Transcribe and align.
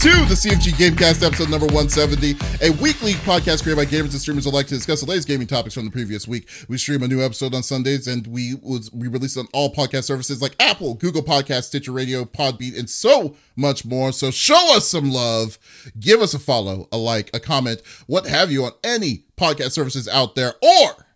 to 0.00 0.08
the 0.08 0.34
CFG 0.34 0.72
Gamecast 0.76 1.22
episode 1.22 1.50
number 1.50 1.66
170, 1.66 2.30
a 2.62 2.70
weekly 2.80 3.12
podcast 3.12 3.62
created 3.62 3.76
by 3.76 3.84
gamers 3.84 4.12
and 4.12 4.20
streamers 4.20 4.46
who 4.46 4.50
like 4.50 4.66
to 4.66 4.74
discuss 4.74 5.02
the 5.02 5.06
latest 5.06 5.28
gaming 5.28 5.46
topics 5.46 5.74
from 5.74 5.84
the 5.84 5.90
previous 5.90 6.26
week. 6.26 6.48
We 6.70 6.78
stream 6.78 7.02
a 7.02 7.08
new 7.08 7.22
episode 7.22 7.54
on 7.54 7.62
Sundays 7.62 8.06
and 8.06 8.26
we 8.26 8.54
was 8.62 8.90
we 8.94 9.08
release 9.08 9.36
on 9.36 9.46
all 9.52 9.74
podcast 9.74 10.04
services 10.04 10.40
like 10.40 10.56
Apple, 10.58 10.94
Google 10.94 11.22
Podcast, 11.22 11.64
Stitcher 11.64 11.92
Radio, 11.92 12.24
Podbean, 12.24 12.78
and 12.78 12.88
so 12.88 13.36
much 13.56 13.84
more. 13.84 14.10
So 14.10 14.30
show 14.30 14.74
us 14.74 14.88
some 14.88 15.10
love, 15.10 15.58
give 15.98 16.22
us 16.22 16.32
a 16.32 16.38
follow, 16.38 16.88
a 16.90 16.96
like, 16.96 17.28
a 17.34 17.40
comment, 17.40 17.82
what 18.06 18.26
have 18.26 18.50
you 18.50 18.64
on 18.64 18.72
any 18.82 19.24
podcast 19.36 19.72
services 19.72 20.08
out 20.08 20.34
there, 20.34 20.54
or 20.62 21.06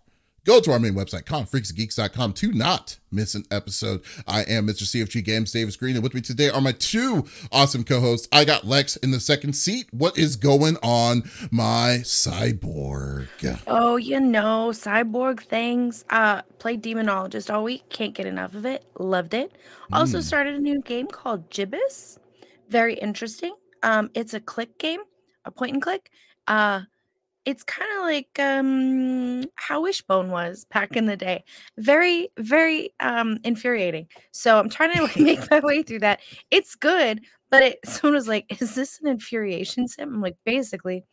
Go 0.44 0.60
to 0.60 0.72
our 0.72 0.78
main 0.78 0.92
website, 0.92 1.22
confreaksgeeks.com, 1.24 2.34
to 2.34 2.52
not 2.52 2.98
miss 3.10 3.34
an 3.34 3.44
episode. 3.50 4.02
I 4.26 4.42
am 4.42 4.66
Mr. 4.66 4.82
CFG 4.82 5.24
Games, 5.24 5.50
Davis 5.50 5.74
Green, 5.74 5.94
and 5.94 6.02
with 6.02 6.12
me 6.12 6.20
today 6.20 6.50
are 6.50 6.60
my 6.60 6.72
two 6.72 7.24
awesome 7.50 7.82
co-hosts. 7.82 8.28
I 8.30 8.44
got 8.44 8.66
Lex 8.66 8.96
in 8.96 9.10
the 9.10 9.20
second 9.20 9.54
seat. 9.54 9.86
What 9.90 10.18
is 10.18 10.36
going 10.36 10.76
on, 10.82 11.22
my 11.50 12.00
cyborg? 12.02 13.28
Oh, 13.66 13.96
you 13.96 14.20
know, 14.20 14.68
cyborg 14.72 15.40
things. 15.40 16.04
Uh, 16.10 16.42
played 16.58 16.82
Demonologist 16.82 17.52
all 17.52 17.64
week. 17.64 17.88
Can't 17.88 18.12
get 18.14 18.26
enough 18.26 18.54
of 18.54 18.66
it. 18.66 18.84
Loved 18.98 19.32
it. 19.32 19.52
Also 19.94 20.18
Mm. 20.18 20.22
started 20.24 20.54
a 20.56 20.60
new 20.60 20.82
game 20.82 21.06
called 21.06 21.48
Gibbous. 21.48 22.18
Very 22.68 22.94
interesting. 22.96 23.54
Um, 23.82 24.10
it's 24.12 24.34
a 24.34 24.40
click 24.40 24.78
game, 24.78 25.00
a 25.46 25.50
point 25.50 25.72
and 25.72 25.80
click. 25.82 26.10
Uh, 26.46 26.82
it's 27.44 27.62
kind 27.62 27.90
of 27.98 28.02
like 28.02 28.38
um 28.38 29.44
how 29.56 29.82
Wishbone 29.82 30.30
was 30.30 30.64
back 30.72 30.96
in 30.96 31.06
the 31.06 31.16
day. 31.16 31.44
Very, 31.78 32.28
very 32.38 32.92
um 33.00 33.38
infuriating. 33.44 34.08
So 34.32 34.58
I'm 34.58 34.68
trying 34.68 34.92
to 34.94 35.22
make 35.22 35.50
my 35.50 35.60
way 35.60 35.82
through 35.82 36.00
that. 36.00 36.20
It's 36.50 36.74
good, 36.74 37.20
but 37.50 37.62
it 37.62 37.78
someone 37.84 38.14
was 38.14 38.28
like, 38.28 38.60
"Is 38.60 38.74
this 38.74 39.00
an 39.00 39.08
infuriation 39.08 39.88
sim?" 39.88 40.14
I'm 40.14 40.20
like, 40.22 40.36
basically. 40.44 41.04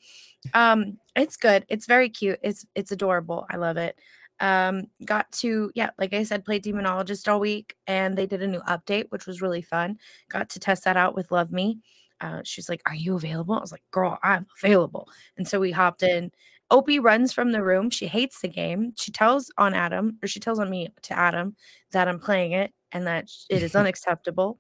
Um, 0.54 0.98
it's 1.16 1.38
good. 1.38 1.66
It's 1.70 1.86
very 1.86 2.10
cute. 2.10 2.40
It's 2.44 2.66
it's 2.76 2.92
adorable. 2.92 3.46
I 3.50 3.58
love 3.58 3.78
it. 3.78 3.98
Um, 4.40 4.86
got 5.06 5.32
to 5.34 5.72
yeah, 5.76 5.92
like 6.00 6.14
I 6.14 6.24
said, 6.24 6.46
play 6.46 6.60
Demonologist 6.60 7.28
all 7.28 7.40
week, 7.40 7.76
and 7.88 8.18
they 8.18 8.26
did 8.26 8.42
a 8.42 8.48
new 8.48 8.62
update, 8.62 9.06
which 9.10 9.28
was 9.28 9.42
really 9.42 9.62
fun. 9.62 9.98
Got 10.30 10.50
to 10.52 10.60
test 10.60 10.86
that 10.86 10.98
out 10.98 11.16
with 11.16 11.32
Love 11.32 11.52
Me. 11.52 11.80
Uh, 12.22 12.42
she's 12.44 12.70
like, 12.70 12.82
"Are 12.86 12.96
you 12.96 13.16
available?" 13.16 13.56
I 13.56 13.60
was 13.60 13.72
like, 13.72 13.84
"Girl, 13.92 14.18
I'm 14.24 14.46
available." 14.64 15.10
And 15.38 15.48
so 15.48 15.60
we 15.60 15.72
hopped 15.72 16.04
in. 16.04 16.32
Opie 16.70 17.00
runs 17.00 17.34
from 17.34 17.52
the 17.52 17.62
room. 17.64 17.90
She 17.90 18.08
hates 18.08 18.40
the 18.42 18.48
game. 18.48 18.94
She 18.96 19.12
tells 19.12 19.52
on 19.58 19.74
Adam, 19.74 20.18
or 20.24 20.28
she 20.28 20.40
tells 20.40 20.58
on 20.60 20.70
me 20.70 20.88
to 21.04 21.18
Adam 21.18 21.56
that 21.92 22.08
I'm 22.08 22.20
playing 22.20 22.54
it 22.54 22.72
and 22.94 23.06
that 23.08 23.30
it 23.50 23.62
is 23.62 23.76
unacceptable. 23.82 24.58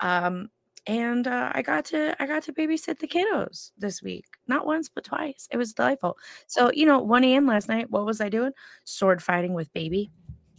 Um, 0.00 0.50
and 0.86 1.26
uh, 1.26 1.50
I 1.54 1.62
got 1.62 1.86
to 1.86 2.14
I 2.22 2.26
got 2.26 2.42
to 2.42 2.52
babysit 2.52 2.98
the 2.98 3.08
kiddos 3.08 3.70
this 3.78 4.02
week, 4.02 4.26
not 4.48 4.66
once 4.66 4.90
but 4.94 5.04
twice. 5.04 5.48
It 5.50 5.56
was 5.56 5.72
delightful. 5.72 6.18
So 6.48 6.70
you 6.74 6.84
know, 6.84 6.98
1 6.98 7.24
a.m. 7.24 7.46
last 7.46 7.68
night. 7.70 7.90
What 7.90 8.04
was 8.04 8.20
I 8.20 8.28
doing? 8.28 8.52
Sword 8.84 9.22
fighting 9.22 9.54
with 9.54 9.72
baby 9.72 10.10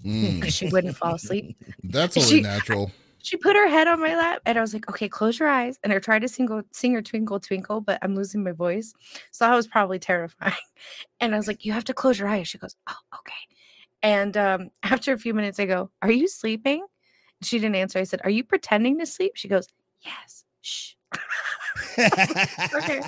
Mm, 0.04 0.36
because 0.40 0.54
she 0.54 0.68
wouldn't 0.70 0.96
fall 0.98 1.16
asleep. 1.16 1.58
that's 1.84 2.16
only 2.16 2.30
She- 2.30 2.42
natural. 2.42 2.92
She 3.26 3.38
put 3.38 3.56
her 3.56 3.68
head 3.68 3.88
on 3.88 4.00
my 4.02 4.16
lap, 4.16 4.42
and 4.46 4.58
I 4.58 4.62
was 4.62 4.74
like, 4.74 4.90
"Okay, 4.90 5.10
close 5.10 5.40
your 5.40 5.50
eyes." 5.50 5.80
And 5.84 5.92
I 5.94 6.00
tried 6.00 6.20
to 6.22 6.28
sing, 6.30 6.48
sing 6.74 6.94
her 6.94 7.02
"Twinkle 7.02 7.40
Twinkle," 7.42 7.82
but 7.82 8.00
I'm 8.04 8.16
losing 8.16 8.44
my 8.44 8.52
voice, 8.54 8.94
so 9.32 9.46
I 9.48 9.56
was 9.56 9.68
probably 9.68 10.00
terrifying. 10.00 10.54
And 11.22 11.34
I 11.36 11.38
was 11.38 11.48
like, 11.48 11.66
"You 11.66 11.74
have 11.74 11.86
to 11.86 11.94
close 11.94 12.20
your 12.20 12.28
eyes." 12.30 12.48
She 12.48 12.58
goes, 12.60 12.76
"Oh, 12.88 12.96
okay." 13.20 13.34
And 14.04 14.38
um, 14.38 14.72
after 14.84 15.14
a 15.14 15.20
few 15.20 15.34
minutes, 15.36 15.60
I 15.60 15.66
go, 15.68 15.92
"Are 16.04 16.12
you 16.12 16.28
sleeping?" 16.30 16.86
She 17.44 17.60
didn't 17.60 17.76
answer. 17.78 18.00
I 18.00 18.06
said, 18.06 18.22
"Are 18.26 18.32
you 18.32 18.44
pretending 18.46 19.00
to 19.00 19.08
sleep?" 19.08 19.34
She 19.38 19.50
goes, 19.50 19.68
"Yes." 20.02 20.46
Shh. 20.64 20.95
Okay. 21.98 23.02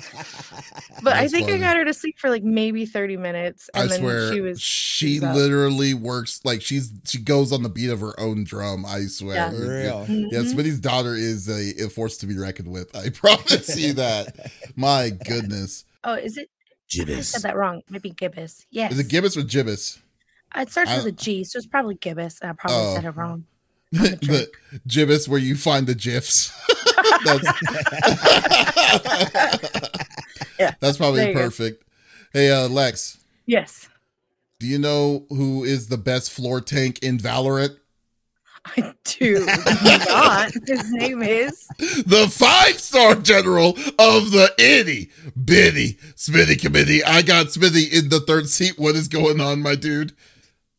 But 1.02 1.12
I 1.14 1.20
That's 1.22 1.32
think 1.32 1.50
I 1.50 1.58
got 1.58 1.76
her 1.76 1.84
to 1.84 1.92
sleep 1.94 2.18
for 2.18 2.30
like 2.30 2.42
maybe 2.42 2.86
30 2.86 3.16
minutes. 3.16 3.68
I 3.74 3.86
then 3.86 4.00
swear, 4.00 4.32
she 4.32 4.40
was 4.40 4.60
she 4.60 5.20
was 5.20 5.28
up. 5.30 5.36
literally 5.36 5.94
works 5.94 6.40
like 6.44 6.62
she's 6.62 6.90
she 7.04 7.18
goes 7.18 7.52
on 7.52 7.62
the 7.62 7.68
beat 7.68 7.90
of 7.90 8.00
her 8.00 8.18
own 8.18 8.44
drum. 8.44 8.84
I 8.86 9.02
swear. 9.02 9.34
Yeah. 9.36 9.50
For 9.50 9.56
real. 9.56 10.06
Yeah, 10.08 10.38
Mhm. 10.40 10.54
Smitty's 10.54 10.80
daughter 10.80 11.14
is 11.14 11.48
a, 11.48 11.84
a 11.84 11.88
force 11.88 12.16
to 12.18 12.26
be 12.26 12.36
reckoned 12.38 12.70
with. 12.70 12.94
I 12.96 13.08
promise 13.14 13.76
you 13.78 13.92
that. 13.94 14.50
My 14.76 15.10
goodness. 15.10 15.84
Oh, 16.04 16.14
is 16.14 16.36
it? 16.36 16.48
I 17.00 17.20
said 17.20 17.42
that 17.42 17.56
wrong. 17.56 17.82
Maybe 17.90 18.10
Gibbous. 18.10 18.64
Yes. 18.70 18.92
Is 18.92 18.98
it 18.98 19.08
Gibbous 19.08 19.36
or 19.36 19.42
Gibbous? 19.42 19.98
It 20.56 20.70
starts 20.70 20.90
I- 20.90 20.96
with 20.96 21.06
a 21.06 21.12
G, 21.12 21.44
so 21.44 21.58
it's 21.58 21.66
probably 21.66 21.96
Gibbous. 21.96 22.38
I 22.42 22.52
probably 22.52 22.78
Oh. 22.78 22.94
said 22.94 23.04
it 23.04 23.10
wrong. 23.10 23.44
The 23.92 24.48
Gibbous 24.86 25.28
where 25.28 25.40
you 25.40 25.56
find 25.56 25.86
the 25.86 25.94
gifs. 25.94 26.52
That's, 27.24 27.44
Yeah, 30.58 30.74
That's 30.80 30.96
probably 30.98 31.20
there 31.20 31.28
you 31.28 31.34
go. 31.34 31.40
perfect. 31.44 31.84
Hey, 32.32 32.50
uh, 32.50 32.68
Lex, 32.68 33.18
Yes. 33.46 33.88
do 34.58 34.66
you 34.66 34.78
know 34.78 35.24
who 35.28 35.62
is 35.64 35.86
the 35.88 35.96
best 35.96 36.32
floor 36.32 36.60
tank 36.60 36.98
in 37.02 37.18
Valorant? 37.18 37.76
I 38.76 38.92
do 39.04 39.46
not. 39.46 40.52
His 40.66 40.90
name 40.92 41.22
is. 41.22 41.66
The 41.78 42.28
five 42.30 42.78
star 42.80 43.14
general 43.14 43.70
of 43.98 44.30
the 44.32 44.52
itty 44.58 45.10
bitty 45.42 45.94
Smitty 46.16 46.60
committee. 46.60 47.02
I 47.04 47.22
got 47.22 47.46
Smitty 47.46 47.90
in 47.92 48.08
the 48.10 48.20
third 48.20 48.48
seat. 48.48 48.78
What 48.78 48.94
is 48.96 49.08
going 49.08 49.40
on, 49.40 49.62
my 49.62 49.74
dude? 49.76 50.12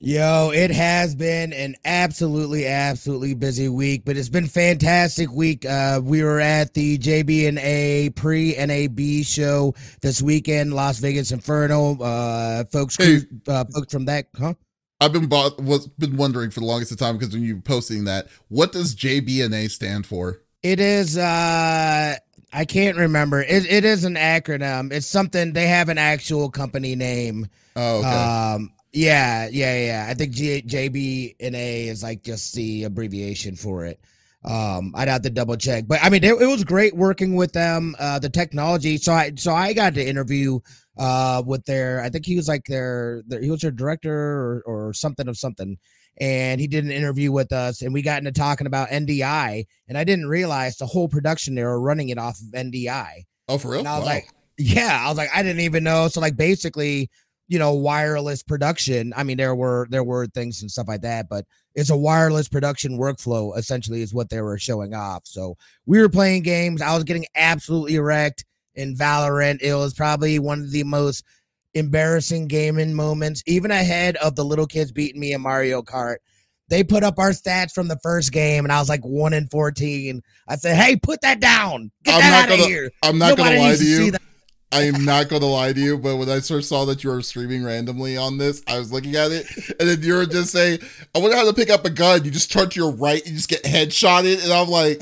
Yo, 0.02 0.52
it 0.56 0.72
has 0.72 1.14
been 1.14 1.52
an 1.52 1.76
absolutely, 1.84 2.66
absolutely 2.66 3.34
busy 3.34 3.68
week, 3.68 4.04
but 4.06 4.16
it's 4.16 4.30
been 4.30 4.48
fantastic 4.48 5.30
week. 5.30 5.66
Uh, 5.66 6.00
we 6.02 6.24
were 6.24 6.40
at 6.40 6.74
the 6.74 6.98
JB 6.98 7.50
and 7.50 7.60
A 7.60 8.10
pre 8.12 8.56
NAB 8.56 9.26
show 9.26 9.76
this 10.02 10.22
weekend, 10.22 10.74
Las 10.74 11.00
Vegas 11.00 11.34
Inferno. 11.34 12.00
Uh, 12.02 12.64
folks, 12.72 12.96
Hey. 12.96 13.20
uh, 13.50 13.66
folks 13.74 13.92
from 13.92 14.06
that, 14.06 14.28
huh? 14.40 14.54
I've 15.02 15.12
been 15.12 15.28
bo- 15.28 15.52
was 15.60 15.88
been 15.90 16.16
wondering 16.16 16.50
for 16.52 16.62
the 16.62 16.66
longest 16.66 16.94
of 16.94 16.98
time 16.98 17.18
because 17.18 17.34
when 17.34 17.44
you 17.44 17.60
posting 17.60 18.06
that, 18.06 18.28
what 18.48 18.72
does 18.72 18.96
JBNA 18.96 19.70
stand 19.70 20.06
for? 20.06 20.42
It 20.64 20.80
is. 20.80 21.18
uh 21.18 22.16
I 22.52 22.66
can't 22.66 22.98
remember. 22.98 23.42
It, 23.44 23.66
it 23.72 23.86
is 23.86 24.06
an 24.06 24.16
acronym. 24.16 24.92
It's 24.94 25.06
something 25.06 25.54
they 25.54 25.68
have 25.68 25.88
an 25.90 25.98
actual 26.00 26.50
company 26.50 26.96
name. 26.96 27.48
Oh, 27.76 28.00
okay. 28.00 28.08
Um, 28.08 28.72
yeah, 28.94 29.48
yeah, 29.52 29.86
yeah. 29.86 30.08
I 30.10 30.14
think 30.14 30.34
G- 30.34 30.62
JB 30.64 31.36
and 31.40 31.56
A 31.56 31.88
is 31.88 32.02
like 32.04 32.24
just 32.24 32.54
the 32.56 32.84
abbreviation 32.86 33.56
for 33.56 33.86
it. 33.86 34.00
Um, 34.46 34.94
I'd 34.96 35.10
have 35.10 35.24
to 35.24 35.30
double 35.30 35.58
check, 35.58 35.84
but 35.86 36.00
I 36.02 36.10
mean, 36.10 36.24
it, 36.24 36.42
it 36.42 36.46
was 36.46 36.64
great 36.64 36.96
working 36.96 37.36
with 37.36 37.52
them. 37.52 37.96
Uh, 38.00 38.20
the 38.20 38.30
technology. 38.30 38.98
So 38.98 39.12
I, 39.12 39.34
so 39.36 39.54
I 39.54 39.74
got 39.74 39.94
to 39.96 40.06
interview 40.08 40.60
uh 40.98 41.44
with 41.46 41.66
their. 41.66 42.02
I 42.02 42.10
think 42.10 42.26
he 42.26 42.36
was 42.36 42.48
like 42.48 42.64
their, 42.66 43.22
their 43.28 43.42
he 43.42 43.52
was 43.52 43.62
their 43.62 43.72
director 43.72 44.14
or, 44.14 44.64
or 44.66 44.94
something 44.94 45.28
of 45.28 45.38
something. 45.38 45.78
And 46.22 46.60
he 46.60 46.68
did 46.68 46.84
an 46.84 46.92
interview 46.92 47.32
with 47.32 47.54
us, 47.54 47.82
and 47.82 47.94
we 47.94 48.02
got 48.02 48.18
into 48.20 48.32
talking 48.34 48.68
about 48.68 48.90
NDI. 48.90 49.66
And 49.88 49.98
I 49.98 50.04
didn't 50.04 50.28
realize 50.28 50.76
the 50.78 50.86
whole 50.86 51.08
production 51.08 51.56
they 51.56 51.64
were 51.64 51.80
running 51.80 52.10
it 52.10 52.18
off 52.18 52.40
of 52.40 52.48
NDI. 52.54 53.26
oh, 53.48 53.58
for 53.58 53.72
real? 53.72 53.80
And 53.80 53.88
I 53.88 53.98
was 53.98 54.06
Wow. 54.06 54.14
like, 54.16 54.30
yeah, 54.58 55.02
I 55.06 55.08
was 55.10 55.18
like, 55.18 55.30
I 55.34 55.44
didn't 55.44 55.62
even 55.62 55.84
know. 55.84 56.08
So 56.10 56.20
like 56.20 56.36
basically, 56.36 57.10
you 57.50 57.60
know, 57.60 57.74
wireless 57.74 58.44
production. 58.44 59.12
I 59.18 59.24
mean, 59.24 59.36
there 59.38 59.56
were 59.56 59.88
there 59.90 60.04
were 60.06 60.28
things 60.28 60.62
and 60.62 60.72
stuff 60.72 60.88
like 60.88 61.02
that, 61.02 61.28
but 61.28 61.46
it's 61.76 61.90
a 61.90 61.98
wireless 61.98 62.48
production 62.48 62.98
workflow, 62.98 63.58
essentially, 63.58 64.02
is 64.02 64.14
what 64.14 64.30
they 64.30 64.40
were 64.42 64.58
showing 64.58 64.94
off. 64.94 65.24
So 65.26 65.58
we 65.86 66.00
were 66.00 66.10
playing 66.10 66.44
games. 66.44 66.82
I 66.82 66.94
was 66.96 67.04
getting 67.04 67.26
absolutely 67.36 68.00
wrecked 68.00 68.46
in 68.76 68.96
Valorant. 68.96 69.62
It 69.62 69.74
was 69.74 69.94
probably 69.94 70.40
one 70.40 70.62
of 70.62 70.72
the 70.72 70.84
most 70.84 71.26
embarrassing 71.74 72.48
gaming 72.48 72.94
moments, 72.94 73.44
even 73.46 73.72
ahead 73.72 74.16
of 74.18 74.36
the 74.36 74.46
little 74.46 74.66
kids 74.68 74.92
beating 74.92 75.20
me 75.20 75.34
in 75.34 75.42
Mario 75.42 75.82
Kart. 75.82 76.18
They 76.70 76.84
put 76.84 77.04
up 77.04 77.18
our 77.18 77.32
stats 77.32 77.72
from 77.74 77.88
the 77.88 77.98
first 78.04 78.32
game, 78.32 78.64
and 78.64 78.72
I 78.72 78.80
was 78.80 78.90
like 78.90 79.04
one 79.04 79.34
in 79.34 79.48
fourteen. 79.48 80.22
I 80.48 80.56
said, 80.56 80.76
"Hey, 80.76 80.96
put 80.98 81.22
that 81.22 81.40
down. 81.40 81.90
Get 82.04 82.14
I'm 82.16 82.22
that 82.22 82.30
not 82.30 82.40
out 82.44 82.52
of 82.54 82.58
gonna- 82.60 82.70
here." 82.70 82.92
I'm 83.04 83.18
not 83.18 83.30
Nobody 83.38 83.56
gonna 83.58 83.70
lie 83.70 83.76
to 83.76 83.84
you. 83.84 84.12
that. 84.12 84.22
I 84.72 84.84
am 84.84 85.04
not 85.04 85.30
gonna 85.30 85.48
lie 85.48 85.74
to 85.74 85.80
you, 85.80 85.98
but 85.98 86.18
when 86.18 86.30
I 86.30 86.40
first 86.42 86.70
saw 86.70 86.86
that 86.86 87.04
you 87.04 87.10
were 87.10 87.22
streaming 87.24 87.64
randomly 87.64 88.18
on 88.18 88.38
this, 88.38 88.62
I 88.68 88.78
was 88.78 88.92
looking 88.92 89.16
at 89.16 89.32
it, 89.32 89.48
and 89.80 89.90
then 89.90 90.02
you 90.04 90.14
were 90.14 90.26
just 90.28 90.52
saying, 90.52 90.80
"I 91.16 91.20
wonder 91.20 91.36
how 91.36 91.46
to 91.46 91.54
pick 91.54 91.70
up 91.72 91.86
a 91.86 91.90
gun." 91.90 92.24
You 92.24 92.30
just 92.32 92.52
turn 92.52 92.70
to 92.70 92.80
your 92.80 92.92
right, 92.92 93.26
you 93.26 93.34
just 93.34 93.50
get 93.50 93.64
headshotted, 93.64 94.44
and 94.44 94.54
I'm 94.54 94.68
like, 94.70 95.02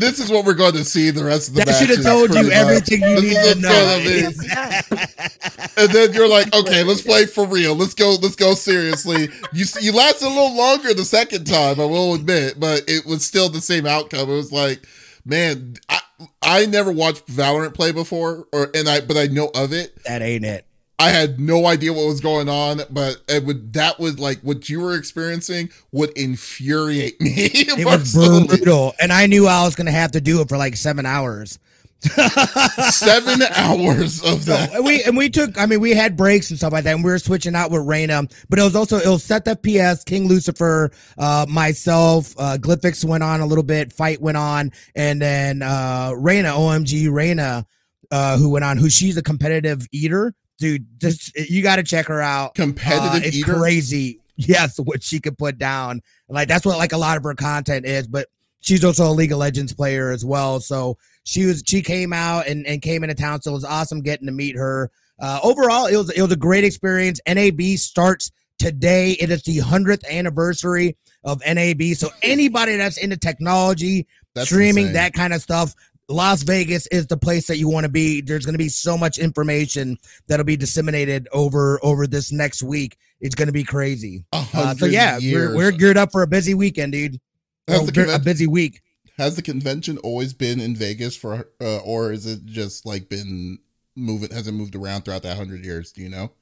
"This 0.00 0.18
is 0.20 0.30
what 0.30 0.44
we're 0.46 0.54
going 0.54 0.72
to 0.72 0.84
see 0.84 1.10
the 1.10 1.22
rest 1.24 1.48
of 1.50 1.54
the 1.54 1.64
That 1.64 1.76
should 1.78 1.90
have 1.90 2.02
told 2.02 2.34
you 2.34 2.44
much. 2.44 2.52
everything 2.52 3.02
you 3.02 3.20
This 3.20 3.24
need 3.24 3.54
to 3.54 3.60
know. 3.60 4.82
gonna. 4.88 5.68
And 5.76 5.90
then 5.90 6.12
you're 6.14 6.28
like, 6.28 6.54
"Okay, 6.54 6.82
let's 6.82 7.02
play 7.02 7.26
for 7.26 7.46
real. 7.46 7.74
Let's 7.74 7.94
go. 7.94 8.16
Let's 8.20 8.36
go 8.36 8.54
seriously." 8.54 9.28
You 9.52 9.66
you 9.80 9.92
lasted 9.92 10.26
a 10.26 10.28
little 10.28 10.56
longer 10.56 10.94
the 10.94 11.04
second 11.04 11.44
time, 11.44 11.78
I 11.80 11.84
will 11.84 12.14
admit, 12.14 12.58
but 12.58 12.84
it 12.88 13.04
was 13.06 13.24
still 13.24 13.48
the 13.50 13.60
same 13.60 13.86
outcome. 13.86 14.30
It 14.30 14.34
was 14.34 14.50
like, 14.52 14.86
man, 15.24 15.76
I 15.88 16.00
I 16.42 16.66
never 16.66 16.92
watched 16.92 17.26
Valorant 17.26 17.74
play 17.74 17.92
before, 17.92 18.46
or 18.52 18.70
and 18.74 18.88
I 18.88 19.00
but 19.00 19.16
I 19.16 19.26
know 19.26 19.50
of 19.54 19.72
it. 19.72 20.02
that 20.04 20.22
ain't 20.22 20.44
it. 20.44 20.66
I 20.98 21.08
had 21.10 21.40
no 21.40 21.66
idea 21.66 21.92
what 21.92 22.06
was 22.06 22.20
going 22.20 22.48
on, 22.48 22.82
but 22.88 23.16
it 23.28 23.44
would 23.44 23.72
that 23.72 23.98
would 23.98 24.20
like 24.20 24.40
what 24.42 24.68
you 24.68 24.80
were 24.80 24.94
experiencing 24.94 25.70
would 25.90 26.10
infuriate 26.16 27.20
me. 27.20 27.50
It 27.54 27.84
was 27.84 28.14
brutal, 28.14 28.94
and 29.00 29.12
I 29.12 29.26
knew 29.26 29.46
I 29.46 29.64
was 29.64 29.74
gonna 29.74 29.90
have 29.90 30.12
to 30.12 30.20
do 30.20 30.40
it 30.42 30.48
for 30.48 30.56
like 30.56 30.76
seven 30.76 31.04
hours. 31.04 31.58
Seven 32.02 33.42
hours 33.54 34.22
of 34.22 34.44
that. 34.46 34.72
and 34.74 34.84
we 34.84 35.02
and 35.04 35.16
we 35.16 35.28
took. 35.30 35.58
I 35.58 35.66
mean, 35.66 35.80
we 35.80 35.92
had 35.94 36.16
breaks 36.16 36.50
and 36.50 36.58
stuff 36.58 36.72
like 36.72 36.84
that, 36.84 36.94
and 36.94 37.04
we 37.04 37.10
were 37.10 37.18
switching 37.18 37.54
out 37.54 37.70
with 37.70 37.82
Raina. 37.82 38.30
But 38.48 38.58
it 38.58 38.62
was 38.62 38.74
also 38.76 38.98
it 38.98 39.06
was 39.06 39.22
Seth 39.24 39.44
FPS, 39.44 40.04
King 40.04 40.28
Lucifer, 40.28 40.90
uh, 41.18 41.46
myself, 41.48 42.34
uh, 42.38 42.56
Glyphix 42.60 43.04
went 43.04 43.22
on 43.22 43.40
a 43.40 43.46
little 43.46 43.64
bit, 43.64 43.92
Fight 43.92 44.20
went 44.20 44.36
on, 44.36 44.72
and 44.94 45.20
then 45.20 45.62
uh, 45.62 46.12
Reyna, 46.16 46.50
OMG 46.50 47.06
Raina, 47.06 47.64
uh, 48.10 48.36
who 48.36 48.50
went 48.50 48.64
on, 48.64 48.76
who 48.76 48.90
she's 48.90 49.16
a 49.16 49.22
competitive 49.22 49.86
eater, 49.92 50.34
dude. 50.58 50.86
Just 50.98 51.34
you 51.36 51.62
got 51.62 51.76
to 51.76 51.82
check 51.82 52.06
her 52.06 52.20
out. 52.20 52.54
Competitive 52.54 53.22
Uh, 53.22 53.26
it's 53.26 53.36
eater. 53.36 53.54
crazy. 53.54 54.18
Yes, 54.36 54.78
what 54.78 55.02
she 55.02 55.20
could 55.20 55.36
put 55.38 55.58
down. 55.58 56.00
Like 56.28 56.48
that's 56.48 56.64
what 56.66 56.78
like 56.78 56.92
a 56.92 56.98
lot 56.98 57.16
of 57.16 57.22
her 57.22 57.34
content 57.34 57.86
is. 57.86 58.08
But 58.08 58.28
she's 58.60 58.82
also 58.84 59.08
a 59.08 59.12
League 59.12 59.30
of 59.30 59.38
Legends 59.38 59.74
player 59.74 60.10
as 60.10 60.24
well. 60.24 60.58
So 60.58 60.96
she 61.24 61.46
was 61.46 61.62
she 61.66 61.82
came 61.82 62.12
out 62.12 62.46
and, 62.46 62.66
and 62.66 62.82
came 62.82 63.02
into 63.02 63.14
town. 63.14 63.42
So 63.42 63.50
it 63.50 63.54
was 63.54 63.64
awesome 63.64 64.00
getting 64.02 64.26
to 64.26 64.32
meet 64.32 64.56
her. 64.56 64.90
Uh, 65.20 65.38
overall, 65.42 65.86
it 65.86 65.96
was 65.96 66.10
it 66.10 66.22
was 66.22 66.32
a 66.32 66.36
great 66.36 66.64
experience. 66.64 67.20
NAB 67.26 67.60
starts 67.76 68.30
today. 68.58 69.12
It 69.12 69.30
is 69.30 69.42
the 69.42 69.58
hundredth 69.58 70.04
anniversary 70.08 70.96
of 71.24 71.40
NAB. 71.46 71.82
So 71.94 72.10
anybody 72.22 72.76
that's 72.76 72.98
into 72.98 73.16
technology, 73.16 74.06
That's 74.34 74.48
streaming, 74.48 74.86
insane. 74.86 74.94
that 74.94 75.12
kind 75.12 75.32
of 75.32 75.40
stuff. 75.42 75.74
Las 76.08 76.42
Vegas 76.42 76.86
is 76.88 77.06
the 77.06 77.16
place 77.16 77.46
that 77.46 77.58
you 77.58 77.68
want 77.68 77.84
to 77.84 77.88
be. 77.88 78.20
There's 78.20 78.44
going 78.44 78.54
to 78.54 78.58
be 78.58 78.68
so 78.68 78.98
much 78.98 79.18
information 79.18 79.96
that'll 80.26 80.44
be 80.44 80.56
disseminated 80.56 81.28
over 81.32 81.78
over 81.82 82.06
this 82.06 82.32
next 82.32 82.62
week. 82.62 82.98
It's 83.20 83.34
going 83.34 83.46
to 83.46 83.52
be 83.52 83.64
crazy. 83.64 84.24
Uh, 84.32 84.74
so 84.74 84.86
yeah, 84.86 85.18
we're, 85.18 85.54
we're 85.54 85.70
geared 85.70 85.96
up 85.96 86.10
for 86.10 86.22
a 86.22 86.26
busy 86.26 86.54
weekend, 86.54 86.92
dude. 86.92 87.20
Oh, 87.68 87.86
a 87.86 88.18
busy 88.18 88.48
week. 88.48 88.82
Has 89.18 89.36
the 89.36 89.42
convention 89.42 89.98
always 89.98 90.32
been 90.32 90.60
in 90.60 90.74
Vegas 90.74 91.16
for, 91.16 91.48
uh, 91.60 91.78
or 91.78 92.12
is 92.12 92.26
it 92.26 92.44
just 92.46 92.86
like 92.86 93.08
been 93.08 93.58
moving? 93.94 94.30
Has 94.30 94.46
it 94.46 94.52
moved 94.52 94.74
around 94.74 95.02
throughout 95.02 95.22
that 95.22 95.36
hundred 95.36 95.64
years? 95.64 95.92
Do 95.92 96.02
you 96.02 96.08
know? 96.08 96.32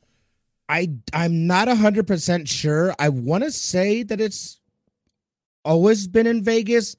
I 0.68 0.90
I'm 1.12 1.46
not 1.46 1.68
hundred 1.68 2.06
percent 2.06 2.48
sure. 2.48 2.94
I 2.98 3.08
want 3.08 3.44
to 3.44 3.50
say 3.50 4.02
that 4.04 4.20
it's 4.20 4.60
always 5.64 6.06
been 6.06 6.26
in 6.28 6.42
Vegas, 6.44 6.96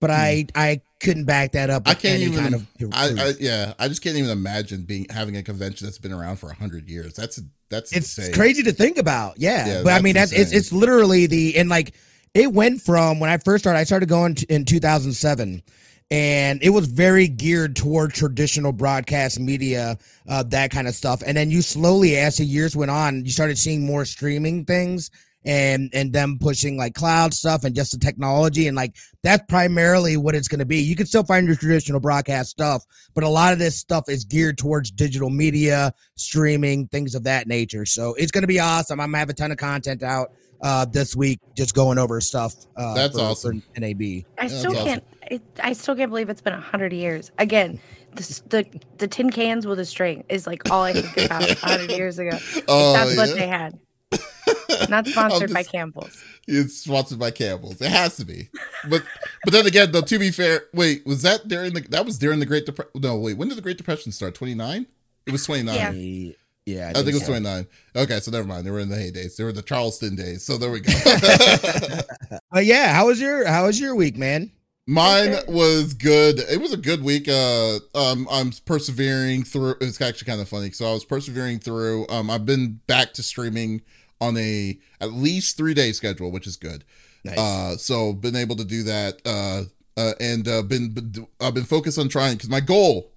but 0.00 0.10
I 0.10 0.46
I 0.54 0.80
couldn't 1.00 1.26
back 1.26 1.52
that 1.52 1.68
up. 1.68 1.84
Hmm. 1.86 1.90
I 1.90 1.94
can't 1.94 2.14
any 2.22 2.24
even- 2.32 2.38
Kind 2.38 2.54
of 2.54 2.66
I, 2.94 3.08
I 3.28 3.32
yeah, 3.38 3.74
I 3.78 3.88
just 3.88 4.02
can't 4.02 4.16
even 4.16 4.30
imagine 4.30 4.84
being 4.84 5.06
having 5.10 5.36
a 5.36 5.42
convention 5.42 5.86
that's 5.86 5.98
been 5.98 6.12
around 6.14 6.36
for 6.36 6.50
hundred 6.52 6.88
years. 6.88 7.12
That's 7.14 7.40
that's 7.68 7.92
it's 7.94 8.16
insane. 8.16 8.32
crazy 8.34 8.62
to 8.62 8.72
think 8.72 8.96
about. 8.96 9.38
Yeah, 9.38 9.66
Yeah, 9.66 9.82
but 9.82 9.90
I 9.90 9.92
that's 9.94 10.02
mean 10.04 10.14
that's 10.14 10.32
it's 10.32 10.52
it's 10.52 10.72
literally 10.72 11.26
the 11.26 11.58
and 11.58 11.68
like 11.68 11.94
it 12.34 12.52
went 12.52 12.82
from 12.82 13.20
when 13.20 13.30
I 13.30 13.38
first 13.38 13.64
started. 13.64 13.78
I 13.78 13.84
started 13.84 14.08
going 14.08 14.34
to, 14.36 14.46
in 14.52 14.64
2007. 14.64 15.62
And 16.10 16.62
it 16.62 16.70
was 16.70 16.86
very 16.86 17.28
geared 17.28 17.76
toward 17.76 18.12
traditional 18.12 18.72
broadcast 18.72 19.40
media, 19.40 19.96
uh, 20.28 20.42
that 20.44 20.70
kind 20.70 20.86
of 20.86 20.94
stuff. 20.94 21.22
And 21.26 21.36
then 21.36 21.50
you 21.50 21.62
slowly, 21.62 22.16
as 22.16 22.36
the 22.36 22.44
years 22.44 22.76
went 22.76 22.90
on, 22.90 23.24
you 23.24 23.30
started 23.30 23.56
seeing 23.56 23.86
more 23.86 24.04
streaming 24.04 24.64
things 24.64 25.10
and 25.46 25.90
and 25.92 26.12
them 26.12 26.38
pushing 26.40 26.76
like 26.78 26.94
cloud 26.94 27.34
stuff 27.34 27.64
and 27.64 27.74
just 27.74 27.92
the 27.92 27.98
technology 27.98 28.66
and 28.66 28.76
like 28.76 28.96
that's 29.22 29.44
primarily 29.48 30.16
what 30.16 30.34
it's 30.34 30.48
going 30.48 30.58
to 30.58 30.64
be. 30.64 30.78
You 30.78 30.96
can 30.96 31.06
still 31.06 31.24
find 31.24 31.46
your 31.46 31.56
traditional 31.56 32.00
broadcast 32.00 32.50
stuff, 32.50 32.84
but 33.14 33.24
a 33.24 33.28
lot 33.28 33.52
of 33.52 33.58
this 33.58 33.76
stuff 33.76 34.08
is 34.08 34.24
geared 34.24 34.58
towards 34.58 34.90
digital 34.90 35.30
media, 35.30 35.92
streaming, 36.16 36.88
things 36.88 37.14
of 37.14 37.24
that 37.24 37.46
nature. 37.46 37.84
So 37.84 38.14
it's 38.14 38.30
going 38.32 38.42
to 38.42 38.48
be 38.48 38.60
awesome. 38.60 39.00
I'm 39.00 39.08
gonna 39.08 39.18
have 39.18 39.30
a 39.30 39.34
ton 39.34 39.52
of 39.52 39.58
content 39.58 40.02
out 40.02 40.32
uh 40.64 40.84
this 40.86 41.14
week 41.14 41.38
just 41.54 41.74
going 41.74 41.98
over 41.98 42.20
stuff 42.20 42.54
uh 42.76 42.94
That's 42.94 43.16
for, 43.16 43.24
awesome. 43.24 43.62
for 43.74 43.80
NAB. 43.80 44.00
I 44.02 44.24
That's 44.38 44.58
still 44.58 44.72
awesome. 44.72 44.84
can't. 44.84 45.04
It, 45.30 45.42
I 45.62 45.72
still 45.72 45.94
can't 45.94 46.10
believe 46.10 46.28
it's 46.28 46.40
been 46.42 46.52
a 46.52 46.60
hundred 46.60 46.92
years. 46.92 47.30
Again, 47.38 47.78
this, 48.14 48.40
the 48.48 48.66
the 48.98 49.06
tin 49.06 49.30
cans 49.30 49.66
with 49.66 49.78
a 49.78 49.84
string 49.84 50.24
is 50.28 50.46
like 50.46 50.70
all 50.70 50.82
I 50.82 50.92
think 50.94 51.26
about 51.26 51.48
a 51.48 51.54
hundred 51.54 51.90
years 51.96 52.18
ago. 52.18 52.36
Oh, 52.66 52.92
that's 52.94 53.16
what 53.16 53.36
they 53.36 53.46
had. 53.46 53.78
Not 54.88 55.06
I'm 55.06 55.12
sponsored 55.12 55.52
by 55.52 55.62
Campbell's. 55.62 56.22
It's 56.46 56.78
sponsored 56.78 57.18
by 57.18 57.30
Campbell's. 57.30 57.80
It 57.80 57.90
has 57.90 58.16
to 58.16 58.24
be. 58.24 58.48
But 58.88 59.02
but 59.44 59.52
then 59.52 59.66
again, 59.66 59.92
though, 59.92 60.02
to 60.02 60.18
be 60.18 60.30
fair, 60.30 60.64
wait, 60.74 61.06
was 61.06 61.22
that 61.22 61.48
during 61.48 61.72
the 61.74 61.80
that 61.90 62.04
was 62.04 62.18
during 62.18 62.38
the 62.40 62.46
Great 62.46 62.66
Depression? 62.66 62.90
No, 62.96 63.16
wait, 63.16 63.36
when 63.36 63.48
did 63.48 63.56
the 63.56 63.62
Great 63.62 63.78
Depression 63.78 64.12
start? 64.12 64.34
Twenty 64.34 64.54
nine. 64.54 64.86
It 65.26 65.32
was 65.32 65.46
twenty 65.46 65.62
nine. 65.62 65.76
Yeah. 65.76 66.32
Yeah, 66.66 66.90
I 66.90 66.94
think 66.94 67.08
it 67.08 67.14
was 67.14 67.22
so. 67.26 67.32
29. 67.32 67.66
Okay, 67.96 68.20
so 68.20 68.30
never 68.30 68.46
mind. 68.48 68.66
They 68.66 68.70
were 68.70 68.80
in 68.80 68.88
the 68.88 68.96
heydays. 68.96 69.36
They 69.36 69.44
were 69.44 69.52
the 69.52 69.60
Charleston 69.62 70.16
days. 70.16 70.44
So 70.46 70.56
there 70.56 70.70
we 70.70 70.80
go. 70.80 70.92
But 72.50 72.64
yeah, 72.66 72.92
how 72.94 73.06
was 73.08 73.20
your 73.20 73.46
how 73.46 73.66
was 73.66 73.80
your 73.80 73.94
week, 73.94 74.16
man? 74.16 74.50
Mine 74.86 75.34
Okay. 75.34 75.52
was 75.52 75.92
good. 75.94 76.38
It 76.38 76.60
was 76.60 76.72
a 76.72 76.76
good 76.76 77.02
week. 77.02 77.26
Uh, 77.28 77.78
um, 77.94 78.28
I'm 78.30 78.52
persevering 78.64 79.42
through. 79.44 79.76
It's 79.80 80.00
actually 80.00 80.26
kind 80.26 80.40
of 80.40 80.48
funny. 80.48 80.70
So 80.70 80.86
I 80.88 80.92
was 80.92 81.04
persevering 81.04 81.58
through. 81.58 82.06
Um, 82.08 82.30
I've 82.30 82.46
been 82.46 82.80
back 82.86 83.12
to 83.14 83.22
streaming 83.22 83.82
on 84.20 84.36
a 84.36 84.78
at 85.00 85.12
least 85.12 85.56
three 85.56 85.74
day 85.74 85.92
schedule, 85.92 86.30
which 86.30 86.46
is 86.46 86.56
good. 86.56 86.84
Nice. 87.24 87.38
Uh, 87.38 87.76
so 87.76 88.12
been 88.12 88.36
able 88.36 88.56
to 88.56 88.64
do 88.64 88.82
that. 88.84 89.20
Uh, 89.24 89.62
uh, 89.96 90.12
and 90.20 90.46
uh, 90.46 90.62
been, 90.62 90.90
been 90.90 91.26
I've 91.40 91.54
been 91.54 91.64
focused 91.64 91.98
on 91.98 92.08
trying 92.08 92.34
because 92.36 92.50
my 92.50 92.60
goal 92.60 93.10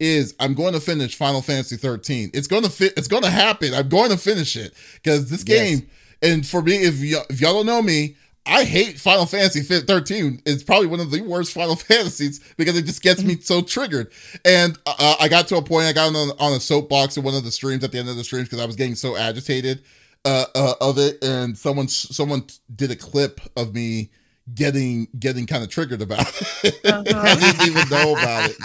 is 0.00 0.34
I'm 0.40 0.54
going 0.54 0.74
to 0.74 0.80
finish 0.80 1.14
Final 1.16 1.42
Fantasy 1.42 1.76
13. 1.76 2.30
It's 2.34 2.46
going 2.46 2.62
to 2.64 2.70
fit. 2.70 2.94
It's 2.96 3.08
going 3.08 3.22
to 3.22 3.30
happen. 3.30 3.74
I'm 3.74 3.88
going 3.88 4.10
to 4.10 4.16
finish 4.18 4.56
it 4.56 4.74
because 4.94 5.30
this 5.30 5.44
Yes. 5.46 5.78
game. 5.80 5.88
And 6.22 6.46
for 6.46 6.62
me, 6.62 6.76
if 6.76 6.94
y- 7.00 7.24
if 7.30 7.40
y'all 7.40 7.52
don't 7.54 7.66
know 7.66 7.82
me, 7.82 8.16
I 8.46 8.64
hate 8.64 8.98
Final 8.98 9.24
Fantasy 9.26 9.60
13. 9.62 10.42
It's 10.44 10.62
probably 10.62 10.86
one 10.86 11.00
of 11.00 11.10
the 11.10 11.20
worst 11.22 11.52
Final 11.52 11.76
Fantasies 11.76 12.40
because 12.56 12.76
it 12.76 12.84
just 12.86 13.02
gets 13.02 13.22
me 13.22 13.38
so 13.40 13.62
triggered. 13.62 14.10
And 14.44 14.78
uh, 14.86 15.16
I 15.20 15.28
got 15.28 15.48
to 15.48 15.56
a 15.56 15.62
point. 15.62 15.86
I 15.86 15.92
got 15.92 16.14
on, 16.14 16.30
on 16.38 16.52
a 16.52 16.60
soapbox 16.60 17.16
in 17.16 17.24
one 17.24 17.34
of 17.34 17.44
the 17.44 17.50
streams 17.50 17.84
at 17.84 17.92
the 17.92 17.98
end 17.98 18.08
of 18.08 18.16
the 18.16 18.24
streams 18.24 18.48
because 18.48 18.60
I 18.62 18.66
was 18.66 18.76
getting 18.76 18.94
so 18.96 19.16
agitated 19.16 19.82
uh, 20.24 20.44
uh, 20.54 20.74
of 20.80 20.98
it. 20.98 21.22
And 21.24 21.56
someone 21.56 21.88
someone 21.88 22.44
did 22.74 22.90
a 22.90 22.96
clip 22.96 23.40
of 23.56 23.74
me 23.74 24.10
getting 24.52 25.08
getting 25.18 25.46
kind 25.46 25.62
of 25.62 25.70
triggered 25.70 26.02
about 26.02 26.20
it. 26.64 26.80
I 26.84 26.88
Uh-huh. 26.90 27.34
didn't 27.36 27.68
even 27.68 27.88
know 27.88 28.12
about 28.12 28.50
it, 28.50 28.56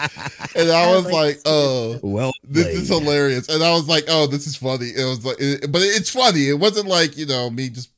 and 0.56 0.70
I 0.70 0.94
was 0.96 1.06
like, 1.12 1.40
"Oh, 1.46 2.00
well, 2.02 2.34
this 2.44 2.68
is 2.68 2.90
hilarious." 2.90 3.48
And 3.48 3.64
I 3.64 3.72
was 3.72 3.88
like, 3.88 4.06
"Oh, 4.08 4.28
this 4.28 4.46
is 4.48 4.56
funny." 4.56 4.88
It 4.88 5.06
was 5.06 5.24
like, 5.24 5.38
it, 5.40 5.72
but 5.72 5.82
it's 5.82 6.10
funny. 6.10 6.50
It 6.50 6.60
wasn't 6.60 6.88
like 6.88 7.18
you 7.18 7.26
know 7.26 7.50
me 7.50 7.70
just 7.70 7.90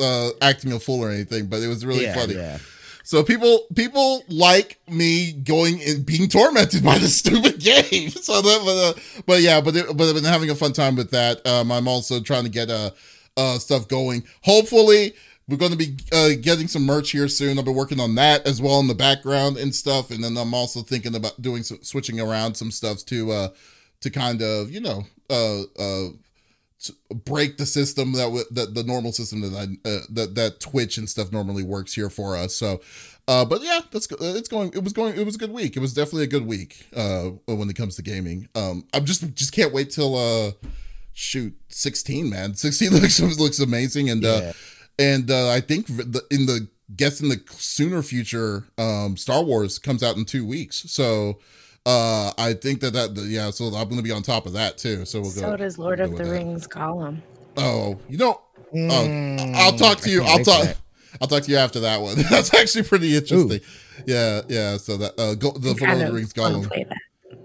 uh 0.00 0.30
acting 0.42 0.72
a 0.72 0.80
fool 0.80 1.04
or 1.04 1.10
anything, 1.10 1.46
but 1.46 1.60
it 1.62 1.68
was 1.68 1.84
really 1.86 2.02
yeah, 2.04 2.14
funny. 2.14 2.34
Yeah. 2.34 2.58
So 3.04 3.22
people 3.24 3.66
people 3.74 4.22
like 4.28 4.78
me 4.88 5.32
going 5.32 5.80
and 5.82 6.04
being 6.06 6.28
tormented 6.28 6.82
by 6.84 6.98
this 6.98 7.16
stupid 7.18 7.58
game. 7.60 8.10
So 8.10 8.40
that, 8.40 8.62
but, 8.64 8.76
uh, 9.20 9.22
but 9.26 9.40
yeah, 9.42 9.60
but 9.60 9.74
it, 9.76 9.96
but 9.96 10.08
I've 10.08 10.14
been 10.14 10.24
having 10.24 10.50
a 10.50 10.54
fun 10.54 10.72
time 10.72 10.96
with 10.96 11.10
that. 11.10 11.44
Um, 11.46 11.70
I'm 11.72 11.88
also 11.88 12.20
trying 12.20 12.44
to 12.44 12.50
get 12.50 12.70
uh 12.70 12.90
uh 13.36 13.58
stuff 13.58 13.86
going. 13.88 14.24
Hopefully. 14.42 15.14
We're 15.50 15.56
going 15.56 15.72
to 15.72 15.76
be 15.76 15.96
uh, 16.12 16.30
getting 16.40 16.68
some 16.68 16.84
merch 16.86 17.10
here 17.10 17.26
soon. 17.28 17.58
I've 17.58 17.64
been 17.64 17.74
working 17.74 17.98
on 17.98 18.14
that 18.14 18.46
as 18.46 18.62
well 18.62 18.78
in 18.78 18.86
the 18.86 18.94
background 18.94 19.56
and 19.56 19.74
stuff, 19.74 20.10
and 20.12 20.22
then 20.22 20.36
I'm 20.36 20.54
also 20.54 20.80
thinking 20.80 21.16
about 21.16 21.42
doing 21.42 21.64
some 21.64 21.82
switching 21.82 22.20
around 22.20 22.54
some 22.54 22.70
stuff 22.70 23.04
to 23.06 23.32
uh 23.32 23.48
to 24.00 24.10
kind 24.10 24.40
of 24.42 24.70
you 24.70 24.80
know 24.80 25.02
uh 25.28 25.62
uh 25.78 26.08
break 27.24 27.58
the 27.58 27.66
system 27.66 28.12
that 28.12 28.24
w- 28.24 28.44
that 28.52 28.74
the 28.74 28.84
normal 28.84 29.12
system 29.12 29.40
that 29.42 29.52
I 29.54 29.88
uh, 29.88 30.00
that 30.10 30.34
that 30.36 30.60
Twitch 30.60 30.96
and 30.98 31.08
stuff 31.08 31.32
normally 31.32 31.62
works 31.62 31.92
here 31.94 32.08
for 32.08 32.36
us. 32.36 32.54
So, 32.54 32.80
uh, 33.28 33.44
but 33.44 33.62
yeah, 33.62 33.80
that's 33.90 34.08
it's 34.20 34.48
going. 34.48 34.72
It 34.72 34.82
was 34.82 34.92
going. 34.92 35.18
It 35.18 35.26
was 35.26 35.34
a 35.34 35.38
good 35.38 35.52
week. 35.52 35.76
It 35.76 35.80
was 35.80 35.92
definitely 35.92 36.24
a 36.24 36.28
good 36.28 36.46
week. 36.46 36.86
Uh, 36.94 37.30
when 37.46 37.68
it 37.68 37.76
comes 37.76 37.96
to 37.96 38.02
gaming, 38.02 38.48
um, 38.54 38.86
I'm 38.94 39.04
just 39.04 39.34
just 39.34 39.52
can't 39.52 39.72
wait 39.72 39.90
till 39.90 40.16
uh, 40.16 40.52
shoot 41.12 41.54
16, 41.68 42.30
man. 42.30 42.54
16 42.54 42.90
looks 42.92 43.20
looks 43.20 43.58
amazing, 43.58 44.08
and 44.08 44.24
uh, 44.24 44.40
Yeah. 44.42 44.52
And 45.00 45.30
uh, 45.30 45.48
I 45.50 45.60
think 45.60 45.86
the, 45.86 46.22
in 46.30 46.46
the 46.46 46.68
guess 46.96 47.20
in 47.20 47.28
the 47.28 47.40
sooner 47.50 48.02
future, 48.02 48.64
um, 48.78 49.16
Star 49.16 49.42
Wars 49.42 49.78
comes 49.78 50.02
out 50.02 50.16
in 50.16 50.24
two 50.24 50.44
weeks. 50.46 50.76
So. 50.90 51.38
Uh, 51.86 52.30
I 52.36 52.52
think 52.52 52.80
that 52.80 52.92
that 52.92 53.16
yeah, 53.26 53.48
so 53.48 53.64
I'm 53.68 53.88
gonna 53.88 54.02
be 54.02 54.12
on 54.12 54.22
top 54.22 54.44
of 54.44 54.52
that 54.52 54.76
too. 54.76 55.06
So 55.06 55.22
we'll 55.22 55.32
go. 55.32 55.40
So 55.40 55.56
does 55.56 55.78
Lord 55.78 55.98
we'll 55.98 56.10
of 56.10 56.18
the 56.18 56.24
with 56.24 56.26
that. 56.26 56.32
Rings 56.34 56.68
Gollum. 56.68 57.22
Oh, 57.56 57.98
you 58.06 58.18
know, 58.18 58.42
Mm, 58.74 59.54
I'll 59.56 59.76
talk 59.76 59.98
to 60.00 60.10
you. 60.10 60.22
I'll 60.22 60.44
talk. 60.44 60.64
that. 60.64 60.76
I'll 61.20 61.28
talk 61.28 61.42
to 61.42 61.50
you 61.50 61.56
after 61.56 61.80
that 61.80 62.00
one. 62.00 62.16
That's 62.30 62.54
actually 62.54 62.84
pretty 62.84 63.16
interesting. 63.16 63.60
Yeah, 64.06 64.42
yeah. 64.48 64.76
So 64.76 64.96
that 64.98 65.18
uh, 65.18 65.34
go, 65.34 65.50
the 65.52 65.74
Lord 65.74 65.82
of 65.82 65.98
the 66.08 66.12
Rings 66.12 66.32
wanna 66.36 66.66
play 66.66 66.84
that. 66.88 66.98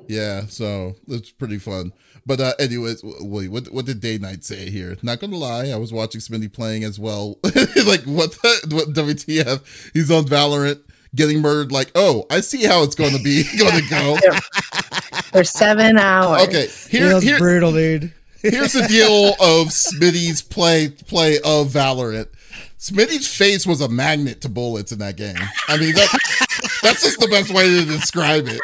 Yeah, 0.07 0.45
so 0.47 0.95
it's 1.07 1.31
pretty 1.31 1.57
fun. 1.57 1.93
But 2.25 2.39
uh, 2.39 2.53
anyways, 2.59 3.01
wait, 3.03 3.50
what 3.50 3.67
what 3.67 3.85
did 3.85 4.00
Day 4.00 4.17
Night 4.17 4.43
say 4.43 4.69
here? 4.69 4.97
Not 5.03 5.19
gonna 5.19 5.38
lie, 5.38 5.69
I 5.69 5.75
was 5.75 5.93
watching 5.93 6.21
Smitty 6.21 6.51
playing 6.51 6.83
as 6.83 7.00
well. 7.00 7.38
like 7.43 8.03
what 8.03 8.31
the, 8.31 8.67
what 8.71 8.93
WTF? 8.93 9.91
He's 9.93 10.09
on 10.09 10.25
Valorant 10.25 10.81
getting 11.15 11.41
murdered. 11.41 11.71
Like, 11.71 11.91
oh, 11.95 12.25
I 12.29 12.41
see 12.41 12.63
how 12.63 12.83
it's 12.83 12.95
going 12.95 13.15
to 13.15 13.24
be 13.24 13.43
going 13.57 13.81
to 13.81 13.89
go. 13.89 14.17
For 15.31 15.43
seven 15.43 15.97
hours. 15.97 16.47
Okay, 16.47 16.67
here 16.89 17.09
Feels 17.09 17.24
here 17.24 17.38
brutal, 17.39 17.71
dude. 17.71 18.13
here's 18.41 18.74
the 18.74 18.88
deal 18.88 19.33
of 19.39 19.67
Smitty's 19.67 20.41
play 20.41 20.89
play 20.89 21.38
of 21.38 21.69
Valorant. 21.69 22.27
Smitty's 22.79 23.27
face 23.27 23.65
was 23.65 23.81
a 23.81 23.89
magnet 23.89 24.41
to 24.41 24.50
bullets 24.50 24.91
in 24.91 25.00
that 25.00 25.17
game. 25.17 25.38
I 25.67 25.77
mean, 25.77 25.95
that, 25.95 26.09
that's 26.83 27.01
just 27.01 27.19
the 27.19 27.27
best 27.27 27.51
way 27.51 27.67
to 27.67 27.85
describe 27.85 28.45
it. 28.47 28.62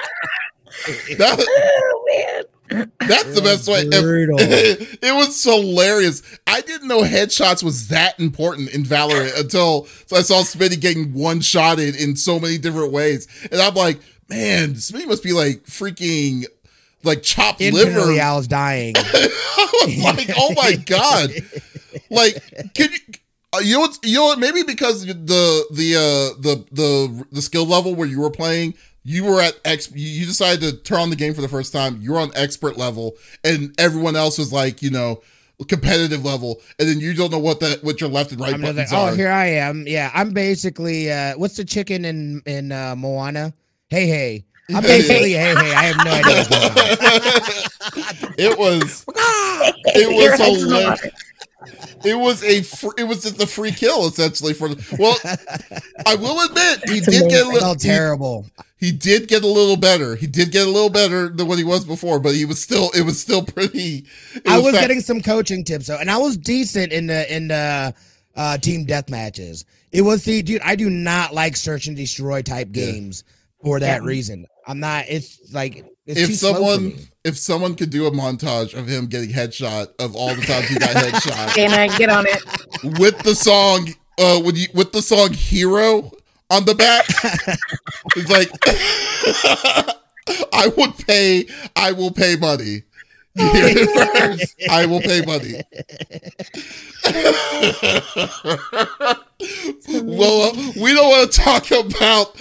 That, 1.18 1.38
oh 1.40 2.46
man. 2.70 2.92
that's 3.00 3.36
the 3.36 3.42
best 3.42 3.68
way. 3.68 3.82
It, 3.82 5.00
it 5.02 5.14
was 5.14 5.44
hilarious. 5.44 6.24
I 6.48 6.62
didn't 6.62 6.88
know 6.88 7.02
headshots 7.02 7.64
was 7.64 7.90
that 7.90 8.20
important 8.20 8.74
in 8.74 8.84
Valorant 8.84 9.40
until 9.40 9.88
I 10.12 10.22
saw 10.22 10.42
Smitty 10.42 10.80
getting 10.80 11.14
one 11.14 11.42
shotted 11.42 11.96
in 11.96 12.16
so 12.16 12.40
many 12.40 12.58
different 12.58 12.92
ways, 12.92 13.28
and 13.52 13.60
I'm 13.60 13.76
like, 13.76 14.00
man, 14.30 14.74
Smitty 14.76 15.08
must 15.08 15.24
be 15.24 15.34
like 15.34 15.64
freaking 15.66 16.46
like 17.04 17.24
chopped 17.24 17.60
liver. 17.60 17.88
Internally, 17.90 18.20
I 18.20 18.36
was 18.36 18.48
dying. 18.48 18.94
I 18.98 19.86
was 19.86 20.04
like, 20.04 20.30
oh 20.38 20.54
my 20.56 20.76
god! 20.76 21.32
Like, 22.10 22.74
can 22.74 22.92
you? 22.92 23.00
Uh, 23.54 23.60
you 23.60 23.78
know? 23.78 23.90
You 24.04 24.16
know 24.16 24.26
what? 24.26 24.40
Maybe 24.40 24.64
because 24.64 25.06
the 25.06 25.66
the 25.72 25.96
uh 25.96 26.42
the 26.42 26.66
the 26.72 27.26
the 27.32 27.42
skill 27.42 27.66
level 27.66 27.96
where 27.96 28.08
you 28.08 28.22
were 28.22 28.32
playing, 28.32 28.76
you 29.04 29.24
were 29.24 29.42
at 29.42 29.60
X. 29.66 29.92
You 29.92 30.08
you 30.08 30.26
decided 30.26 30.62
to 30.62 30.78
turn 30.78 31.00
on 31.00 31.10
the 31.10 31.16
game 31.16 31.34
for 31.34 31.42
the 31.42 31.48
first 31.48 31.74
time. 31.74 31.98
you're 32.02 32.20
on 32.20 32.32
expert 32.36 32.78
level, 32.78 33.16
and 33.44 33.74
everyone 33.80 34.16
else 34.16 34.38
was 34.38 34.54
like, 34.54 34.82
you 34.82 34.92
know, 34.92 35.22
competitive 35.68 36.24
level, 36.26 36.62
and 36.80 36.88
then 36.88 37.00
you 37.00 37.14
don't 37.14 37.32
know 37.32 37.40
what 37.40 37.60
that 37.60 37.84
what 37.84 38.02
your 38.02 38.10
left 38.10 38.32
and 38.32 38.42
right 38.42 38.54
I'm 38.54 38.62
just 38.62 38.74
buttons 38.74 38.92
like, 38.92 39.02
oh, 39.02 39.06
are. 39.08 39.16
here 39.16 39.32
I 39.32 39.46
am. 39.48 39.86
Yeah, 39.88 40.12
I'm 40.14 40.34
basically 40.34 41.12
uh 41.12 41.34
what's 41.38 41.58
the 41.58 41.66
chicken 41.66 42.06
in 42.06 42.42
in 42.46 42.72
uh 42.72 42.96
Moana? 42.96 43.54
Hey 43.90 44.08
hey. 44.08 44.46
I'm 44.74 44.84
basically 44.84 45.34
hey 45.34 45.54
hey. 45.56 45.74
I 45.74 45.84
have 45.84 46.06
no 46.06 46.12
idea 46.12 46.36
what's 46.36 46.48
going 46.48 48.28
on. 48.28 48.34
it 48.38 48.58
was 48.58 49.06
It 49.94 50.10
was 50.10 50.40
hilarious. 50.40 51.02
It 52.04 52.18
was 52.18 52.44
a 52.44 52.64
fr- 52.64 52.98
it 52.98 53.04
was 53.04 53.22
just 53.24 53.42
a 53.42 53.48
free 53.48 53.72
kill 53.72 54.08
essentially 54.08 54.54
for 54.54 54.70
the 54.70 54.96
well 54.98 55.16
I 56.06 56.16
will 56.16 56.40
admit 56.46 56.90
he 56.90 57.00
did 57.00 57.30
get 57.30 57.42
a 57.42 57.46
I 57.46 57.48
little 57.48 57.60
felt 57.60 57.82
he, 57.82 57.88
terrible. 57.90 58.48
he 58.78 58.92
did 58.92 59.28
get 59.28 59.44
a 59.44 59.48
little 59.48 59.78
better 59.78 60.16
he 60.16 60.28
did 60.28 60.52
get 60.52 60.66
a 60.68 60.70
little 60.70 60.90
better 60.90 61.30
than 61.30 61.48
what 61.48 61.58
he 61.58 61.64
was 61.64 61.86
before 61.86 62.20
but 62.20 62.34
he 62.36 62.46
was 62.46 62.62
still 62.62 62.90
it 62.96 63.02
was 63.02 63.22
still 63.22 63.44
pretty 63.44 64.06
it 64.36 64.42
I 64.48 64.58
was 64.58 64.74
fa- 64.74 64.82
getting 64.82 65.02
some 65.02 65.22
coaching 65.22 65.64
tips 65.64 65.88
though, 65.88 65.98
and 66.00 66.10
I 66.10 66.18
was 66.18 66.38
decent 66.38 66.92
in 66.92 67.08
the 67.08 67.34
in 67.36 67.48
the 67.50 67.94
uh, 68.36 68.58
team 68.58 68.86
death 68.86 69.10
matches. 69.10 69.66
It 69.92 70.02
was 70.04 70.24
the 70.24 70.42
dude. 70.42 70.62
I 70.62 70.76
do 70.78 70.90
not 70.90 71.34
like 71.34 71.58
search 71.58 71.88
and 71.88 71.98
destroy 71.98 72.42
type 72.42 72.70
Yeah. 72.72 72.86
games 72.86 73.24
for 73.62 73.80
that 73.82 74.02
Yeah. 74.02 74.08
reason. 74.08 74.46
I'm 74.66 74.80
not. 74.80 75.06
It's 75.10 75.38
like 75.54 75.84
it's 76.12 76.20
if 76.20 76.28
too 76.28 76.34
slow 76.36 76.54
for 76.54 76.56
someone 76.60 76.86
me. 76.90 76.96
if 77.24 77.38
someone 77.38 77.76
could 77.76 77.90
do 77.90 78.06
a 78.08 78.12
montage 78.12 78.74
of 78.78 78.88
him 78.88 79.08
getting 79.08 79.30
headshot 79.30 79.88
of 80.00 80.16
all 80.16 80.34
the 80.36 80.42
times 80.42 80.68
he 80.68 80.78
got 80.80 80.90
headshot 80.96 81.54
Dana, 81.56 81.88
get 81.98 82.10
on 82.10 82.26
it. 82.28 83.00
with 83.00 83.18
the 83.20 83.34
song 83.36 83.90
uh 84.20 84.40
with 84.44 84.58
you 84.58 84.68
with 84.74 84.92
the 84.92 85.02
song 85.02 85.32
hero 85.34 86.12
on 86.50 86.66
the 86.66 86.76
back 86.76 87.06
it's 88.16 88.30
like 88.30 88.50
i 90.54 90.68
would 90.78 90.98
pay 91.08 91.46
i 91.76 91.92
will 91.92 92.12
pay 92.12 92.36
money 92.36 92.84
You 93.36 93.50
hear 93.52 93.66
it 93.68 93.90
first. 94.18 94.56
i 94.70 94.86
will 94.86 95.00
pay 95.02 95.22
money 95.26 95.62
well 100.04 100.42
uh, 100.44 100.72
we 100.82 100.94
don't 100.94 101.10
want 101.10 101.32
to 101.32 101.40
talk 101.40 101.72
about 101.72 102.36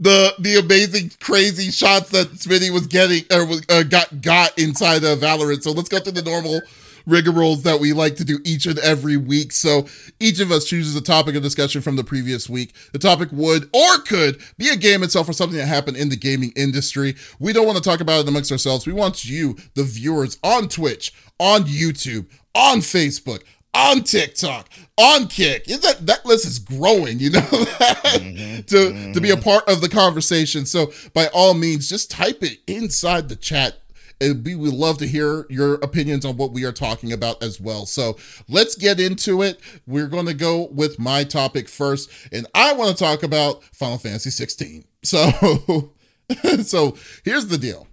the 0.00 0.34
the 0.38 0.56
amazing 0.56 1.12
crazy 1.20 1.70
shots 1.70 2.10
that 2.10 2.32
Smitty 2.32 2.70
was 2.70 2.86
getting 2.86 3.24
or 3.32 3.46
uh, 3.70 3.82
got 3.82 4.20
got 4.20 4.58
inside 4.58 5.04
of 5.04 5.20
Valorant. 5.20 5.62
So 5.62 5.72
let's 5.72 5.88
go 5.88 5.98
through 5.98 6.12
the 6.12 6.22
normal 6.22 6.60
rigmaroles 7.06 7.62
that 7.62 7.78
we 7.78 7.92
like 7.92 8.16
to 8.16 8.24
do 8.24 8.40
each 8.44 8.66
and 8.66 8.78
every 8.80 9.16
week. 9.16 9.52
So 9.52 9.86
each 10.20 10.40
of 10.40 10.50
us 10.50 10.64
chooses 10.64 10.96
a 10.96 11.00
topic 11.00 11.36
of 11.36 11.42
discussion 11.42 11.80
from 11.80 11.96
the 11.96 12.04
previous 12.04 12.48
week. 12.48 12.74
The 12.92 12.98
topic 12.98 13.28
would 13.32 13.70
or 13.72 13.98
could 13.98 14.40
be 14.58 14.70
a 14.70 14.76
game 14.76 15.02
itself 15.02 15.28
or 15.28 15.32
something 15.32 15.58
that 15.58 15.66
happened 15.66 15.96
in 15.96 16.08
the 16.08 16.16
gaming 16.16 16.52
industry. 16.56 17.14
We 17.38 17.52
don't 17.52 17.66
want 17.66 17.78
to 17.78 17.84
talk 17.84 18.00
about 18.00 18.20
it 18.20 18.28
amongst 18.28 18.52
ourselves. 18.52 18.86
We 18.86 18.92
want 18.92 19.24
you, 19.24 19.56
the 19.74 19.84
viewers, 19.84 20.38
on 20.42 20.68
Twitch, 20.68 21.12
on 21.38 21.62
YouTube, 21.64 22.26
on 22.54 22.78
Facebook, 22.78 23.42
on 23.76 24.02
TikTok, 24.02 24.68
on 24.96 25.28
Kick. 25.28 25.66
That 25.66 26.06
that 26.06 26.24
list 26.24 26.46
is 26.46 26.58
growing, 26.58 27.20
you 27.20 27.30
know, 27.30 27.40
mm-hmm. 27.40 28.62
to 28.62 28.76
mm-hmm. 28.76 29.12
to 29.12 29.20
be 29.20 29.30
a 29.30 29.36
part 29.36 29.68
of 29.68 29.80
the 29.80 29.88
conversation. 29.88 30.66
So 30.66 30.92
by 31.12 31.28
all 31.28 31.54
means, 31.54 31.88
just 31.88 32.10
type 32.10 32.42
it 32.42 32.58
inside 32.66 33.28
the 33.28 33.36
chat. 33.36 33.78
And 34.18 34.42
we 34.46 34.54
would 34.54 34.72
love 34.72 34.96
to 34.98 35.06
hear 35.06 35.44
your 35.50 35.74
opinions 35.74 36.24
on 36.24 36.38
what 36.38 36.50
we 36.50 36.64
are 36.64 36.72
talking 36.72 37.12
about 37.12 37.42
as 37.42 37.60
well. 37.60 37.84
So 37.84 38.16
let's 38.48 38.74
get 38.74 38.98
into 38.98 39.42
it. 39.42 39.60
We're 39.86 40.06
going 40.06 40.24
to 40.24 40.32
go 40.32 40.68
with 40.68 40.98
my 40.98 41.22
topic 41.22 41.68
first, 41.68 42.10
and 42.32 42.46
I 42.54 42.72
want 42.72 42.96
to 42.96 43.04
talk 43.04 43.22
about 43.22 43.62
Final 43.74 43.98
Fantasy 43.98 44.30
16. 44.30 44.84
So, 45.02 45.92
so 46.62 46.96
here's 47.24 47.48
the 47.48 47.58
deal. 47.58 47.86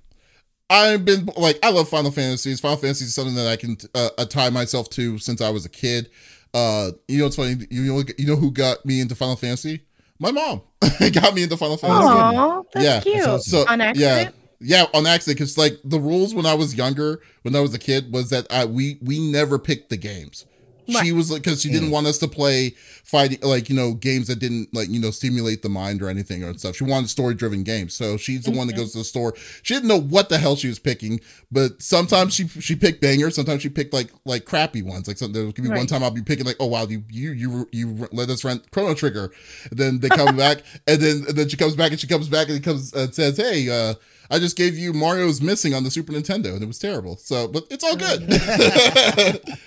I've 0.70 1.06
been 1.06 1.30
like 1.38 1.60
I 1.64 1.70
love 1.72 1.90
Final 1.90 2.12
Fantasies. 2.12 2.60
Final 2.60 2.78
Fantasy 2.78 3.06
is 3.06 3.14
something 3.14 3.36
that 3.36 3.48
I 3.48 3.56
can 3.56 3.78
uh, 3.94 4.26
tie 4.26 4.50
myself 4.50 4.90
to 4.92 5.18
since 5.20 5.42
I 5.42 5.50
was 5.50 5.66
a 5.66 5.70
kid. 5.70 6.10
Uh, 6.54 6.92
you 7.08 7.20
know, 7.20 7.28
it's 7.28 7.36
funny. 7.36 7.56
You 7.70 7.84
know, 7.94 8.04
you 8.18 8.28
know 8.28 8.36
who 8.36 8.52
got 8.52 8.86
me 8.86 9.02
into 9.02 9.16
Final 9.16 9.36
Fantasy? 9.36 9.82
My 10.20 10.32
mom 10.32 10.62
got 11.12 11.34
me 11.36 11.44
into 11.44 11.58
Final 11.58 11.78
Fantasy. 11.78 12.10
Aw, 12.10 12.62
that's 12.74 12.86
Yeah, 12.86 13.00
cute. 13.02 13.24
that's 13.24 13.50
So 13.52 13.66
On 13.68 13.80
yeah, 13.80 13.86
accident? 14.16 14.36
yeah, 14.62 14.86
on 14.94 15.06
accident. 15.06 15.38
Because 15.40 15.58
like 15.58 15.80
the 15.84 16.00
rules 16.00 16.34
when 16.34 16.46
I 16.46 16.54
was 16.54 16.76
younger, 16.76 17.22
when 17.42 17.56
I 17.56 17.60
was 17.60 17.74
a 17.74 17.80
kid, 17.80 18.14
was 18.14 18.30
that 18.30 18.48
I 18.52 18.66
we 18.66 18.98
we 19.02 19.20
never 19.20 19.60
picked 19.60 19.90
the 19.90 19.98
games. 19.98 20.46
She 20.88 21.12
was 21.12 21.32
like 21.32 21.44
because 21.44 21.62
she 21.62 21.70
didn't 21.70 21.92
want 21.92 22.08
us 22.08 22.18
to 22.20 22.28
play 22.28 22.72
fighting 23.04 23.40
like 23.42 23.70
you 23.70 23.76
know 23.76 23.94
games 23.94 24.28
that 24.28 24.40
didn't 24.40 24.74
like 24.74 24.90
you 24.90 25.00
know 25.00 25.12
stimulate 25.12 25.62
the 25.62 25.70
mind 25.70 26.02
or 26.02 26.10
anything 26.10 26.44
or 26.44 26.54
stuff. 26.56 26.76
She 26.76 26.84
wanted 26.84 27.10
story 27.10 27.34
driven 27.36 27.64
games. 27.64 27.94
So 27.94 28.18
she's 28.18 28.44
the 28.44 28.52
one 28.52 28.68
that 28.68 28.76
goes 28.76 28.92
to 28.94 29.00
the 29.00 29.04
store. 29.04 29.34
She 29.62 29.74
didn't 29.74 29.90
know 29.90 30.00
what 30.00 30.30
the 30.30 30.38
hell 30.38 30.56
she 30.56 30.68
was 30.68 30.80
picking, 30.80 31.20
but 31.52 31.82
sometimes 31.82 32.34
she 32.34 32.48
she 32.48 32.76
picked 32.76 33.02
bangers. 33.02 33.36
Sometimes 33.36 33.62
she 33.62 33.70
picked 33.70 33.94
like 33.94 34.12
like 34.26 34.46
crappy 34.46 34.82
ones. 34.82 35.08
Like 35.08 35.18
some, 35.18 35.34
there 35.34 35.52
could 35.52 35.64
be 35.64 35.70
one 35.70 35.88
time 35.88 36.04
I'll 36.04 36.12
be 36.12 36.24
picking 36.24 36.46
like 36.46 36.58
oh 36.60 36.68
wow 36.68 36.86
you 36.86 37.04
you 37.10 37.32
you 37.32 37.70
you 37.72 38.08
let 38.12 38.30
us 38.30 38.44
rent 38.44 38.70
Chrono 38.72 38.94
Trigger. 38.94 39.32
And 39.70 39.80
then 39.80 40.00
they 40.00 40.10
come 40.10 40.38
back 40.38 40.64
and 40.88 41.02
then 41.02 41.26
and 41.28 41.38
then 41.38 41.50
she 41.50 41.58
comes 41.58 41.76
back 41.76 41.92
and 41.92 42.00
she 42.00 42.08
comes 42.08 42.30
back 42.30 42.48
and 42.48 42.58
it 42.58 42.64
comes 42.64 42.94
uh, 42.94 43.12
says 43.12 43.38
hey 43.38 43.70
uh 43.70 43.96
I 44.34 44.40
just 44.40 44.58
gave 44.58 44.80
you 44.80 44.94
Mario's 44.94 45.42
Missing 45.42 45.76
on 45.76 45.84
the 45.84 45.92
Super 45.92 46.12
Nintendo, 46.12 46.56
and 46.56 46.64
it 46.64 46.66
was 46.66 46.80
terrible. 46.80 47.18
So, 47.18 47.48
but 47.48 47.66
it's 47.70 47.84
all 47.84 47.96
good. 47.96 48.28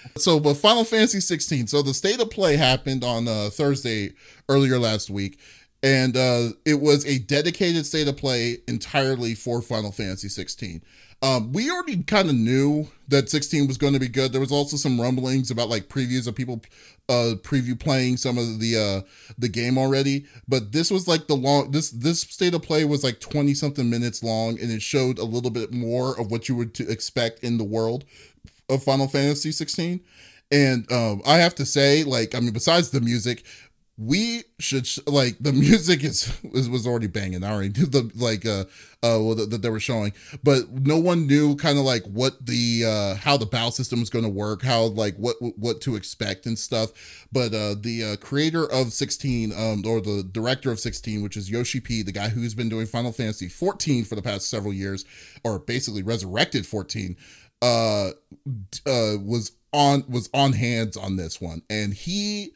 so, 0.18 0.40
but 0.40 0.54
Final 0.54 0.82
Fantasy 0.82 1.20
16. 1.20 1.68
So, 1.68 1.82
the 1.82 1.94
state 1.94 2.20
of 2.20 2.30
play 2.30 2.56
happened 2.56 3.04
on 3.04 3.28
uh, 3.28 3.48
Thursday 3.52 4.14
earlier 4.48 4.76
last 4.80 5.08
week, 5.08 5.38
and 5.84 6.16
uh, 6.16 6.48
it 6.64 6.80
was 6.80 7.06
a 7.06 7.20
dedicated 7.20 7.86
state 7.86 8.08
of 8.08 8.16
play 8.16 8.58
entirely 8.66 9.36
for 9.36 9.62
Final 9.62 9.92
Fantasy 9.92 10.28
16. 10.28 10.82
Um, 11.22 11.52
we 11.52 11.70
already 11.70 12.02
kind 12.02 12.28
of 12.28 12.34
knew 12.34 12.88
that 13.08 13.30
16 13.30 13.66
was 13.66 13.78
going 13.78 13.94
to 13.94 13.98
be 13.98 14.08
good. 14.08 14.32
There 14.32 14.40
was 14.40 14.52
also 14.52 14.76
some 14.76 15.00
rumblings 15.00 15.50
about 15.50 15.68
like 15.68 15.88
previews 15.88 16.26
of 16.26 16.34
people 16.34 16.60
uh 17.08 17.34
preview 17.42 17.78
playing 17.78 18.16
some 18.16 18.36
of 18.36 18.58
the 18.58 18.76
uh 18.76 19.08
the 19.38 19.48
game 19.48 19.78
already 19.78 20.26
but 20.48 20.72
this 20.72 20.90
was 20.90 21.06
like 21.06 21.28
the 21.28 21.36
long 21.36 21.70
this 21.70 21.90
this 21.90 22.22
state 22.22 22.52
of 22.52 22.62
play 22.62 22.84
was 22.84 23.04
like 23.04 23.20
20 23.20 23.54
something 23.54 23.88
minutes 23.88 24.24
long 24.24 24.58
and 24.60 24.72
it 24.72 24.82
showed 24.82 25.18
a 25.18 25.24
little 25.24 25.50
bit 25.50 25.72
more 25.72 26.18
of 26.18 26.30
what 26.32 26.48
you 26.48 26.56
would 26.56 26.74
to 26.74 26.88
expect 26.90 27.44
in 27.44 27.58
the 27.58 27.64
world 27.64 28.04
of 28.68 28.82
final 28.82 29.06
fantasy 29.06 29.52
16 29.52 30.00
and 30.50 30.90
um 30.90 31.22
i 31.24 31.36
have 31.36 31.54
to 31.54 31.64
say 31.64 32.02
like 32.02 32.34
i 32.34 32.40
mean 32.40 32.52
besides 32.52 32.90
the 32.90 33.00
music 33.00 33.44
we 33.98 34.42
should 34.58 34.86
sh- 34.86 34.98
like 35.06 35.36
the 35.40 35.52
music 35.54 36.04
is, 36.04 36.32
is 36.52 36.68
was 36.68 36.86
already 36.86 37.06
banging. 37.06 37.42
I 37.42 37.52
already 37.52 37.68
knew 37.70 37.86
the 37.86 38.10
like 38.14 38.44
uh 38.44 38.64
uh 39.02 39.20
well, 39.22 39.34
that, 39.34 39.50
that 39.50 39.62
they 39.62 39.70
were 39.70 39.80
showing. 39.80 40.12
But 40.42 40.70
no 40.70 40.98
one 40.98 41.26
knew 41.26 41.56
kind 41.56 41.78
of 41.78 41.84
like 41.84 42.04
what 42.04 42.44
the 42.44 42.84
uh 42.86 43.14
how 43.16 43.36
the 43.36 43.46
battle 43.46 43.70
system 43.70 44.00
was 44.00 44.10
going 44.10 44.24
to 44.24 44.30
work 44.30 44.62
how 44.62 44.84
like 44.84 45.16
what 45.16 45.36
what 45.40 45.80
to 45.82 45.96
expect 45.96 46.46
and 46.46 46.58
stuff. 46.58 46.90
But 47.32 47.54
uh 47.54 47.76
the 47.80 48.12
uh, 48.12 48.16
creator 48.16 48.70
of 48.70 48.92
16 48.92 49.52
um 49.52 49.82
or 49.86 50.00
the 50.00 50.28
director 50.30 50.70
of 50.70 50.78
16 50.78 51.22
which 51.22 51.36
is 51.36 51.50
yoshi 51.50 51.80
p 51.80 52.02
the 52.02 52.12
guy 52.12 52.28
who's 52.28 52.54
been 52.54 52.68
doing 52.68 52.86
final 52.86 53.12
fantasy 53.12 53.48
14 53.48 54.04
for 54.04 54.14
the 54.14 54.22
past 54.22 54.50
several 54.50 54.72
years 54.72 55.04
or 55.44 55.58
basically 55.58 56.02
resurrected 56.02 56.66
14 56.66 57.16
uh 57.62 58.10
uh 58.86 59.16
was 59.22 59.52
on 59.72 60.04
was 60.08 60.28
on 60.32 60.52
hands 60.52 60.96
on 60.96 61.16
this 61.16 61.40
one. 61.40 61.62
And 61.68 61.92
he 61.92 62.52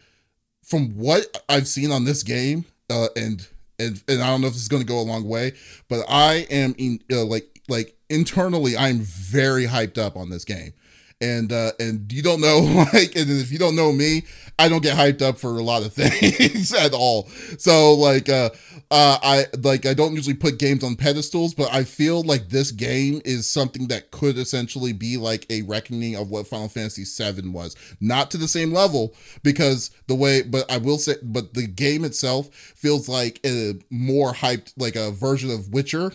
from 0.71 0.91
what 0.91 1.43
I've 1.49 1.67
seen 1.67 1.91
on 1.91 2.05
this 2.05 2.23
game, 2.23 2.65
uh, 2.89 3.09
and 3.17 3.47
and 3.79 4.03
and 4.09 4.23
I 4.23 4.29
don't 4.29 4.41
know 4.41 4.47
if 4.47 4.53
this 4.53 4.62
is 4.62 4.69
going 4.69 4.83
to 4.83 4.89
go 4.89 5.00
a 5.00 5.03
long 5.03 5.29
way, 5.29 5.53
but 5.89 6.05
I 6.09 6.47
am 6.50 6.75
in 6.79 7.00
uh, 7.12 7.25
like 7.25 7.61
like 7.69 7.97
internally, 8.09 8.77
I'm 8.77 9.00
very 9.00 9.67
hyped 9.67 9.99
up 9.99 10.17
on 10.17 10.31
this 10.31 10.45
game, 10.45 10.73
and 11.21 11.53
uh 11.53 11.73
and 11.79 12.11
you 12.12 12.23
don't 12.23 12.41
know 12.41 12.59
like 12.93 13.15
and 13.17 13.31
if 13.31 13.53
you 13.53 13.59
don't 13.59 13.77
know 13.77 13.93
me 13.93 14.23
i 14.59 14.69
don't 14.69 14.83
get 14.83 14.97
hyped 14.97 15.23
up 15.23 15.39
for 15.39 15.59
a 15.59 15.62
lot 15.62 15.85
of 15.85 15.93
things 15.95 16.73
at 16.73 16.93
all. 16.93 17.29
So 17.59 17.95
like 17.95 18.29
uh 18.29 18.50
uh 18.91 19.19
i 19.23 19.47
like 19.62 19.87
i 19.87 19.95
don't 19.95 20.15
usually 20.15 20.35
put 20.35 20.59
games 20.59 20.83
on 20.83 20.97
pedestals 20.97 21.55
but 21.55 21.73
i 21.73 21.85
feel 21.85 22.23
like 22.23 22.49
this 22.49 22.71
game 22.71 23.21
is 23.25 23.49
something 23.49 23.89
that 23.89 24.11
could 24.11 24.37
essentially 24.39 24.93
be 24.93 25.17
like 25.17 25.47
a 25.50 25.62
reckoning 25.62 26.17
of 26.17 26.31
what 26.31 26.47
final 26.47 26.69
fantasy 26.69 27.05
7 27.05 27.53
was. 27.53 27.77
Not 28.00 28.31
to 28.33 28.37
the 28.37 28.49
same 28.49 28.73
level 28.73 29.15
because 29.43 29.91
the 30.07 30.15
way 30.15 30.43
but 30.43 30.71
i 30.71 30.77
will 30.79 30.99
say 30.99 31.15
but 31.23 31.55
the 31.55 31.67
game 31.67 32.05
itself 32.05 32.53
feels 32.55 33.09
like 33.09 33.41
a 33.45 33.75
more 33.91 34.33
hyped 34.33 34.73
like 34.77 34.97
a 34.97 35.11
version 35.11 35.50
of 35.50 35.73
witcher 35.73 36.12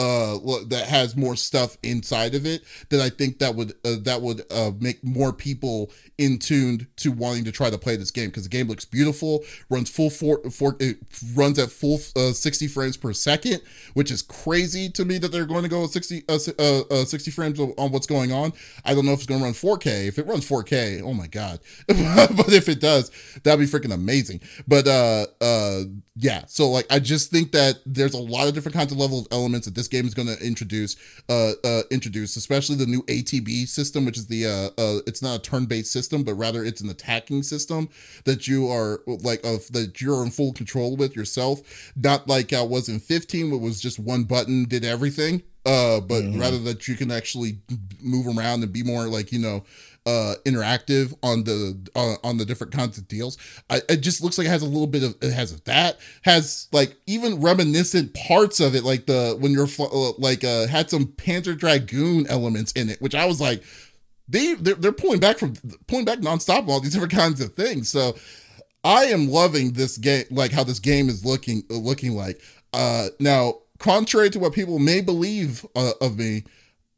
uh 0.00 0.64
that 0.68 0.86
has 0.88 1.16
more 1.16 1.36
stuff 1.36 1.76
inside 1.82 2.34
of 2.34 2.46
it 2.46 2.62
that 2.88 3.00
I 3.00 3.10
think 3.10 3.38
that 3.40 3.54
would 3.54 3.72
uh, 3.84 3.96
that 4.02 4.22
would 4.22 4.42
uh 4.50 4.72
make 4.80 5.02
more 5.04 5.32
people 5.32 5.90
in 6.20 6.38
tuned 6.38 6.86
to 6.96 7.10
wanting 7.10 7.44
to 7.44 7.50
try 7.50 7.70
to 7.70 7.78
play 7.78 7.96
this 7.96 8.10
game 8.10 8.26
because 8.26 8.42
the 8.42 8.50
game 8.50 8.68
looks 8.68 8.84
beautiful, 8.84 9.42
runs 9.70 9.88
full 9.88 10.10
four, 10.10 10.38
four 10.50 10.76
it 10.78 10.98
runs 11.34 11.58
at 11.58 11.70
full 11.70 11.98
uh, 12.14 12.32
60 12.32 12.68
frames 12.68 12.98
per 12.98 13.14
second, 13.14 13.62
which 13.94 14.10
is 14.10 14.20
crazy 14.20 14.90
to 14.90 15.06
me 15.06 15.16
that 15.16 15.32
they're 15.32 15.46
going 15.46 15.62
to 15.62 15.68
go 15.68 15.86
60 15.86 16.24
uh, 16.28 16.38
uh, 16.58 16.80
uh, 16.90 17.04
60 17.06 17.30
frames 17.30 17.58
on 17.58 17.90
what's 17.90 18.06
going 18.06 18.32
on. 18.32 18.52
I 18.84 18.94
don't 18.94 19.06
know 19.06 19.12
if 19.12 19.20
it's 19.20 19.26
going 19.26 19.40
to 19.40 19.44
run 19.44 19.54
4K. 19.54 20.08
If 20.08 20.18
it 20.18 20.26
runs 20.26 20.46
4K, 20.46 21.02
oh 21.02 21.14
my 21.14 21.26
god! 21.26 21.60
but 21.88 22.52
if 22.52 22.68
it 22.68 22.80
does, 22.80 23.10
that'd 23.42 23.58
be 23.58 23.66
freaking 23.66 23.94
amazing. 23.94 24.40
But 24.68 24.86
uh 24.86 25.26
uh 25.40 25.84
yeah, 26.16 26.44
so 26.46 26.68
like 26.68 26.86
I 26.90 26.98
just 26.98 27.30
think 27.30 27.52
that 27.52 27.78
there's 27.86 28.14
a 28.14 28.20
lot 28.20 28.46
of 28.46 28.52
different 28.52 28.76
kinds 28.76 28.92
of 28.92 28.98
level 28.98 29.20
of 29.20 29.26
elements 29.32 29.66
that 29.66 29.74
this 29.74 29.88
game 29.88 30.06
is 30.06 30.12
going 30.12 30.28
to 30.28 30.38
introduce 30.46 30.96
uh 31.30 31.52
uh 31.64 31.82
introduce, 31.90 32.36
especially 32.36 32.76
the 32.76 32.84
new 32.84 33.02
ATB 33.04 33.66
system, 33.68 34.04
which 34.04 34.18
is 34.18 34.26
the 34.26 34.44
uh 34.46 34.80
uh 34.80 35.00
it's 35.06 35.22
not 35.22 35.36
a 35.36 35.42
turn-based 35.42 35.90
system 35.90 36.09
system, 36.10 36.24
but 36.24 36.34
rather 36.34 36.64
it's 36.64 36.80
an 36.80 36.90
attacking 36.90 37.42
system 37.42 37.88
that 38.24 38.48
you 38.48 38.68
are 38.68 39.00
like 39.06 39.44
of 39.44 39.70
that 39.72 40.00
you're 40.00 40.22
in 40.24 40.30
full 40.30 40.52
control 40.52 40.96
with 40.96 41.14
yourself. 41.14 41.92
Not 41.96 42.28
like 42.28 42.52
I 42.52 42.62
was 42.62 42.88
in 42.88 42.98
15, 42.98 43.50
where 43.50 43.60
it 43.60 43.62
was 43.62 43.80
just 43.80 43.98
one 43.98 44.24
button 44.24 44.64
did 44.64 44.84
everything. 44.84 45.42
Uh, 45.66 46.00
but 46.00 46.22
mm-hmm. 46.22 46.40
rather 46.40 46.58
that 46.58 46.88
you 46.88 46.96
can 46.96 47.10
actually 47.10 47.58
move 48.00 48.26
around 48.26 48.62
and 48.62 48.72
be 48.72 48.82
more 48.82 49.06
like 49.08 49.30
you 49.30 49.38
know 49.38 49.62
uh 50.06 50.34
interactive 50.46 51.12
on 51.22 51.44
the 51.44 51.78
uh, 51.94 52.14
on 52.24 52.38
the 52.38 52.46
different 52.46 52.72
kinds 52.72 52.96
of 52.96 53.06
deals 53.06 53.36
I, 53.68 53.82
it 53.90 53.98
just 53.98 54.22
looks 54.22 54.38
like 54.38 54.46
it 54.46 54.50
has 54.50 54.62
a 54.62 54.66
little 54.66 54.86
bit 54.86 55.02
of 55.02 55.14
it 55.20 55.34
has 55.34 55.60
that 55.60 56.00
has 56.22 56.68
like 56.72 56.96
even 57.06 57.42
reminiscent 57.42 58.14
parts 58.14 58.60
of 58.60 58.74
it 58.74 58.82
like 58.82 59.04
the 59.04 59.36
when 59.38 59.52
you're 59.52 59.68
uh, 59.78 60.12
like 60.16 60.42
uh 60.42 60.66
had 60.66 60.88
some 60.88 61.04
panzer 61.04 61.54
dragoon 61.54 62.26
elements 62.28 62.72
in 62.72 62.88
it 62.88 62.98
which 63.02 63.14
i 63.14 63.26
was 63.26 63.42
like 63.42 63.62
they 64.30 64.54
they're, 64.54 64.74
they're 64.74 64.92
pulling 64.92 65.20
back 65.20 65.38
from 65.38 65.54
pulling 65.86 66.04
back 66.04 66.20
nonstop 66.20 66.68
all 66.68 66.80
these 66.80 66.92
different 66.94 67.12
kinds 67.12 67.40
of 67.40 67.54
things. 67.54 67.90
So 67.90 68.16
I 68.84 69.04
am 69.06 69.28
loving 69.28 69.72
this 69.72 69.98
game, 69.98 70.24
like 70.30 70.52
how 70.52 70.64
this 70.64 70.78
game 70.78 71.08
is 71.08 71.24
looking 71.24 71.62
looking 71.68 72.16
like. 72.16 72.40
Uh, 72.72 73.08
now, 73.18 73.58
contrary 73.78 74.30
to 74.30 74.38
what 74.38 74.52
people 74.52 74.78
may 74.78 75.00
believe 75.00 75.66
uh, 75.74 75.92
of 76.00 76.16
me, 76.18 76.44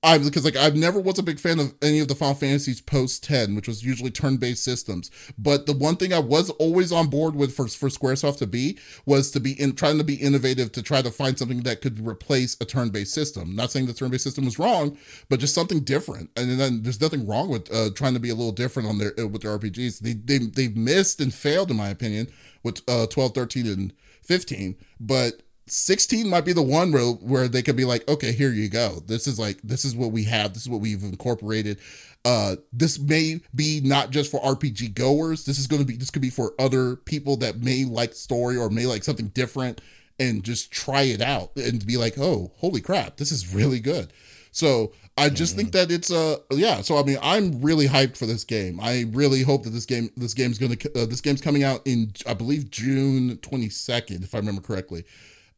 I 0.05 0.19
because 0.19 0.45
like 0.45 0.57
I've 0.57 0.75
never 0.75 0.99
was 0.99 1.19
a 1.19 1.23
big 1.23 1.39
fan 1.39 1.61
of 1.61 1.75
any 1.81 2.01
of 2.01 2.09
the 2.09 2.17
Final 2.17 2.35
Fantasies 2.35 2.81
post 2.81 3.23
10, 3.25 3.55
which 3.55 3.69
was 3.69 3.85
usually 3.85 4.11
turn-based 4.11 4.63
systems. 4.63 5.11
But 5.39 5.67
the 5.67 5.73
one 5.73 5.97
thing 5.97 6.13
I 6.13 6.19
was 6.19 6.51
always 6.51 6.91
on 6.91 7.07
board 7.07 7.37
with 7.37 7.55
for, 7.55 7.69
for 7.69 7.89
Squaresoft 7.89 8.39
to 8.39 8.47
be 8.47 8.79
was 9.07 9.31
to 9.31 9.41
be 9.41 9.59
in 9.61 9.75
trying 9.75 9.99
to 9.99 10.05
be 10.05 10.17
innovative 10.17 10.73
to 10.73 10.83
try 10.83 11.03
to 11.03 11.11
find 11.11 11.39
something 11.39 11.63
that 11.63 11.83
could 11.83 12.05
replace 12.05 12.57
a 12.61 12.65
turn-based 12.65 13.15
system. 13.15 13.55
Not 13.55 13.71
saying 13.71 13.87
the 13.87 13.93
turn-based 13.93 14.25
system 14.25 14.45
was 14.45 14.59
wrong, 14.59 14.99
but 15.29 15.39
just 15.39 15.55
something 15.55 15.81
different. 15.81 16.31
And 16.37 16.59
then 16.59 16.83
there's 16.83 17.01
nothing 17.01 17.27
wrong 17.27 17.49
with 17.49 17.73
uh, 17.73 17.91
trying 17.95 18.15
to 18.15 18.21
be 18.21 18.31
a 18.31 18.35
little 18.35 18.53
different 18.53 18.89
on 18.89 18.99
their 18.99 19.13
uh, 19.21 19.29
with 19.29 19.43
their 19.43 19.57
RPGs. 19.57 20.01
They 20.01 20.15
they 20.15 20.39
they've 20.47 20.77
missed 20.77 21.21
and 21.21 21.33
failed 21.33 21.71
in 21.71 21.77
my 21.77 21.89
opinion 21.89 22.27
with 22.65 22.83
uh 22.89 23.07
12, 23.07 23.35
13 23.35 23.67
and 23.67 23.93
15, 24.25 24.77
but 24.99 25.43
16 25.73 26.29
might 26.29 26.45
be 26.45 26.53
the 26.53 26.63
one 26.63 26.93
where, 26.93 27.03
where 27.03 27.49
they 27.49 27.63
could 27.63 27.77
be 27.77 27.85
like 27.85 28.09
okay 28.09 28.33
here 28.33 28.51
you 28.51 28.69
go. 28.69 29.03
This 29.07 29.27
is 29.27 29.39
like 29.39 29.61
this 29.63 29.85
is 29.85 29.97
what 29.97 30.13
we 30.13 30.25
have. 30.25 30.53
This 30.53 30.63
is 30.63 30.69
what 30.69 30.81
we've 30.81 31.03
incorporated. 31.03 31.79
Uh 32.25 32.57
this 32.73 32.99
may 32.99 33.41
be 33.55 33.81
not 33.83 34.11
just 34.11 34.31
for 34.31 34.41
rpg 34.41 34.95
goers. 34.95 35.45
This 35.45 35.59
is 35.59 35.67
going 35.67 35.81
to 35.81 35.87
be 35.87 35.97
this 35.97 36.11
could 36.11 36.23
be 36.23 36.31
for 36.31 36.55
other 36.59 36.97
people 36.97 37.37
that 37.39 37.61
may 37.61 37.85
like 37.85 38.15
story 38.15 38.57
or 38.57 38.71
may 38.71 38.87
like 38.87 39.05
something 39.05 39.29
different 39.29 39.81
and 40.21 40.45
just 40.45 40.71
try 40.71 41.03
it 41.03 41.21
out 41.21 41.57
and 41.57 41.85
be 41.87 41.97
like 41.97 42.19
oh 42.19 42.53
holy 42.57 42.81
crap 42.81 43.17
this 43.17 43.33
is 43.33 43.55
really 43.55 43.81
good. 43.81 44.13
So 44.51 44.93
i 45.17 45.29
just 45.29 45.53
mm-hmm. 45.53 45.59
think 45.59 45.73
that 45.73 45.91
it's 45.91 46.11
uh 46.11 46.37
yeah 46.51 46.81
so 46.81 46.97
i 46.97 47.03
mean 47.03 47.19
i'm 47.23 47.61
really 47.61 47.87
hyped 47.87 48.17
for 48.17 48.27
this 48.27 48.45
game. 48.45 48.79
I 48.81 49.07
really 49.13 49.43
hope 49.43 49.65
that 49.65 49.71
this 49.71 49.87
game 49.87 50.11
this 50.17 50.35
game's 50.35 50.59
gonna 50.59 50.77
uh, 50.95 51.07
this 51.07 51.21
game's 51.21 51.41
coming 51.41 51.65
out 51.65 51.81
in 51.87 52.13
i 52.27 52.35
believe 52.35 52.71
june 52.71 53.37
22nd 53.39 54.23
if 54.23 54.35
i 54.35 54.39
remember 54.39 54.61
correctly 54.61 55.05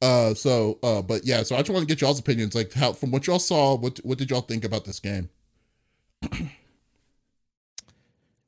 uh, 0.02 0.34
so, 0.34 0.78
uh, 0.82 1.02
but 1.02 1.24
yeah, 1.24 1.42
so 1.42 1.56
I 1.56 1.60
just 1.60 1.70
want 1.70 1.86
to 1.86 1.92
get 1.92 2.00
y'all's 2.00 2.18
opinions. 2.18 2.54
Like, 2.54 2.72
how 2.72 2.92
from 2.92 3.10
what 3.10 3.26
y'all 3.26 3.38
saw, 3.38 3.76
what 3.76 3.98
what 4.04 4.18
did 4.18 4.30
y'all 4.30 4.40
think 4.40 4.64
about 4.64 4.84
this 4.84 5.00
game? 5.00 5.28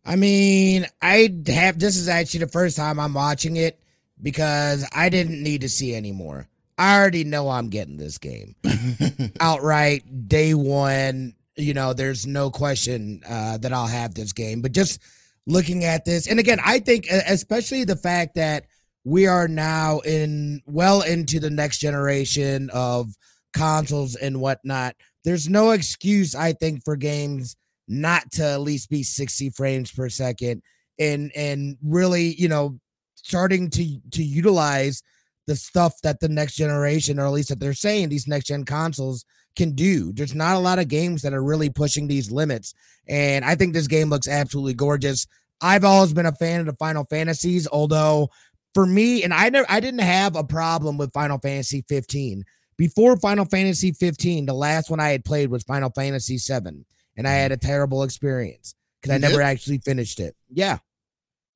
I 0.05 0.17
mean, 0.17 0.87
I 1.03 1.29
have 1.49 1.79
this 1.79 1.97
is 1.97 2.09
actually 2.09 2.41
the 2.41 2.49
first 2.49 2.77
time 2.77 3.01
I'm 3.01 3.15
watching 3.15 3.57
it 3.57 3.81
because 4.23 4.89
I 4.95 5.09
didn't 5.09 5.43
need 5.43 5.63
to 5.63 5.69
see 5.69 5.95
anymore. 5.95 6.49
I 6.79 6.99
already 6.99 7.25
know 7.25 7.49
I'm 7.49 7.69
getting 7.69 7.97
this 7.97 8.19
game 8.19 8.55
outright 9.41 10.29
day 10.29 10.55
one. 10.55 11.35
You 11.57 11.75
know, 11.75 11.93
there's 11.93 12.27
no 12.27 12.51
question 12.51 13.23
uh, 13.29 13.59
that 13.59 13.73
I'll 13.73 13.87
have 13.87 14.15
this 14.15 14.33
game. 14.33 14.61
But 14.61 14.73
just 14.73 15.01
looking 15.47 15.85
at 15.85 16.05
this, 16.05 16.29
and 16.29 16.39
again, 16.39 16.61
I 16.65 16.79
think 16.81 17.07
especially 17.11 17.85
the 17.85 17.97
fact 17.97 18.35
that 18.35 18.67
we 19.07 19.29
are 19.29 19.47
now 19.47 20.01
in 20.01 20.61
well 20.67 21.03
into 21.03 21.39
the 21.39 21.49
next 21.49 21.79
generation 21.79 22.69
of 22.75 23.07
consoles 23.55 24.17
and 24.17 24.41
whatnot. 24.41 24.97
There's 25.25 25.49
no 25.49 25.71
excuse, 25.71 26.35
I 26.35 26.53
think, 26.53 26.85
for 26.85 26.97
games 26.97 27.55
not 27.87 28.29
to 28.33 28.45
at 28.45 28.61
least 28.63 28.91
be 28.91 29.05
60 29.05 29.51
frames 29.51 29.93
per 29.93 30.09
second 30.09 30.61
and 30.99 31.31
and 31.37 31.79
really, 31.85 32.35
you 32.35 32.49
know, 32.49 32.81
starting 33.15 33.71
to 33.71 34.01
to 34.11 34.25
utilize 34.25 35.05
the 35.47 35.55
stuff 35.55 35.95
that 36.03 36.19
the 36.19 36.29
next 36.29 36.57
generation, 36.57 37.21
or 37.21 37.27
at 37.27 37.33
least 37.33 37.51
that 37.51 37.61
they're 37.61 37.75
saying 37.75 38.09
these 38.09 38.27
next 38.27 38.47
gen 38.47 38.65
consoles 38.65 39.25
can 39.55 39.71
do. 39.71 40.13
There's 40.13 40.35
not 40.35 40.57
a 40.57 40.61
lot 40.61 40.81
of 40.81 40.89
games 40.89 41.23
that 41.23 41.33
are 41.33 41.45
really 41.45 41.71
pushing 41.71 42.09
these 42.09 42.33
limits. 42.33 42.75
And 43.07 43.45
I 43.45 43.55
think 43.55 43.73
this 43.73 43.87
game 43.87 44.11
looks 44.11 44.27
absolutely 44.27 44.75
gorgeous. 44.75 45.29
I've 45.61 45.85
always 45.85 46.13
been 46.13 46.27
a 46.27 46.33
fan 46.33 46.61
of 46.61 46.67
the 46.67 46.75
Final 46.75 47.05
Fantasies, 47.05 47.67
although 47.69 48.29
for 48.77 48.85
me, 48.85 49.25
and 49.25 49.33
I 49.33 49.49
never 49.49 49.65
I 49.71 49.81
didn't 49.81 50.01
have 50.01 50.37
a 50.37 50.45
problem 50.45 50.99
with 50.99 51.11
Final 51.15 51.39
Fantasy 51.39 51.83
15. 51.89 52.45
Before 52.77 53.17
Final 53.17 53.47
Fantasy 53.47 53.91
15, 53.91 54.45
the 54.45 54.53
last 54.53 54.91
one 54.91 55.01
I 55.01 55.09
had 55.09 55.25
played 55.25 55.51
was 55.51 55.63
Final 55.63 55.89
Fantasy 55.89 56.37
7, 56.37 56.85
and 57.17 57.27
I 57.27 57.33
had 57.33 57.53
a 57.53 57.57
terrible 57.57 58.03
experience 58.03 58.75
because 59.01 59.15
I 59.15 59.19
never 59.19 59.41
actually 59.41 59.79
finished 59.79 60.21
it. 60.21 60.37
Yeah. 60.51 60.77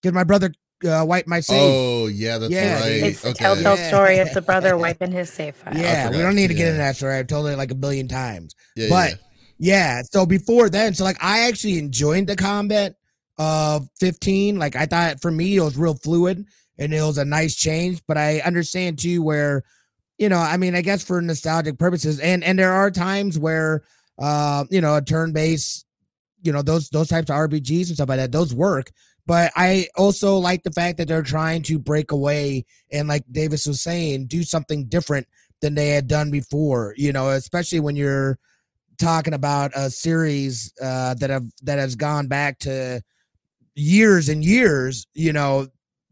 Because 0.01 0.15
my 0.15 0.25
brother 0.25 0.51
uh, 0.83 1.05
wiped 1.07 1.29
my 1.29 1.41
save. 1.41 1.61
Oh, 1.61 2.07
yeah, 2.07 2.39
that's 2.39 2.51
yeah, 2.51 2.81
right. 2.81 2.91
It's 2.91 3.23
okay. 3.23 3.35
telltale 3.35 3.77
yeah. 3.77 3.89
story 3.89 4.19
of 4.21 4.33
the 4.33 4.41
brother 4.41 4.75
wiping 4.79 5.13
his 5.13 5.31
save 5.31 5.57
file. 5.57 5.77
Yeah, 5.77 6.09
we 6.09 6.17
don't 6.17 6.35
need 6.35 6.49
to 6.49 6.55
get 6.55 6.69
into 6.69 6.79
that 6.79 6.97
story. 6.97 7.17
I've 7.17 7.27
told 7.27 7.49
it 7.49 7.59
like 7.59 7.71
a 7.71 7.75
billion 7.75 8.09
times. 8.09 8.55
Yeah, 8.77 8.89
but 8.89 9.11
yeah. 9.59 9.99
yeah, 9.99 10.03
so 10.11 10.25
before 10.25 10.71
then, 10.71 10.95
so 10.95 11.05
like 11.05 11.23
I 11.23 11.49
actually 11.49 11.79
enjoyed 11.79 12.29
the 12.29 12.37
combat 12.37 12.95
of 13.37 13.91
15. 13.99 14.59
Like 14.59 14.75
I 14.75 14.87
thought 14.87 15.21
for 15.21 15.31
me, 15.31 15.57
it 15.57 15.61
was 15.61 15.77
real 15.77 15.97
fluid 15.97 16.47
and 16.81 16.93
it 16.93 17.03
was 17.03 17.19
a 17.19 17.25
nice 17.25 17.55
change. 17.55 18.03
But 18.09 18.17
I 18.17 18.41
understand 18.41 18.99
too 18.99 19.23
where, 19.23 19.63
you 20.19 20.29
know, 20.29 20.39
I 20.39 20.57
mean, 20.57 20.75
I 20.75 20.81
guess 20.81 21.05
for 21.05 21.21
nostalgic 21.23 21.79
purposes, 21.79 22.19
and 22.19 22.43
and 22.43 22.59
there 22.59 22.73
are 22.73 22.91
times 22.91 23.39
where, 23.39 23.85
uh, 24.19 24.65
you 24.71 24.81
know, 24.81 24.97
a 24.97 25.03
turn 25.03 25.33
based, 25.33 25.87
you 26.43 26.53
know, 26.53 26.63
those 26.63 26.89
those 26.89 27.09
types 27.09 27.31
of 27.31 27.37
RPGs 27.37 27.87
and 27.89 27.95
stuff 27.95 28.09
like 28.09 28.19
that, 28.19 28.33
those 28.33 28.53
work. 28.55 28.91
But 29.27 29.53
I 29.55 29.87
also 29.97 30.39
like 30.39 30.65
the 30.65 30.73
fact 30.73 30.99
that 30.99 31.07
they're 31.07 31.23
trying 31.23 31.63
to 31.65 31.79
break 31.79 32.11
away 32.11 32.65
and, 32.91 33.07
like 33.07 33.23
Davis 33.31 33.67
was 33.67 33.81
saying, 33.81 34.27
do 34.27 34.43
something 34.43 34.87
different 34.87 35.29
than 35.61 35.75
they 35.75 35.91
had 35.91 36.09
done 36.09 36.31
before. 36.31 36.95
You 36.97 37.13
know, 37.13 37.29
especially 37.29 37.81
when 37.81 37.95
you're 37.95 38.39
talking 38.99 39.35
about 39.35 39.73
a 39.77 39.91
series 39.91 40.73
uh, 40.83 41.15
that 41.15 41.31
have 41.31 41.45
that 41.63 41.79
has 41.79 41.95
gone 41.97 42.27
back 42.27 42.59
to 42.61 43.03
years 43.75 44.29
and 44.29 44.45
years. 44.45 45.07
You 45.15 45.33
know, 45.33 45.69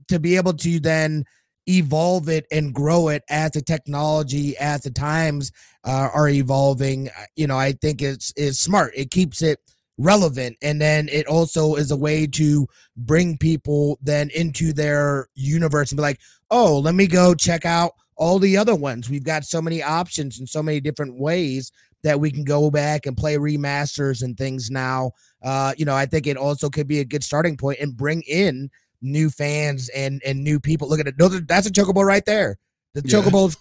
to 0.09 0.19
be 0.19 0.37
able 0.37 0.55
to 0.55 0.81
then 0.81 1.25
evolve 1.67 2.29
it 2.29 2.47
and 2.51 2.75
grow 2.75 3.09
it 3.09 3.23
as 3.29 3.51
the 3.53 3.61
technology 3.61 4.57
as 4.57 4.83
the 4.83 4.91
times 4.91 5.53
uh, 5.85 6.09
are 6.15 6.29
evolving 6.29 7.09
uh, 7.09 7.25
you 7.37 7.47
know 7.47 7.59
i 7.59 7.73
think 7.73 8.01
it's 8.01 8.33
is 8.37 8.59
smart 8.59 8.91
it 8.97 9.11
keeps 9.11 9.43
it 9.43 9.59
relevant 9.99 10.57
and 10.63 10.81
then 10.81 11.09
it 11.11 11.27
also 11.27 11.75
is 11.75 11.91
a 11.91 11.97
way 11.97 12.27
to 12.27 12.67
bring 12.97 13.37
people 13.37 13.99
then 14.01 14.31
into 14.35 14.73
their 14.73 15.29
universe 15.35 15.91
and 15.91 15.99
be 15.99 16.03
like 16.03 16.21
oh 16.51 16.79
let 16.79 16.95
me 16.95 17.07
go 17.07 17.35
check 17.35 17.67
out 17.67 17.93
all 18.19 18.39
the 18.39 18.57
other 18.57 18.75
ones. 18.75 19.09
We've 19.09 19.25
got 19.25 19.45
so 19.45 19.63
many 19.63 19.83
options 19.83 20.39
and 20.39 20.49
so 20.49 20.63
many 20.63 20.81
different 20.81 21.19
ways 21.19 21.73
that 22.03 22.21
we 22.21 22.31
can 22.31 22.45
go 22.45 22.71
back 22.71 23.07
and 23.07 23.17
play 23.17 23.37
remasters 23.37 24.23
and 24.23 24.37
things 24.37 24.71
now. 24.71 25.13
Uh, 25.43 25.73
you 25.79 25.85
know, 25.85 25.95
I 25.95 26.07
think 26.07 26.27
it 26.27 26.37
also 26.37 26.69
could 26.69 26.89
be 26.89 27.01
a 27.01 27.05
good 27.05 27.25
starting 27.25 27.57
point 27.57 27.79
and 27.81 27.97
bring 27.97 28.23
in 28.23 28.71
new 29.03 29.31
fans 29.31 29.89
and 29.91 30.23
and 30.25 30.43
new 30.43 30.61
people. 30.61 30.89
Look 30.89 31.01
at 31.01 31.07
it. 31.07 31.17
That's 31.19 31.67
a 31.67 31.73
chocobo 31.73 32.05
right 32.05 32.25
there. 32.25 32.59
The 32.95 33.03
yeah. 33.05 33.11
chocobo's 33.11 33.57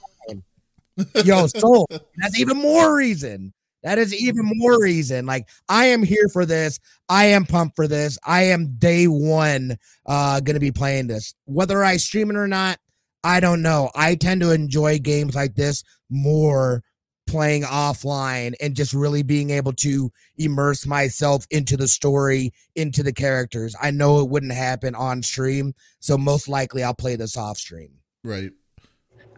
Yo, 1.23 1.47
so 1.55 1.85
that's 2.17 2.39
even 2.39 2.57
more 2.57 2.95
reason. 2.95 3.53
That 3.83 3.99
is 3.99 4.13
even 4.13 4.43
more 4.45 4.81
reason. 4.81 5.25
Like 5.25 5.47
I 5.69 5.85
am 5.85 6.03
here 6.03 6.27
for 6.33 6.45
this. 6.45 6.79
I 7.07 7.25
am 7.25 7.45
pumped 7.45 7.75
for 7.75 7.87
this. 7.87 8.17
I 8.25 8.43
am 8.43 8.75
day 8.77 9.05
one 9.05 9.77
uh 10.05 10.39
gonna 10.39 10.59
be 10.59 10.71
playing 10.71 11.07
this. 11.07 11.33
Whether 11.45 11.83
I 11.83 11.97
stream 11.97 12.29
it 12.31 12.35
or 12.35 12.47
not, 12.47 12.79
I 13.23 13.39
don't 13.39 13.61
know. 13.61 13.91
I 13.95 14.15
tend 14.15 14.41
to 14.41 14.51
enjoy 14.51 14.99
games 14.99 15.35
like 15.35 15.55
this 15.55 15.83
more 16.09 16.83
playing 17.27 17.63
offline 17.63 18.53
and 18.61 18.75
just 18.75 18.93
really 18.93 19.23
being 19.23 19.51
able 19.51 19.73
to 19.73 20.11
immerse 20.37 20.85
myself 20.85 21.45
into 21.51 21.77
the 21.77 21.87
story, 21.87 22.53
into 22.75 23.03
the 23.03 23.13
characters. 23.13 23.75
I 23.81 23.91
know 23.91 24.19
it 24.19 24.29
wouldn't 24.29 24.53
happen 24.53 24.95
on 24.95 25.21
stream, 25.21 25.73
so 25.99 26.17
most 26.17 26.47
likely 26.47 26.83
I'll 26.83 26.93
play 26.93 27.15
this 27.15 27.37
off 27.37 27.57
stream. 27.57 27.91
Right. 28.23 28.51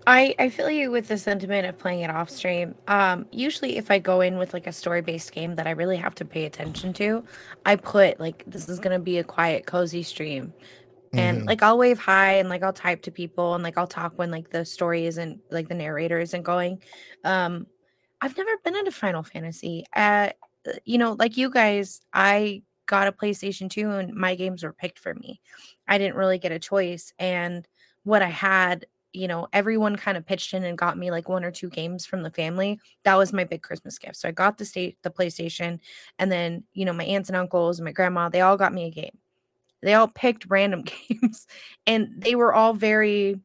I, 0.07 0.33
I 0.39 0.49
feel 0.49 0.69
you 0.69 0.89
with 0.89 1.07
the 1.07 1.17
sentiment 1.17 1.67
of 1.67 1.77
playing 1.77 2.01
it 2.01 2.09
off 2.09 2.29
stream. 2.29 2.73
Um, 2.87 3.27
usually, 3.31 3.77
if 3.77 3.91
I 3.91 3.99
go 3.99 4.21
in 4.21 4.37
with 4.37 4.53
like 4.53 4.65
a 4.65 4.71
story 4.71 5.01
based 5.01 5.31
game 5.33 5.55
that 5.55 5.67
I 5.67 5.71
really 5.71 5.97
have 5.97 6.15
to 6.15 6.25
pay 6.25 6.45
attention 6.45 6.93
to, 6.93 7.23
I 7.65 7.75
put 7.75 8.19
like 8.19 8.43
this 8.47 8.69
is 8.69 8.79
gonna 8.79 8.99
be 8.99 9.17
a 9.17 9.23
quiet, 9.23 9.65
cozy 9.65 10.03
stream 10.03 10.53
and 11.13 11.39
mm-hmm. 11.39 11.47
like 11.47 11.63
I'll 11.63 11.77
wave 11.77 11.99
hi 11.99 12.33
and 12.33 12.49
like 12.49 12.63
I'll 12.63 12.73
type 12.73 13.01
to 13.03 13.11
people 13.11 13.55
and 13.55 13.63
like 13.63 13.77
I'll 13.77 13.87
talk 13.87 14.13
when 14.17 14.29
like 14.31 14.49
the 14.49 14.63
story 14.63 15.05
isn't 15.05 15.39
like 15.49 15.67
the 15.67 15.75
narrator 15.75 16.19
isn't 16.19 16.43
going. 16.43 16.81
Um 17.23 17.65
I've 18.21 18.37
never 18.37 18.51
been 18.63 18.75
into 18.75 18.91
Final 18.91 19.23
Fantasy. 19.23 19.85
Uh 19.95 20.29
you 20.83 20.97
know, 20.97 21.13
like 21.13 21.37
you 21.37 21.49
guys, 21.49 22.01
I 22.13 22.63
got 22.85 23.07
a 23.07 23.11
PlayStation 23.11 23.69
2 23.69 23.89
and 23.91 24.13
my 24.13 24.35
games 24.35 24.63
were 24.63 24.73
picked 24.73 24.99
for 24.99 25.13
me. 25.15 25.39
I 25.87 25.97
didn't 25.97 26.17
really 26.17 26.37
get 26.37 26.51
a 26.51 26.59
choice 26.59 27.13
and 27.17 27.67
what 28.03 28.21
I 28.21 28.27
had, 28.27 28.85
you 29.13 29.27
know, 29.27 29.47
everyone 29.53 29.95
kind 29.95 30.17
of 30.17 30.25
pitched 30.25 30.53
in 30.53 30.63
and 30.63 30.77
got 30.77 30.97
me 30.97 31.11
like 31.11 31.29
one 31.29 31.45
or 31.45 31.51
two 31.51 31.69
games 31.69 32.05
from 32.05 32.23
the 32.23 32.31
family. 32.31 32.79
That 33.03 33.15
was 33.15 33.31
my 33.31 33.45
big 33.45 33.61
Christmas 33.61 33.97
gift. 33.97 34.17
So 34.17 34.27
I 34.27 34.31
got 34.31 34.57
the 34.57 34.65
state 34.65 34.97
the 35.01 35.09
PlayStation 35.09 35.79
and 36.19 36.31
then, 36.31 36.65
you 36.73 36.83
know, 36.83 36.93
my 36.93 37.05
aunts 37.05 37.29
and 37.29 37.37
uncles 37.37 37.79
and 37.79 37.85
my 37.85 37.93
grandma, 37.93 38.29
they 38.29 38.41
all 38.41 38.57
got 38.57 38.73
me 38.73 38.85
a 38.85 38.91
game 38.91 39.17
they 39.81 39.93
all 39.93 40.07
picked 40.07 40.45
random 40.49 40.83
games 41.09 41.47
and 41.87 42.09
they 42.17 42.35
were 42.35 42.53
all 42.53 42.73
very 42.73 43.39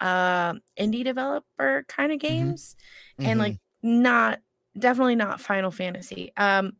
uh 0.00 0.54
indie 0.78 1.04
developer 1.04 1.84
kind 1.88 2.12
of 2.12 2.18
mm-hmm. 2.18 2.28
games 2.28 2.76
mm-hmm. 3.18 3.30
and 3.30 3.40
like 3.40 3.58
not 3.82 4.40
definitely 4.78 5.16
not 5.16 5.40
final 5.40 5.70
fantasy 5.70 6.32
um 6.36 6.72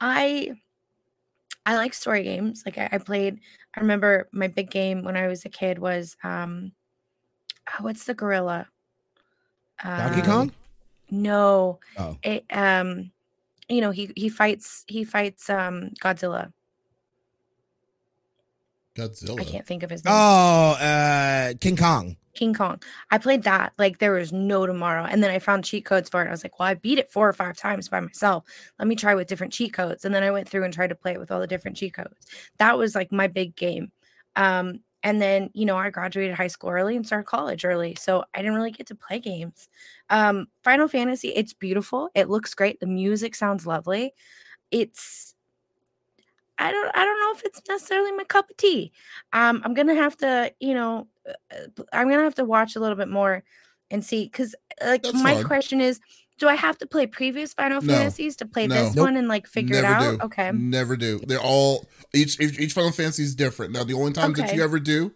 i 0.00 0.50
i 1.66 1.76
like 1.76 1.94
story 1.94 2.22
games 2.22 2.62
like 2.66 2.78
I, 2.78 2.88
I, 2.92 2.98
played 2.98 3.38
i 3.76 3.80
remember 3.80 4.28
my 4.32 4.48
big 4.48 4.70
game 4.70 5.04
when 5.04 5.16
i 5.16 5.26
was 5.26 5.44
a 5.44 5.48
kid 5.48 5.78
was 5.78 6.16
um 6.22 6.72
oh, 7.68 7.82
what's 7.82 8.04
the 8.04 8.14
gorilla 8.14 8.68
donkey 9.82 10.20
um, 10.20 10.26
kong 10.26 10.52
no 11.10 11.78
oh. 11.98 12.16
it 12.22 12.44
um 12.50 13.10
you 13.68 13.80
know 13.80 13.90
he 13.90 14.12
he 14.16 14.28
fights 14.28 14.84
he 14.86 15.04
fights 15.04 15.48
um 15.48 15.90
godzilla 16.02 16.52
Godzilla. 18.94 19.40
I 19.40 19.44
can't 19.44 19.66
think 19.66 19.82
of 19.82 19.90
his 19.90 20.04
name. 20.04 20.14
Oh, 20.16 20.76
uh, 20.80 21.54
King 21.60 21.76
Kong. 21.76 22.16
King 22.34 22.54
Kong. 22.54 22.82
I 23.10 23.18
played 23.18 23.42
that 23.44 23.72
like 23.78 23.98
there 23.98 24.12
was 24.12 24.32
no 24.32 24.66
tomorrow. 24.66 25.04
And 25.04 25.22
then 25.22 25.30
I 25.30 25.38
found 25.38 25.64
cheat 25.64 25.84
codes 25.84 26.08
for 26.08 26.22
it. 26.22 26.28
I 26.28 26.30
was 26.30 26.44
like, 26.44 26.58
well, 26.58 26.68
I 26.68 26.74
beat 26.74 26.98
it 26.98 27.10
four 27.10 27.28
or 27.28 27.32
five 27.32 27.56
times 27.56 27.88
by 27.88 28.00
myself. 28.00 28.44
Let 28.78 28.88
me 28.88 28.96
try 28.96 29.14
with 29.14 29.28
different 29.28 29.52
cheat 29.52 29.72
codes. 29.72 30.04
And 30.04 30.14
then 30.14 30.22
I 30.22 30.30
went 30.30 30.48
through 30.48 30.64
and 30.64 30.72
tried 30.72 30.88
to 30.88 30.94
play 30.94 31.12
it 31.12 31.20
with 31.20 31.30
all 31.30 31.40
the 31.40 31.46
different 31.46 31.76
cheat 31.76 31.94
codes. 31.94 32.26
That 32.58 32.76
was 32.78 32.94
like 32.94 33.12
my 33.12 33.26
big 33.26 33.56
game. 33.56 33.92
Um, 34.36 34.80
and 35.02 35.20
then, 35.20 35.50
you 35.52 35.66
know, 35.66 35.76
I 35.76 35.90
graduated 35.90 36.34
high 36.34 36.46
school 36.46 36.70
early 36.70 36.96
and 36.96 37.06
started 37.06 37.26
college 37.26 37.64
early. 37.64 37.94
So 38.00 38.24
I 38.34 38.38
didn't 38.38 38.54
really 38.54 38.70
get 38.70 38.86
to 38.86 38.94
play 38.94 39.20
games. 39.20 39.68
Um, 40.08 40.46
Final 40.62 40.88
Fantasy, 40.88 41.28
it's 41.28 41.52
beautiful. 41.52 42.08
It 42.14 42.30
looks 42.30 42.54
great. 42.54 42.80
The 42.80 42.86
music 42.86 43.34
sounds 43.34 43.66
lovely. 43.66 44.14
It's 44.70 45.34
I 46.58 46.70
don't 46.70 46.90
I 46.94 47.04
don't 47.04 47.20
know 47.20 47.32
if 47.36 47.44
it's 47.44 47.60
necessarily 47.68 48.12
my 48.12 48.24
cup 48.24 48.48
of 48.48 48.56
tea. 48.56 48.92
Um, 49.32 49.60
I'm 49.64 49.74
gonna 49.74 49.94
have 49.94 50.16
to, 50.18 50.52
you 50.60 50.72
know, 50.74 51.08
I'm 51.92 52.08
gonna 52.08 52.22
have 52.22 52.34
to 52.36 52.44
watch 52.44 52.76
a 52.76 52.80
little 52.80 52.96
bit 52.96 53.08
more 53.08 53.42
and 53.90 54.04
see 54.04 54.24
because 54.24 54.54
like 54.84 55.02
That's 55.02 55.22
my 55.22 55.34
hard. 55.34 55.46
question 55.46 55.80
is, 55.80 56.00
do 56.38 56.48
I 56.48 56.54
have 56.54 56.78
to 56.78 56.86
play 56.86 57.06
previous 57.06 57.54
Final 57.54 57.80
no. 57.80 57.94
Fantasies 57.94 58.36
to 58.36 58.46
play 58.46 58.66
no. 58.66 58.74
this 58.74 58.94
nope. 58.94 59.06
one 59.06 59.16
and 59.16 59.28
like 59.28 59.46
figure 59.46 59.80
Never 59.80 59.86
it 59.86 59.90
out? 59.90 60.18
Do. 60.18 60.24
Okay. 60.26 60.52
Never 60.52 60.96
do. 60.96 61.20
They're 61.20 61.40
all 61.40 61.86
each 62.12 62.40
each, 62.40 62.58
each 62.58 62.72
Final 62.72 62.92
Fantasy 62.92 63.22
is 63.22 63.34
different. 63.34 63.72
Now 63.72 63.84
the 63.84 63.94
only 63.94 64.12
time 64.12 64.32
okay. 64.32 64.42
that 64.42 64.54
you 64.54 64.62
ever 64.62 64.78
do 64.78 65.12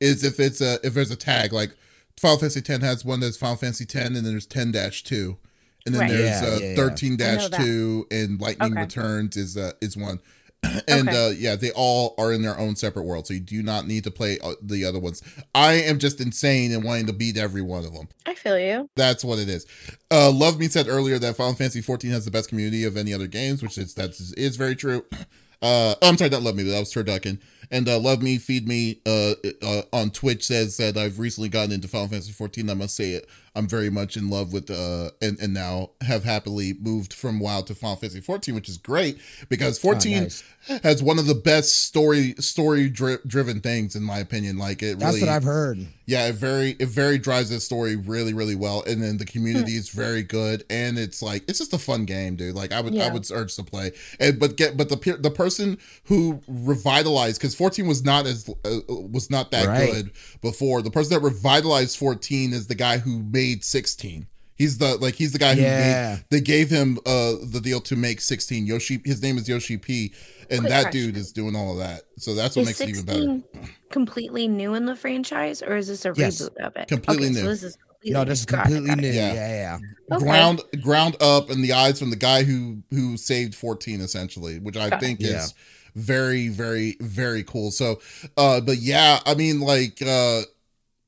is 0.00 0.24
if 0.24 0.40
it's 0.40 0.60
a 0.60 0.78
if 0.84 0.94
there's 0.94 1.10
a 1.10 1.16
tag 1.16 1.52
like 1.52 1.74
Final 2.18 2.38
Fantasy 2.38 2.62
10 2.62 2.80
has 2.80 3.04
one 3.04 3.20
that's 3.20 3.36
Final 3.36 3.56
Fantasy 3.56 3.84
10 3.84 4.06
and 4.06 4.16
then 4.16 4.24
there's 4.24 4.46
10 4.46 4.72
Dash 4.72 5.02
2 5.02 5.36
and 5.84 5.94
then 5.94 6.02
right. 6.02 6.10
there's 6.10 6.42
yeah, 6.42 6.48
uh, 6.48 6.70
yeah, 6.70 6.76
13 6.76 7.16
yeah. 7.18 7.38
2 7.48 8.06
and 8.10 8.40
Lightning 8.40 8.72
okay. 8.72 8.82
Returns 8.82 9.36
is 9.36 9.56
uh, 9.56 9.72
is 9.80 9.96
one. 9.96 10.20
and 10.88 11.08
okay. 11.08 11.26
uh, 11.26 11.30
yeah, 11.30 11.56
they 11.56 11.70
all 11.72 12.14
are 12.18 12.32
in 12.32 12.42
their 12.42 12.58
own 12.58 12.76
separate 12.76 13.04
world, 13.04 13.26
so 13.26 13.34
you 13.34 13.40
do 13.40 13.62
not 13.62 13.86
need 13.86 14.04
to 14.04 14.10
play 14.10 14.38
uh, 14.40 14.54
the 14.62 14.84
other 14.84 14.98
ones. 14.98 15.22
I 15.54 15.74
am 15.74 15.98
just 15.98 16.20
insane 16.20 16.72
and 16.72 16.84
wanting 16.84 17.06
to 17.06 17.12
beat 17.12 17.36
every 17.36 17.62
one 17.62 17.84
of 17.84 17.92
them. 17.92 18.08
I 18.26 18.34
feel 18.34 18.58
you. 18.58 18.88
That's 18.96 19.24
what 19.24 19.38
it 19.38 19.48
is. 19.48 19.66
Uh, 20.10 20.30
Love 20.30 20.58
Me 20.58 20.68
said 20.68 20.88
earlier 20.88 21.18
that 21.18 21.36
Final 21.36 21.54
Fantasy 21.54 21.80
14 21.80 22.10
has 22.10 22.24
the 22.24 22.30
best 22.30 22.48
community 22.48 22.84
of 22.84 22.96
any 22.96 23.12
other 23.12 23.26
games, 23.26 23.62
which 23.62 23.78
is 23.78 23.94
that 23.94 24.10
is 24.36 24.56
very 24.56 24.76
true. 24.76 25.04
Uh, 25.62 25.94
oh, 26.02 26.08
I'm 26.08 26.18
sorry, 26.18 26.28
not 26.28 26.42
Love 26.42 26.54
Me, 26.54 26.64
that 26.64 26.78
was 26.78 26.92
Turducken. 26.92 27.40
And 27.70 27.88
uh, 27.88 27.98
Love 27.98 28.22
Me, 28.22 28.36
Feed 28.38 28.68
Me 28.68 29.00
uh, 29.06 29.32
uh, 29.62 29.82
on 29.92 30.10
Twitch 30.10 30.44
says 30.44 30.76
that 30.76 30.96
I've 30.96 31.18
recently 31.18 31.48
gotten 31.48 31.72
into 31.72 31.88
Final 31.88 32.08
Fantasy 32.08 32.32
14. 32.32 32.68
I 32.68 32.74
must 32.74 32.94
say 32.94 33.12
it. 33.12 33.28
I'm 33.56 33.66
very 33.66 33.90
much 33.90 34.16
in 34.16 34.28
love 34.28 34.52
with 34.52 34.70
uh 34.70 35.10
and, 35.22 35.38
and 35.40 35.54
now 35.54 35.90
have 36.02 36.24
happily 36.24 36.74
moved 36.78 37.12
from 37.12 37.40
WoW 37.40 37.62
to 37.62 37.74
Final 37.74 37.96
Fantasy 37.96 38.20
14, 38.20 38.54
which 38.54 38.68
is 38.68 38.76
great 38.76 39.18
because 39.48 39.78
14 39.78 40.16
oh, 40.16 40.20
nice. 40.20 40.44
has 40.82 41.02
one 41.02 41.18
of 41.18 41.26
the 41.26 41.34
best 41.34 41.86
story 41.86 42.34
story 42.38 42.88
dri- 42.90 43.18
driven 43.26 43.60
things 43.60 43.96
in 43.96 44.02
my 44.02 44.18
opinion. 44.18 44.58
Like 44.58 44.82
it 44.82 44.98
That's 44.98 45.14
really, 45.14 45.26
what 45.26 45.30
I've 45.30 45.44
heard. 45.44 45.86
Yeah, 46.04 46.28
it 46.28 46.34
very 46.34 46.76
it 46.78 46.88
very 46.88 47.18
drives 47.18 47.50
this 47.50 47.64
story 47.64 47.96
really 47.96 48.34
really 48.34 48.54
well, 48.54 48.84
and 48.86 49.02
then 49.02 49.16
the 49.16 49.24
community 49.24 49.72
is 49.72 49.88
very 49.88 50.22
good, 50.22 50.64
and 50.70 50.98
it's 50.98 51.22
like 51.22 51.42
it's 51.48 51.58
just 51.58 51.72
a 51.72 51.78
fun 51.78 52.04
game, 52.04 52.36
dude. 52.36 52.54
Like 52.54 52.72
I 52.72 52.80
would 52.80 52.94
yeah. 52.94 53.06
I 53.06 53.12
would 53.12 53.28
urge 53.32 53.56
to 53.56 53.64
play, 53.64 53.92
and 54.20 54.38
but 54.38 54.56
get 54.56 54.76
but 54.76 54.88
the 54.88 55.16
the 55.18 55.30
person 55.30 55.78
who 56.04 56.40
revitalized 56.46 57.40
because 57.40 57.54
14 57.54 57.86
was 57.86 58.04
not 58.04 58.26
as 58.26 58.48
uh, 58.48 58.78
was 58.88 59.30
not 59.30 59.50
that 59.50 59.66
right. 59.66 59.90
good 59.90 60.12
before. 60.42 60.82
The 60.82 60.90
person 60.90 61.14
that 61.14 61.26
revitalized 61.26 61.98
14 61.98 62.52
is 62.52 62.66
the 62.66 62.74
guy 62.74 62.98
who 62.98 63.22
made 63.22 63.45
made 63.46 63.64
16. 63.64 64.26
He's 64.56 64.78
the 64.78 64.96
like 64.96 65.14
he's 65.14 65.32
the 65.32 65.38
guy 65.38 65.52
yeah. 65.52 66.10
who 66.10 66.16
made, 66.16 66.24
they 66.30 66.40
gave 66.40 66.70
him 66.70 66.98
uh 67.04 67.34
the 67.42 67.60
deal 67.62 67.80
to 67.80 67.96
make 67.96 68.20
16. 68.20 68.66
Yoshi 68.66 69.00
his 69.04 69.22
name 69.22 69.36
is 69.36 69.48
Yoshi 69.48 69.76
P 69.76 70.12
and 70.48 70.60
Quick 70.60 70.70
that 70.70 70.82
question. 70.84 71.06
dude 71.06 71.16
is 71.16 71.32
doing 71.32 71.54
all 71.54 71.72
of 71.72 71.78
that. 71.78 72.02
So 72.16 72.34
that's 72.34 72.56
what 72.56 72.62
is 72.62 72.68
makes 72.68 72.80
it 72.80 72.88
even 72.88 73.04
better. 73.04 73.66
Completely 73.90 74.48
new 74.48 74.74
in 74.74 74.86
the 74.86 74.96
franchise 74.96 75.62
or 75.62 75.76
is 75.76 75.88
this 75.88 76.06
a 76.06 76.14
yes. 76.16 76.40
reboot 76.40 76.56
of 76.56 76.76
it? 76.76 76.88
Completely 76.88 77.26
okay, 77.26 77.34
new. 77.34 77.40
So 77.40 77.48
this 77.48 77.62
is 77.64 77.78
no, 78.04 78.24
this 78.24 78.40
is 78.40 78.46
completely 78.46 78.94
new. 78.94 79.08
Yeah, 79.08 79.34
yeah, 79.34 79.48
yeah. 79.48 80.14
Okay. 80.16 80.24
Ground 80.24 80.62
ground 80.80 81.16
up 81.20 81.50
in 81.50 81.60
the 81.60 81.72
eyes 81.72 81.98
from 81.98 82.10
the 82.10 82.16
guy 82.16 82.42
who 82.42 82.82
who 82.90 83.16
saved 83.16 83.54
14 83.54 84.00
essentially, 84.00 84.58
which 84.58 84.76
I 84.76 84.88
Got 84.88 85.00
think 85.00 85.20
it. 85.20 85.26
is 85.26 85.54
yeah. 85.54 86.02
very 86.02 86.48
very 86.48 86.96
very 87.00 87.42
cool. 87.42 87.70
So 87.70 88.00
uh 88.38 88.62
but 88.62 88.78
yeah, 88.78 89.20
I 89.26 89.34
mean 89.34 89.60
like 89.60 90.00
uh 90.00 90.42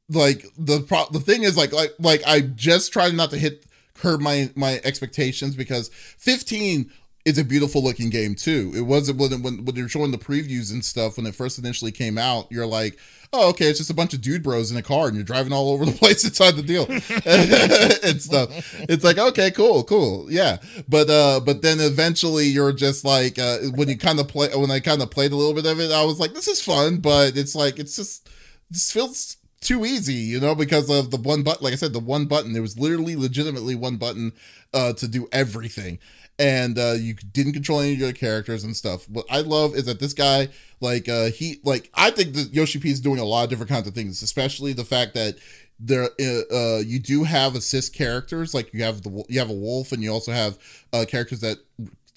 like 0.08 0.46
the 0.56 0.80
pro 0.80 1.06
the 1.10 1.20
thing 1.20 1.42
is 1.42 1.56
like 1.56 1.72
like 1.72 1.92
like 1.98 2.22
I 2.26 2.40
just 2.40 2.92
tried 2.92 3.14
not 3.14 3.30
to 3.30 3.38
hit 3.38 3.66
curb 3.94 4.20
my 4.20 4.50
my 4.54 4.80
expectations 4.84 5.54
because 5.54 5.88
15 6.18 6.90
is 7.24 7.36
a 7.36 7.44
beautiful 7.44 7.82
looking 7.82 8.08
game 8.08 8.34
too. 8.34 8.72
It 8.74 8.82
wasn't 8.82 9.18
when 9.18 9.42
when 9.42 9.64
when 9.64 9.76
you're 9.76 9.88
showing 9.88 10.12
the 10.12 10.18
previews 10.18 10.72
and 10.72 10.82
stuff 10.84 11.16
when 11.16 11.26
it 11.26 11.34
first 11.34 11.58
initially 11.58 11.92
came 11.92 12.16
out, 12.16 12.46
you're 12.50 12.66
like, 12.66 12.98
oh 13.34 13.50
okay, 13.50 13.66
it's 13.66 13.78
just 13.78 13.90
a 13.90 13.94
bunch 13.94 14.14
of 14.14 14.22
dude 14.22 14.42
bros 14.42 14.70
in 14.70 14.78
a 14.78 14.82
car 14.82 15.08
and 15.08 15.14
you're 15.14 15.24
driving 15.24 15.52
all 15.52 15.70
over 15.70 15.84
the 15.84 15.92
place 15.98 16.24
inside 16.24 16.52
the 16.52 16.62
deal 16.62 16.84
and 16.88 18.22
stuff. 18.22 18.48
It's 18.88 19.04
like 19.04 19.18
okay, 19.18 19.50
cool, 19.50 19.84
cool, 19.84 20.32
yeah. 20.32 20.56
But 20.88 21.10
uh, 21.10 21.40
but 21.40 21.60
then 21.60 21.80
eventually 21.80 22.46
you're 22.46 22.72
just 22.72 23.04
like 23.04 23.38
uh, 23.38 23.58
when 23.74 23.88
you 23.88 23.98
kind 23.98 24.20
of 24.20 24.28
play 24.28 24.48
when 24.54 24.70
I 24.70 24.80
kind 24.80 25.02
of 25.02 25.10
played 25.10 25.32
a 25.32 25.36
little 25.36 25.54
bit 25.54 25.66
of 25.66 25.80
it, 25.80 25.90
I 25.92 26.04
was 26.04 26.18
like, 26.18 26.32
this 26.32 26.48
is 26.48 26.62
fun, 26.62 26.98
but 26.98 27.36
it's 27.36 27.54
like 27.54 27.78
it's 27.78 27.96
just 27.96 28.28
this 28.70 28.90
feels 28.90 29.37
too 29.60 29.84
easy, 29.84 30.14
you 30.14 30.40
know, 30.40 30.54
because 30.54 30.90
of 30.90 31.10
the 31.10 31.16
one 31.16 31.42
button. 31.42 31.64
Like 31.64 31.72
I 31.72 31.76
said, 31.76 31.92
the 31.92 32.00
one 32.00 32.26
button. 32.26 32.52
There 32.52 32.62
was 32.62 32.78
literally, 32.78 33.16
legitimately 33.16 33.74
one 33.74 33.96
button 33.96 34.32
uh, 34.72 34.92
to 34.94 35.08
do 35.08 35.28
everything, 35.32 35.98
and 36.38 36.78
uh, 36.78 36.94
you 36.98 37.14
didn't 37.14 37.54
control 37.54 37.80
any 37.80 37.92
of 37.94 37.98
your 37.98 38.12
characters 38.12 38.64
and 38.64 38.76
stuff. 38.76 39.08
What 39.08 39.26
I 39.30 39.40
love 39.40 39.74
is 39.74 39.86
that 39.86 40.00
this 40.00 40.14
guy, 40.14 40.48
like, 40.80 41.08
uh, 41.08 41.26
he, 41.26 41.60
like, 41.64 41.90
I 41.94 42.10
think 42.10 42.34
that 42.34 42.54
Yoshi 42.54 42.78
P 42.78 42.90
is 42.90 43.00
doing 43.00 43.18
a 43.18 43.24
lot 43.24 43.44
of 43.44 43.50
different 43.50 43.70
kinds 43.70 43.88
of 43.88 43.94
things, 43.94 44.22
especially 44.22 44.72
the 44.72 44.84
fact 44.84 45.14
that 45.14 45.36
there 45.80 46.04
uh, 46.20 46.54
uh, 46.54 46.78
you 46.78 46.98
do 46.98 47.24
have 47.24 47.54
assist 47.54 47.94
characters 47.94 48.52
like 48.52 48.72
you 48.74 48.82
have 48.82 49.02
the 49.02 49.24
you 49.28 49.38
have 49.38 49.50
a 49.50 49.54
wolf 49.54 49.92
and 49.92 50.02
you 50.02 50.12
also 50.12 50.32
have 50.32 50.58
uh, 50.92 51.04
characters 51.08 51.40
that 51.40 51.58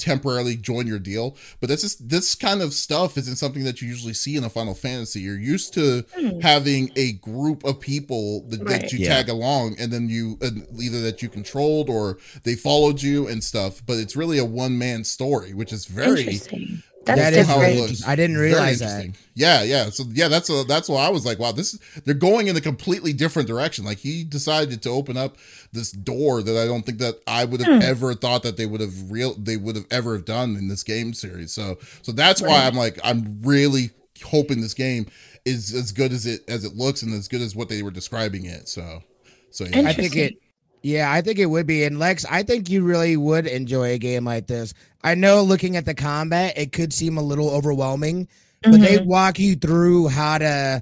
temporarily 0.02 0.56
join 0.56 0.88
your 0.88 0.98
deal 1.00 1.36
but 1.60 1.70
this 1.70 1.84
is 1.84 1.96
this 1.98 2.34
kind 2.36 2.62
of 2.62 2.74
stuff 2.74 3.18
isn't 3.18 3.36
something 3.36 3.64
that 3.64 3.82
you 3.82 3.88
usually 3.88 4.14
see 4.14 4.36
in 4.36 4.44
a 4.44 4.50
final 4.50 4.74
fantasy 4.74 5.20
you're 5.22 5.38
used 5.40 5.74
to 5.74 6.04
Hmm. 6.18 6.40
having 6.42 6.92
a 6.96 7.14
group 7.14 7.64
of 7.64 7.80
people 7.80 8.42
that, 8.50 8.62
Right. 8.64 8.82
that 8.82 8.92
you 8.92 9.00
Yeah. 9.00 9.10
tag 9.18 9.30
along 9.30 9.76
and 9.78 9.92
then 9.94 10.10
you 10.10 10.40
either 10.80 11.02
that 11.02 11.22
you 11.22 11.30
controlled 11.30 11.90
or 11.90 12.18
they 12.44 12.56
followed 12.56 13.02
you 13.04 13.28
and 13.28 13.44
stuff 13.44 13.82
but 13.86 13.98
it's 13.98 14.16
really 14.16 14.38
a 14.40 14.46
one-man 14.46 15.04
story 15.04 15.54
which 15.54 15.72
is 15.72 15.86
very 15.86 16.22
Interesting. 16.24 16.84
That's 17.06 17.20
That 17.20 17.32
That's 17.32 17.48
how 17.50 17.58
it 17.62 17.62
very 17.62 17.78
looks. 17.78 18.08
I 18.08 18.16
didn't 18.16 18.38
realize 18.38 18.80
that. 18.80 19.08
Yeah, 19.34 19.64
yeah. 19.64 19.90
So 19.90 20.04
yeah, 20.12 20.28
that's 20.28 20.50
a, 20.50 20.64
that's 20.66 20.88
why 20.88 21.06
I 21.06 21.10
was 21.10 21.26
like, 21.26 21.40
wow, 21.40 21.52
this 21.52 21.74
is 21.74 21.80
they're 22.06 22.14
going 22.14 22.48
in 22.48 22.56
a 22.56 22.62
completely 22.62 23.12
different 23.14 23.48
direction. 23.48 23.86
Like 23.86 23.98
he 23.98 24.24
decided 24.24 24.82
to 24.84 24.90
open 24.90 25.18
up 25.18 25.38
this 25.72 25.92
door 25.92 26.44
that 26.44 26.58
I 26.58 26.66
don't 26.66 26.86
think 26.86 27.00
that 27.00 27.16
I 27.28 27.46
would 27.46 27.62
have 27.62 27.82
Hmm. 27.82 27.90
ever 27.90 28.14
thought 28.14 28.44
that 28.44 28.58
they 28.58 28.66
would 28.68 28.82
have 28.82 29.12
real 29.12 29.34
they 29.36 29.58
would 29.58 29.76
have 29.76 29.88
ever 29.90 30.14
have 30.16 30.26
done 30.26 30.56
in 30.58 30.68
this 30.68 30.84
game 30.84 31.14
series. 31.14 31.52
So 31.52 31.78
so 32.04 32.12
that's 32.12 32.42
why 32.42 32.66
I'm 32.68 32.76
like 32.76 33.00
I'm 33.04 33.40
really 33.42 33.92
hoping 34.24 34.62
this 34.62 34.76
game 34.76 35.08
is 35.46 35.74
as 35.74 35.92
good 35.92 36.12
as 36.14 36.28
it 36.28 36.42
as 36.48 36.66
it 36.66 36.76
looks 36.76 37.02
and 37.02 37.14
as 37.14 37.28
good 37.28 37.42
as 37.42 37.56
what 37.56 37.70
they 37.70 37.82
were 37.82 37.90
describing 37.92 38.46
it. 38.46 38.68
So 38.70 39.02
so 39.50 39.66
yeah. 39.66 39.88
I 39.88 39.94
think 39.94 40.16
it. 40.16 40.38
Yeah, 40.84 41.12
I 41.12 41.22
think 41.22 41.38
it 41.38 41.46
would 41.46 41.68
be. 41.68 41.84
And 41.84 42.00
Lex, 42.00 42.26
I 42.30 42.44
think 42.44 42.70
you 42.70 42.84
really 42.84 43.16
would 43.16 43.46
enjoy 43.46 43.92
a 43.92 43.98
game 44.00 44.26
like 44.26 44.48
this. 44.48 44.74
I 45.04 45.14
know 45.16 45.44
looking 45.44 45.78
at 45.78 45.86
the 45.86 45.94
combat, 45.94 46.58
it 46.58 46.72
could 46.72 46.92
seem 46.92 47.18
a 47.18 47.22
little 47.22 47.50
overwhelming, 47.50 48.28
but 48.64 48.82
they 48.82 48.98
Mhm. 48.98 49.06
walk 49.06 49.40
you 49.40 49.56
through 49.56 50.08
how 50.08 50.40
to, 50.40 50.82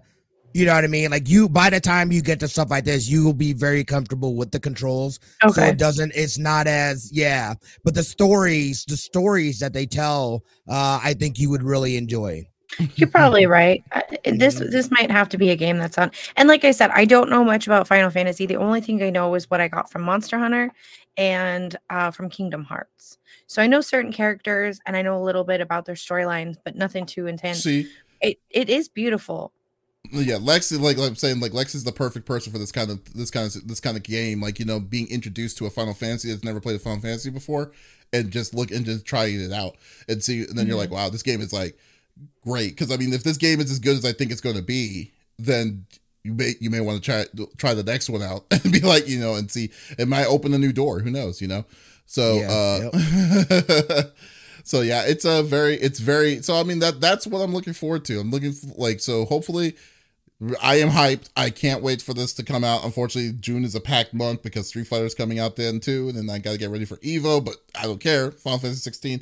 you 0.54 0.66
know 0.66 0.74
what 0.74 0.84
I 0.86 0.88
mean? 0.88 1.12
Like 1.12 1.30
you, 1.30 1.50
by 1.50 1.70
the 1.70 1.80
time 1.82 2.12
you 2.14 2.22
get 2.22 2.40
to 2.40 2.48
stuff 2.48 2.70
like 2.72 2.86
this, 2.86 3.10
you 3.10 3.24
will 3.26 3.34
be 3.34 3.52
very 3.54 3.84
comfortable 3.84 4.36
with 4.36 4.52
the 4.52 4.60
controls. 4.60 5.20
So 5.42 5.50
Okay. 5.50 5.70
it 5.72 5.78
doesn't, 5.78 6.14
it's 6.16 6.38
not 6.38 6.66
as, 6.66 7.12
yeah. 7.12 7.56
But 7.84 7.94
the 7.94 8.04
stories, 8.04 8.86
the 8.88 8.98
stories 8.98 9.60
that 9.60 9.74
they 9.74 9.86
tell, 9.86 10.44
uh, 10.68 11.00
I 11.04 11.14
think 11.14 11.40
you 11.40 11.50
would 11.50 11.64
really 11.64 11.98
enjoy. 11.98 12.48
You're 12.96 13.10
probably 13.12 13.46
right. 13.46 13.84
This 14.26 14.56
this 14.60 14.90
might 14.92 15.12
have 15.12 15.30
to 15.30 15.38
be 15.38 15.50
a 15.50 15.56
game 15.56 15.78
that's 15.80 15.98
on. 15.98 16.12
And 16.38 16.48
like 16.48 16.64
I 16.64 16.72
said, 16.72 16.92
I 16.94 17.06
don't 17.06 17.30
know 17.30 17.44
much 17.44 17.68
about 17.68 17.88
Final 17.88 18.10
Fantasy. 18.10 18.46
The 18.46 18.58
only 18.58 18.82
thing 18.82 19.02
I 19.04 19.10
know 19.10 19.34
is 19.36 19.50
what 19.50 19.60
I 19.62 19.68
got 19.68 19.92
from 19.92 20.04
Monster 20.04 20.38
Hunter 20.38 20.72
and 21.18 21.76
uh, 21.90 22.12
from 22.12 22.30
Kingdom 22.30 22.64
Hearts. 22.64 23.18
So 23.48 23.62
I 23.62 23.68
know 23.68 23.82
certain 23.82 24.12
characters 24.14 24.80
and 24.86 24.96
I 24.96 25.02
know 25.02 25.18
a 25.18 25.24
little 25.24 25.44
bit 25.44 25.60
about 25.62 25.86
their 25.86 25.96
storylines, 25.96 26.58
but 26.64 26.76
nothing 26.76 27.06
too 27.06 27.28
intense. 27.28 27.64
See, 27.64 27.90
It 28.22 28.40
it 28.50 28.70
is 28.70 28.88
beautiful. 28.88 29.52
yeah 30.12 30.38
lex 30.38 30.72
is 30.72 30.80
like, 30.80 30.98
like 30.98 31.10
i'm 31.10 31.16
saying 31.16 31.40
like 31.42 31.54
lex 31.54 31.76
is 31.76 31.84
the 31.84 31.92
perfect 31.92 32.26
person 32.26 32.52
for 32.54 32.58
this 32.58 32.72
kind 32.72 32.90
of 32.90 33.14
this 33.14 33.30
kind 33.30 33.46
of 33.46 33.68
this 33.68 33.82
kind 33.82 33.98
of 33.98 34.02
game 34.04 34.42
like 34.42 34.58
you 34.58 34.66
know 34.66 34.80
being 34.80 35.08
introduced 35.10 35.58
to 35.58 35.66
a 35.66 35.70
final 35.70 35.94
fantasy 35.94 36.30
that's 36.32 36.44
never 36.44 36.62
played 36.62 36.76
a 36.78 36.80
final 36.80 37.02
fantasy 37.02 37.30
before 37.30 37.72
and 38.14 38.32
just 38.32 38.54
look 38.54 38.72
and 38.72 38.86
just 38.86 39.06
trying 39.06 39.40
it 39.40 39.52
out 39.52 39.76
and 40.08 40.24
see 40.24 40.42
and 40.44 40.58
then 40.58 40.68
you're 40.68 40.78
like 40.78 40.90
wow 40.90 41.10
this 41.10 41.22
game 41.22 41.42
is 41.42 41.52
like 41.52 41.78
great 42.44 42.70
because 42.70 42.92
i 42.92 42.98
mean 42.98 43.14
if 43.14 43.24
this 43.24 43.38
game 43.38 43.60
is 43.60 43.72
as 43.72 43.80
good 43.80 43.98
as 43.98 44.06
i 44.06 44.12
think 44.12 44.32
it's 44.32 44.42
going 44.42 44.56
to 44.56 44.62
be 44.62 45.12
then 45.38 45.86
you 46.24 46.34
may 46.34 46.54
you 46.60 46.70
may 46.70 46.80
want 46.80 47.02
to 47.02 47.04
try 47.04 47.26
try 47.58 47.74
the 47.74 47.84
next 47.84 48.10
one 48.10 48.22
out 48.22 48.46
and 48.52 48.72
be 48.72 48.80
like 48.80 49.08
you 49.08 49.20
know 49.20 49.36
and 49.36 49.52
see 49.52 49.70
it 49.98 50.08
might 50.08 50.26
open 50.26 50.54
a 50.54 50.58
new 50.58 50.72
door 50.72 51.00
who 51.00 51.12
knows 51.12 51.42
you 51.42 51.48
know 51.48 51.66
so 52.06 52.40
Yeah, 52.40 52.90
uh 52.94 54.04
so 54.64 54.82
yeah 54.82 55.04
it's 55.06 55.26
a 55.26 55.44
very 55.44 55.76
it's 55.76 56.00
very 56.00 56.42
so 56.42 56.56
i 56.56 56.64
mean 56.64 56.80
that 56.80 57.00
that's 57.00 57.28
what 57.28 57.40
i'm 57.40 57.54
looking 57.54 57.74
forward 57.74 58.06
to 58.06 58.20
i'm 58.20 58.32
looking 58.32 58.54
for, 58.54 58.68
like 58.78 59.00
so 59.00 59.26
hopefully 59.26 59.76
I 60.62 60.76
am 60.76 60.90
hyped. 60.90 61.30
I 61.36 61.50
can't 61.50 61.84
wait 61.84 62.02
for 62.02 62.14
this 62.14 62.34
to 62.36 62.44
come 62.44 62.64
out. 62.64 62.86
Unfortunately, 62.86 63.34
June 63.34 63.66
is 63.66 63.76
a 63.76 63.82
packed 63.82 64.14
month 64.14 64.42
because 64.42 64.70
Street 64.70 64.88
Fighter's 64.88 65.14
coming 65.14 65.38
out 65.38 65.58
then 65.58 65.82
too, 65.82 66.08
and 66.08 66.18
then 66.18 66.30
I 66.30 66.40
got 66.40 66.54
to 66.54 66.58
get 66.58 66.70
ready 66.70 66.86
for 66.86 66.96
Evo. 66.98 67.44
But 67.44 67.56
I 67.76 67.84
don't 67.84 68.00
care. 68.00 68.32
Final 68.32 68.60
Fantasy 68.60 68.80
16. 68.80 69.22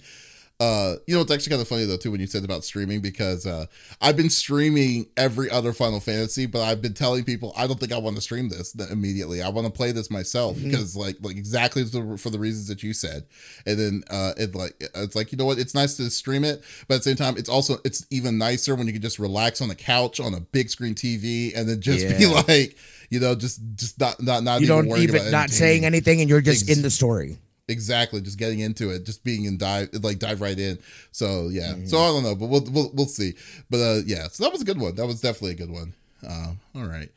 Uh, 0.60 0.96
you 1.06 1.14
know, 1.14 1.22
it's 1.22 1.32
actually 1.32 1.52
kind 1.52 1.62
of 1.62 1.68
funny 1.68 1.86
though 1.86 1.98
too 1.98 2.10
when 2.10 2.20
you 2.20 2.26
said 2.26 2.44
about 2.44 2.64
streaming 2.64 3.00
because 3.00 3.46
uh, 3.46 3.68
I've 4.02 4.18
been 4.18 4.32
streaming 4.32 5.06
every 5.16 5.52
other 5.52 5.72
Final 5.72 6.00
Fantasy, 6.00 6.48
but 6.48 6.62
I've 6.62 6.82
been 6.82 6.96
telling 6.96 7.24
people 7.26 7.54
I 7.56 7.68
don't 7.68 7.80
think 7.80 7.92
I 7.94 8.00
want 8.00 8.16
to 8.16 8.24
stream 8.24 8.50
this 8.50 8.74
immediately. 8.90 9.44
I 9.44 9.50
want 9.50 9.68
to 9.68 9.72
play 9.72 9.92
this 9.92 10.10
myself 10.10 10.58
Mhm. 10.58 10.64
because 10.72 10.96
like 10.96 11.18
like 11.22 11.38
exactly 11.38 11.84
for 11.86 12.32
the 12.32 12.40
reasons 12.40 12.68
that 12.70 12.82
you 12.82 12.94
said. 12.94 13.26
And 13.68 13.78
then 13.78 14.04
uh, 14.10 14.34
it 14.36 14.56
like 14.56 14.74
it's 14.96 15.16
like 15.16 15.32
you 15.32 15.38
know 15.38 15.46
what? 15.46 15.60
It's 15.60 15.76
nice 15.76 15.96
to 15.98 16.10
stream 16.10 16.44
it, 16.44 16.64
but 16.88 16.96
at 16.96 16.98
the 17.04 17.04
same 17.04 17.18
time, 17.18 17.38
it's 17.38 17.50
also 17.50 17.78
it's 17.86 18.08
even 18.10 18.40
nicer 18.40 18.74
when 18.74 18.88
you 18.88 18.94
can 18.94 19.02
just 19.04 19.20
relax 19.20 19.62
on 19.62 19.68
the 19.68 19.76
couch 19.76 20.20
on 20.20 20.34
a 20.34 20.40
big 20.40 20.72
screen 20.72 20.96
TV 20.96 21.56
and 21.56 21.70
then 21.70 21.82
just 21.82 22.18
be 22.18 22.26
like 22.48 22.76
you 23.12 23.20
know 23.20 23.36
just 23.36 23.60
just 23.76 24.00
not 24.00 24.20
not 24.24 24.44
not 24.44 24.62
You 24.62 24.66
even 24.74 24.90
don't 24.90 25.00
even 25.02 25.30
not 25.30 25.52
saying 25.52 25.86
anything, 25.86 26.20
and 26.20 26.28
you're 26.28 26.42
just 26.42 26.68
Ex- 26.68 26.78
in 26.78 26.82
the 26.82 26.90
story. 26.90 27.38
Exactly, 27.70 28.22
just 28.22 28.38
getting 28.38 28.60
into 28.60 28.90
it, 28.92 29.06
just 29.06 29.24
being 29.26 29.44
in 29.46 29.58
dive, 29.58 29.90
like 30.02 30.20
dive 30.20 30.40
right 30.40 30.58
in. 30.58 30.80
So 31.12 31.50
yeah, 31.50 31.74
Mhm. 31.74 31.90
so 31.90 31.98
I 32.00 32.08
don't 32.08 32.24
know, 32.24 32.36
but 32.36 32.48
we'll 32.48 32.66
we'll, 32.72 32.92
we'll 32.94 33.06
see. 33.08 33.34
But 33.70 33.78
uh, 33.78 34.02
yeah, 34.06 34.28
so 34.30 34.44
that 34.44 34.52
was 34.54 34.62
a 34.62 34.66
good 34.66 34.80
one. 34.80 34.96
That 34.96 35.06
was 35.06 35.20
definitely 35.20 35.52
a 35.52 35.56
good 35.56 35.72
one. 35.72 35.94
Uh, 36.26 36.54
all 36.76 36.86
right, 36.88 37.12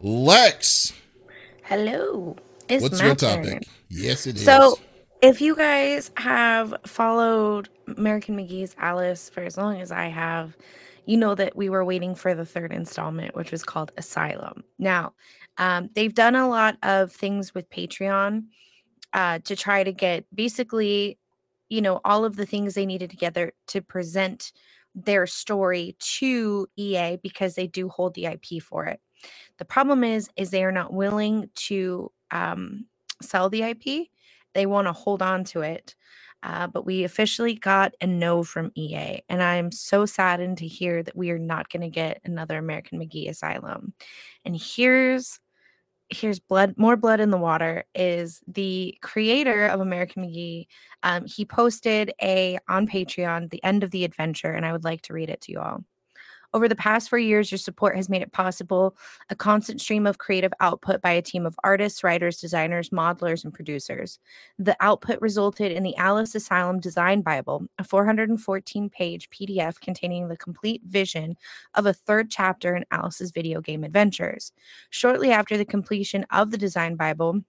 Lex, 0.00 0.92
Hello. 1.62 2.36
It's 2.68 2.82
what's 2.82 2.98
my 3.00 3.06
your 3.06 3.14
turn. 3.14 3.44
topic? 3.44 3.68
Yes, 3.88 4.26
it 4.26 4.36
is. 4.36 4.44
So, 4.44 4.78
if 5.22 5.40
you 5.40 5.54
guys 5.54 6.10
have 6.16 6.74
followed 6.86 7.68
American 7.96 8.36
McGee's 8.36 8.74
Alice 8.78 9.30
for 9.30 9.42
as 9.42 9.56
long 9.56 9.80
as 9.80 9.92
I 9.92 10.06
have, 10.08 10.56
you 11.06 11.16
know 11.16 11.34
that 11.34 11.54
we 11.56 11.68
were 11.68 11.84
waiting 11.84 12.14
for 12.14 12.34
the 12.34 12.44
third 12.44 12.72
installment, 12.72 13.34
which 13.36 13.52
was 13.52 13.62
called 13.62 13.92
Asylum. 13.96 14.64
Now, 14.78 15.12
um, 15.58 15.88
they've 15.94 16.14
done 16.14 16.34
a 16.34 16.48
lot 16.48 16.76
of 16.82 17.12
things 17.12 17.54
with 17.54 17.70
Patreon 17.70 18.44
uh, 19.14 19.38
to 19.44 19.56
try 19.56 19.84
to 19.84 19.92
get 19.92 20.26
basically, 20.34 21.18
you 21.68 21.80
know, 21.80 22.00
all 22.04 22.24
of 22.24 22.36
the 22.36 22.46
things 22.46 22.74
they 22.74 22.84
needed 22.84 23.10
together 23.10 23.52
to 23.68 23.80
present 23.80 24.52
their 24.94 25.26
story 25.26 25.96
to 25.98 26.66
EA 26.76 27.16
because 27.16 27.54
they 27.54 27.66
do 27.66 27.88
hold 27.88 28.14
the 28.14 28.26
IP 28.26 28.62
for 28.62 28.84
it. 28.86 29.00
The 29.58 29.64
problem 29.64 30.04
is, 30.04 30.28
is 30.36 30.50
they 30.50 30.64
are 30.64 30.72
not 30.72 30.92
willing 30.92 31.48
to 31.54 32.12
um, 32.30 32.86
sell 33.22 33.48
the 33.48 33.62
IP. 33.62 34.08
They 34.52 34.66
want 34.66 34.86
to 34.86 34.92
hold 34.92 35.22
on 35.22 35.44
to 35.44 35.62
it. 35.62 35.94
Uh, 36.42 36.66
but 36.66 36.84
we 36.84 37.04
officially 37.04 37.54
got 37.54 37.94
a 38.02 38.06
no 38.06 38.42
from 38.42 38.70
EA, 38.74 39.20
and 39.30 39.42
I'm 39.42 39.72
so 39.72 40.04
saddened 40.04 40.58
to 40.58 40.66
hear 40.66 41.02
that 41.02 41.16
we 41.16 41.30
are 41.30 41.38
not 41.38 41.70
going 41.70 41.80
to 41.80 41.88
get 41.88 42.20
another 42.22 42.58
American 42.58 43.00
McGee 43.00 43.30
Asylum. 43.30 43.94
And 44.44 44.54
here's 44.54 45.40
here's 46.14 46.38
blood 46.38 46.74
more 46.76 46.96
blood 46.96 47.20
in 47.20 47.30
the 47.30 47.36
water 47.38 47.84
is 47.94 48.40
the 48.46 48.96
creator 49.02 49.66
of 49.66 49.80
american 49.80 50.24
mcgee. 50.24 50.66
Um, 51.02 51.26
he 51.26 51.44
posted 51.44 52.12
a 52.22 52.58
on 52.68 52.86
patreon 52.86 53.50
the 53.50 53.62
end 53.64 53.84
of 53.84 53.90
the 53.90 54.04
adventure 54.04 54.52
and 54.52 54.64
i 54.66 54.72
would 54.72 54.84
like 54.84 55.02
to 55.02 55.12
read 55.14 55.30
it 55.30 55.40
to 55.42 55.52
you 55.52 55.60
all 55.60 55.84
over 56.54 56.68
the 56.68 56.76
past 56.76 57.10
four 57.10 57.18
years, 57.18 57.50
your 57.50 57.58
support 57.58 57.96
has 57.96 58.08
made 58.08 58.22
it 58.22 58.32
possible 58.32 58.96
a 59.28 59.34
constant 59.34 59.80
stream 59.80 60.06
of 60.06 60.18
creative 60.18 60.52
output 60.60 61.02
by 61.02 61.10
a 61.10 61.20
team 61.20 61.44
of 61.44 61.56
artists, 61.64 62.04
writers, 62.04 62.40
designers, 62.40 62.90
modelers, 62.90 63.42
and 63.44 63.52
producers. 63.52 64.20
The 64.58 64.76
output 64.80 65.20
resulted 65.20 65.72
in 65.72 65.82
the 65.82 65.96
Alice 65.96 66.34
Asylum 66.34 66.78
Design 66.78 67.22
Bible, 67.22 67.66
a 67.78 67.84
414 67.84 68.88
page 68.88 69.28
PDF 69.30 69.80
containing 69.80 70.28
the 70.28 70.36
complete 70.36 70.82
vision 70.86 71.36
of 71.74 71.86
a 71.86 71.92
third 71.92 72.30
chapter 72.30 72.76
in 72.76 72.84
Alice's 72.92 73.32
video 73.32 73.60
game 73.60 73.82
adventures. 73.82 74.52
Shortly 74.90 75.32
after 75.32 75.56
the 75.56 75.64
completion 75.64 76.24
of 76.30 76.52
the 76.52 76.58
Design 76.58 76.94
Bible, 76.94 77.42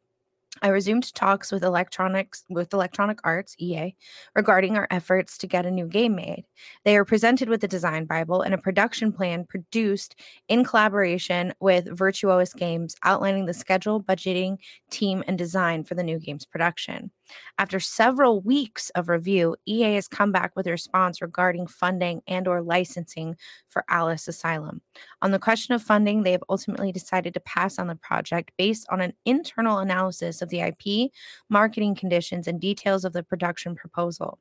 I 0.62 0.70
resumed 0.70 1.14
talks 1.14 1.52
with 1.52 1.64
electronics 1.64 2.44
with 2.50 2.74
Electronic 2.74 3.20
Arts 3.24 3.56
EA 3.60 3.96
regarding 4.36 4.78
our 4.78 4.88
efforts 4.90 5.38
to 5.40 5.48
get 5.48 5.66
a 5.66 5.72
new 5.72 5.88
game 5.88 6.16
made. 6.16 6.46
They 6.84 6.96
are 6.98 7.06
presented 7.06 7.50
with 7.50 7.62
the 7.62 7.68
design 7.68 8.06
bible 8.06 8.42
and 8.42 8.54
a 8.54 8.58
production 8.58 9.12
plan 9.12 9.46
produced 9.46 10.16
in 10.48 10.64
collaboration 10.64 11.54
with 11.60 11.86
Virtuos 11.86 12.56
Games 12.56 12.96
outlining 13.04 13.46
the 13.46 13.54
schedule, 13.54 14.02
budgeting, 14.02 14.58
team 14.90 15.24
and 15.28 15.38
design 15.38 15.84
for 15.84 15.96
the 15.96 16.04
new 16.04 16.20
game's 16.20 16.46
production. 16.46 17.12
After 17.58 17.80
several 17.80 18.42
weeks 18.42 18.90
of 18.92 19.10
review, 19.10 19.56
EA 19.66 19.96
has 19.96 20.08
come 20.08 20.32
back 20.32 20.56
with 20.56 20.68
a 20.68 20.72
response 20.72 21.22
regarding 21.22 21.68
funding 21.68 22.22
and 22.28 22.48
or 22.48 22.62
licensing 22.62 23.36
for 23.70 23.84
Alice 23.90 24.28
Asylum. 24.28 24.82
On 25.22 25.32
the 25.32 25.40
question 25.40 25.74
of 25.74 25.82
funding, 25.82 26.24
they 26.24 26.32
have 26.32 26.44
ultimately 26.50 26.92
decided 26.92 27.34
to 27.34 27.40
pass 27.40 27.80
on 27.80 27.88
the 27.88 27.96
project 27.96 28.52
based 28.58 28.86
on 28.90 29.02
an 29.02 29.14
internal 29.26 29.80
analysis 29.80 30.42
of 30.42 30.50
the 30.50 30.62
IP, 30.62 31.12
marketing 31.50 31.96
conditions, 31.96 32.48
and 32.48 32.60
details 32.60 33.06
of 33.06 33.14
the 33.14 33.24
production 33.24 33.76
proposal. 33.76 34.40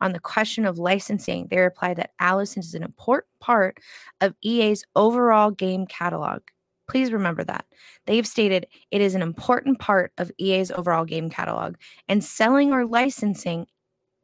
On 0.00 0.12
the 0.12 0.20
question 0.20 0.66
of 0.66 0.78
licensing, 0.78 1.46
they 1.48 1.58
replied 1.58 1.96
that 1.96 2.10
Alice 2.18 2.56
is 2.56 2.74
an 2.74 2.82
important 2.82 3.30
part 3.40 3.78
of 4.20 4.34
EA's 4.42 4.84
overall 4.96 5.50
game 5.50 5.86
catalog. 5.86 6.42
Please 6.90 7.12
remember 7.12 7.44
that. 7.44 7.66
They've 8.06 8.26
stated 8.26 8.66
it 8.90 9.00
is 9.00 9.14
an 9.14 9.22
important 9.22 9.78
part 9.78 10.12
of 10.18 10.32
EA's 10.38 10.72
overall 10.72 11.04
game 11.04 11.30
catalog, 11.30 11.76
and 12.08 12.24
selling 12.24 12.72
or 12.72 12.84
licensing 12.84 13.66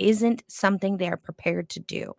isn't 0.01 0.43
something 0.49 0.97
they 0.97 1.09
are 1.09 1.17
prepared 1.17 1.69
to 1.71 1.81
do. 1.81 2.15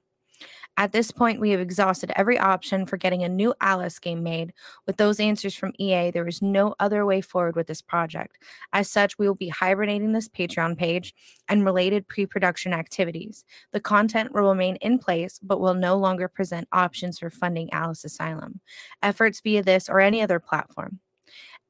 At 0.79 0.91
this 0.91 1.09
point, 1.09 1.41
we 1.41 1.49
have 1.49 1.59
exhausted 1.59 2.11
every 2.15 2.37
option 2.37 2.85
for 2.85 2.97
getting 2.97 3.23
a 3.23 3.29
new 3.29 3.53
Alice 3.61 3.97
game 3.97 4.21
made. 4.21 4.53
With 4.85 4.97
those 4.97 5.19
answers 5.19 5.55
from 5.55 5.73
EA, 5.79 6.11
there 6.11 6.27
is 6.27 6.39
no 6.39 6.75
other 6.79 7.03
way 7.03 7.19
forward 7.19 7.55
with 7.55 7.65
this 7.65 7.81
project. 7.81 8.37
As 8.73 8.89
such, 8.89 9.17
we 9.17 9.27
will 9.27 9.35
be 9.35 9.49
hibernating 9.49 10.13
this 10.13 10.29
Patreon 10.29 10.77
page 10.77 11.15
and 11.49 11.65
related 11.65 12.07
pre 12.07 12.27
production 12.27 12.73
activities. 12.73 13.43
The 13.71 13.79
content 13.79 14.33
will 14.33 14.49
remain 14.49 14.75
in 14.75 14.99
place, 14.99 15.39
but 15.41 15.59
will 15.59 15.73
no 15.73 15.97
longer 15.97 16.27
present 16.27 16.67
options 16.71 17.17
for 17.17 17.31
funding 17.31 17.73
Alice 17.73 18.05
Asylum. 18.05 18.59
Efforts 19.01 19.41
via 19.41 19.63
this 19.63 19.89
or 19.89 19.99
any 19.99 20.21
other 20.21 20.39
platform. 20.39 20.99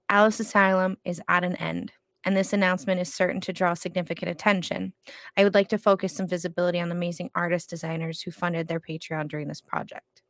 Alice 0.09 0.41
Asylum 0.41 0.97
is 1.05 1.21
at 1.29 1.45
an 1.45 1.55
end 1.55 1.93
and 2.27 2.35
this 2.35 2.51
announcement 2.51 2.99
is 2.99 3.13
certain 3.13 3.39
to 3.39 3.53
draw 3.53 3.73
significant 3.73 4.29
attention. 4.29 4.91
I 5.37 5.45
would 5.45 5.53
like 5.53 5.69
to 5.69 5.77
focus 5.77 6.13
some 6.13 6.27
visibility 6.27 6.77
on 6.77 6.89
the 6.89 6.95
amazing 6.95 7.29
artist 7.33 7.69
designers 7.69 8.21
who 8.21 8.31
funded 8.31 8.67
their 8.67 8.81
Patreon 8.81 9.29
during 9.29 9.47
this 9.47 9.61
project. 9.61 10.23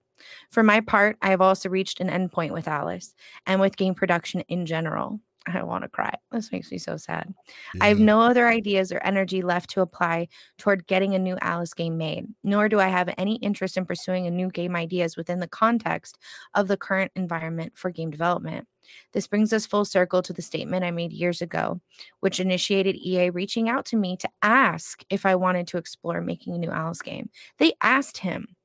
For 0.52 0.62
my 0.62 0.80
part, 0.80 1.18
I 1.24 1.32
have 1.32 1.42
also 1.42 1.70
reached 1.70 2.00
an 2.00 2.10
endpoint 2.10 2.52
with 2.52 2.68
Alice 2.68 3.16
and 3.48 3.60
with 3.60 3.78
game 3.78 3.96
production 3.96 4.42
in 4.42 4.68
general. 4.68 5.22
I 5.54 5.64
want 5.64 5.84
to 5.84 5.90
cry. 5.90 6.14
This 6.32 6.52
makes 6.52 6.72
me 6.72 6.78
so 6.78 6.98
sad. 6.98 7.34
Yeah. 7.74 7.86
I 7.86 7.88
have 7.88 8.00
no 8.00 8.22
other 8.22 8.48
ideas 8.48 8.92
or 8.92 9.00
energy 9.00 9.42
left 9.42 9.70
to 9.72 9.82
apply 9.82 10.28
toward 10.58 10.88
getting 10.88 11.16
a 11.16 11.20
new 11.20 11.38
Alice 11.42 11.74
game 11.74 11.98
made, 11.98 12.28
nor 12.44 12.70
do 12.70 12.80
I 12.80 12.88
have 12.88 13.14
any 13.18 13.36
interest 13.38 13.78
in 13.78 13.86
pursuing 13.86 14.28
a 14.28 14.32
new 14.32 14.50
game 14.50 14.76
ideas 14.76 15.16
within 15.16 15.40
the 15.40 15.48
context 15.48 16.18
of 16.54 16.68
the 16.68 16.78
current 16.78 17.12
environment 17.16 17.74
for 17.76 17.92
game 17.92 18.12
development. 18.12 18.68
This 19.14 19.28
brings 19.28 19.54
us 19.54 19.66
full 19.66 19.86
circle 19.86 20.22
to 20.22 20.34
the 20.34 20.42
statement 20.42 20.86
I 20.86 20.92
made 20.92 21.12
years 21.12 21.42
ago, 21.42 21.82
which 22.20 22.40
initiated 22.40 22.96
EA 22.96 23.30
reaching 23.30 23.70
out 23.70 23.86
to 23.88 23.98
me 23.98 24.18
to 24.18 24.30
ask 24.42 25.04
if 25.10 25.26
I 25.26 25.36
wanted 25.36 25.68
to 25.68 25.78
explore 25.78 26.22
making 26.22 26.56
a 26.56 26.58
new 26.58 26.72
Alice 26.72 27.02
game. 27.02 27.30
They 27.58 27.74
asked 27.82 28.18
him. 28.18 28.57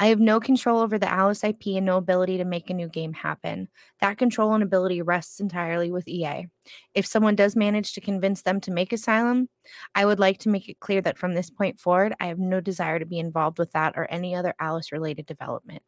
I 0.00 0.06
have 0.06 0.18
no 0.18 0.40
control 0.40 0.80
over 0.80 0.98
the 0.98 1.12
Alice 1.12 1.44
IP 1.44 1.66
and 1.66 1.84
no 1.84 1.98
ability 1.98 2.38
to 2.38 2.44
make 2.46 2.70
a 2.70 2.74
new 2.74 2.88
game 2.88 3.12
happen. 3.12 3.68
That 4.00 4.16
control 4.16 4.54
and 4.54 4.62
ability 4.62 5.02
rests 5.02 5.40
entirely 5.40 5.92
with 5.92 6.08
EA. 6.08 6.46
If 6.94 7.04
someone 7.04 7.36
does 7.36 7.54
manage 7.54 7.92
to 7.92 8.00
convince 8.00 8.40
them 8.40 8.62
to 8.62 8.70
make 8.70 8.94
Asylum, 8.94 9.50
I 9.94 10.06
would 10.06 10.18
like 10.18 10.38
to 10.38 10.48
make 10.48 10.70
it 10.70 10.80
clear 10.80 11.02
that 11.02 11.18
from 11.18 11.34
this 11.34 11.50
point 11.50 11.78
forward, 11.78 12.14
I 12.18 12.28
have 12.28 12.38
no 12.38 12.62
desire 12.62 12.98
to 12.98 13.04
be 13.04 13.18
involved 13.18 13.58
with 13.58 13.72
that 13.72 13.92
or 13.94 14.10
any 14.10 14.34
other 14.34 14.54
Alice 14.58 14.90
related 14.90 15.26
development. 15.26 15.82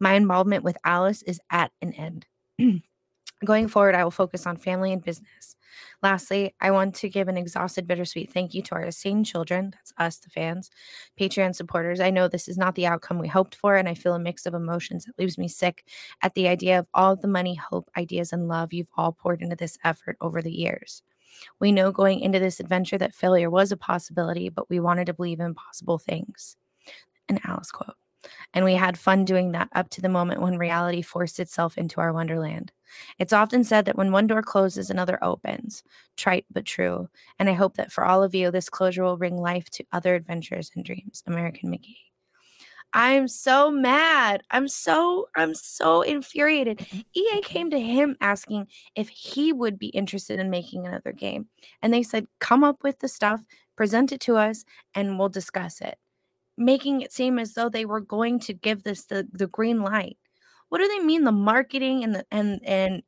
My 0.00 0.14
involvement 0.14 0.64
with 0.64 0.76
Alice 0.84 1.22
is 1.22 1.40
at 1.48 1.70
an 1.80 1.92
end. 1.92 2.26
Going 3.44 3.66
forward, 3.66 3.94
I 3.94 4.04
will 4.04 4.12
focus 4.12 4.46
on 4.46 4.56
family 4.56 4.92
and 4.92 5.02
business. 5.02 5.56
Lastly, 6.02 6.54
I 6.60 6.70
want 6.70 6.94
to 6.96 7.08
give 7.08 7.28
an 7.28 7.36
exhausted, 7.36 7.86
bittersweet 7.86 8.32
thank 8.32 8.54
you 8.54 8.62
to 8.62 8.74
our 8.74 8.82
insane 8.82 9.24
children. 9.24 9.70
That's 9.72 9.92
us, 9.98 10.18
the 10.18 10.30
fans, 10.30 10.70
Patreon 11.18 11.54
supporters. 11.54 11.98
I 11.98 12.10
know 12.10 12.28
this 12.28 12.46
is 12.46 12.58
not 12.58 12.74
the 12.74 12.86
outcome 12.86 13.18
we 13.18 13.28
hoped 13.28 13.54
for, 13.54 13.76
and 13.76 13.88
I 13.88 13.94
feel 13.94 14.14
a 14.14 14.18
mix 14.18 14.46
of 14.46 14.54
emotions 14.54 15.04
that 15.04 15.18
leaves 15.18 15.38
me 15.38 15.48
sick 15.48 15.84
at 16.22 16.34
the 16.34 16.46
idea 16.46 16.78
of 16.78 16.86
all 16.94 17.16
the 17.16 17.26
money, 17.26 17.54
hope, 17.54 17.90
ideas, 17.96 18.32
and 18.32 18.48
love 18.48 18.72
you've 18.72 18.90
all 18.96 19.12
poured 19.12 19.42
into 19.42 19.56
this 19.56 19.78
effort 19.82 20.16
over 20.20 20.40
the 20.40 20.52
years. 20.52 21.02
We 21.58 21.72
know 21.72 21.90
going 21.90 22.20
into 22.20 22.38
this 22.38 22.60
adventure 22.60 22.98
that 22.98 23.14
failure 23.14 23.50
was 23.50 23.72
a 23.72 23.76
possibility, 23.76 24.50
but 24.50 24.68
we 24.70 24.78
wanted 24.78 25.06
to 25.06 25.14
believe 25.14 25.40
in 25.40 25.54
possible 25.54 25.98
things. 25.98 26.56
An 27.28 27.40
Alice 27.44 27.70
quote. 27.70 27.96
And 28.54 28.64
we 28.64 28.74
had 28.74 28.98
fun 28.98 29.24
doing 29.24 29.52
that 29.52 29.68
up 29.74 29.90
to 29.90 30.00
the 30.00 30.08
moment 30.08 30.40
when 30.40 30.58
reality 30.58 31.02
forced 31.02 31.40
itself 31.40 31.78
into 31.78 32.00
our 32.00 32.12
wonderland. 32.12 32.72
It's 33.18 33.32
often 33.32 33.64
said 33.64 33.84
that 33.86 33.96
when 33.96 34.12
one 34.12 34.26
door 34.26 34.42
closes, 34.42 34.90
another 34.90 35.18
opens. 35.22 35.82
Trite 36.16 36.46
but 36.50 36.64
true. 36.64 37.08
And 37.38 37.48
I 37.48 37.54
hope 37.54 37.76
that 37.76 37.92
for 37.92 38.04
all 38.04 38.22
of 38.22 38.34
you, 38.34 38.50
this 38.50 38.68
closure 38.68 39.04
will 39.04 39.16
bring 39.16 39.36
life 39.36 39.70
to 39.70 39.84
other 39.92 40.14
adventures 40.14 40.70
and 40.74 40.84
dreams. 40.84 41.22
American 41.26 41.70
McGee. 41.70 41.96
I'm 42.94 43.26
so 43.26 43.70
mad. 43.70 44.42
I'm 44.50 44.68
so 44.68 45.28
I'm 45.34 45.54
so 45.54 46.02
infuriated. 46.02 46.86
EA 47.14 47.40
came 47.42 47.70
to 47.70 47.80
him 47.80 48.16
asking 48.20 48.66
if 48.94 49.08
he 49.08 49.52
would 49.52 49.78
be 49.78 49.86
interested 49.88 50.38
in 50.38 50.50
making 50.50 50.86
another 50.86 51.12
game. 51.12 51.48
And 51.80 51.92
they 51.92 52.02
said, 52.02 52.26
"Come 52.38 52.62
up 52.64 52.82
with 52.82 52.98
the 52.98 53.08
stuff, 53.08 53.40
present 53.76 54.12
it 54.12 54.20
to 54.22 54.36
us, 54.36 54.64
and 54.94 55.18
we'll 55.18 55.30
discuss 55.30 55.80
it." 55.80 55.98
Making 56.56 57.00
it 57.00 57.12
seem 57.12 57.38
as 57.38 57.54
though 57.54 57.68
they 57.68 57.84
were 57.84 58.00
going 58.00 58.38
to 58.40 58.52
give 58.52 58.82
this 58.82 59.04
the, 59.04 59.26
the 59.32 59.46
green 59.46 59.82
light. 59.82 60.18
What 60.68 60.78
do 60.78 60.88
they 60.88 61.00
mean? 61.00 61.24
The 61.24 61.32
marketing 61.32 62.02
and 62.02 62.14
the 62.14 62.26
and 62.30 62.60
and 62.64 63.02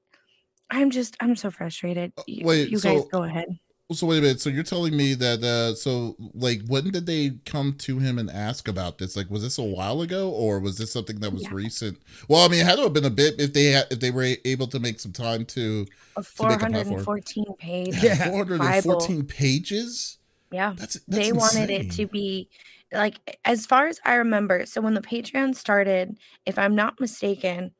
I'm 0.71 0.91
just 0.91 1.17
I'm 1.21 1.37
so 1.37 1.51
frustrated. 1.51 2.13
Uh, 2.19 2.23
you, 2.27 2.45
wait, 2.45 2.69
you 2.69 2.79
guys 2.79 3.03
so, 3.03 3.09
go 3.11 3.23
ahead. 3.23 3.59
So 3.93 4.07
wait 4.07 4.19
a 4.19 4.23
minute. 4.23 4.41
So 4.41 4.51
you're 4.51 4.65
telling 4.65 4.97
me 4.97 5.15
that 5.15 5.43
uh 5.43 5.75
so 5.75 6.17
like 6.35 6.63
when 6.67 6.91
did 6.91 7.07
they 7.07 7.33
come 7.45 7.75
to 7.79 7.99
him 7.99 8.19
and 8.19 8.31
ask 8.31 8.67
about 8.67 8.99
this? 8.99 9.17
Like 9.17 9.31
was 9.31 9.43
this 9.43 9.59
a 9.59 9.63
while 9.63 10.01
ago 10.01 10.31
or 10.31 10.59
was 10.59 10.79
this 10.79 10.93
something 10.93 11.21
that 11.21 11.33
was 11.33 11.43
yeah. 11.45 11.51
recent? 11.53 11.99
Well, 12.29 12.45
I 12.45 12.49
mean, 12.49 12.61
it 12.61 12.67
had 12.67 12.77
to 12.77 12.83
have 12.83 12.93
been 12.93 13.05
a 13.05 13.11
bit 13.11 13.41
if 13.41 13.53
they 13.53 13.67
had 13.67 13.87
if 13.91 14.01
they 14.01 14.11
were 14.11 14.37
able 14.45 14.67
to 14.69 14.81
make 14.81 15.01
some 15.01 15.13
time 15.13 15.45
to 15.47 15.87
a 16.17 16.23
414 16.23 17.45
page 17.59 17.95
yeah. 18.03 18.31
414 18.31 19.17
Bible. 19.17 19.29
pages. 19.29 20.19
Yeah. 20.51 20.75
That's, 20.77 20.95
that's 20.95 21.07
they 21.07 21.29
insane. 21.29 21.37
wanted 21.37 21.71
it 21.71 21.91
to 21.93 22.07
be 22.07 22.49
like 22.93 23.39
as 23.45 23.67
far 23.67 23.87
as 23.89 24.01
I 24.05 24.15
remember, 24.15 24.67
so 24.67 24.81
when 24.81 24.95
the 24.95 25.01
Patreon 25.01 25.55
started, 25.55 26.19
if 26.47 26.59
I'm 26.59 26.75
not 26.75 27.01
mistaken, 27.01 27.73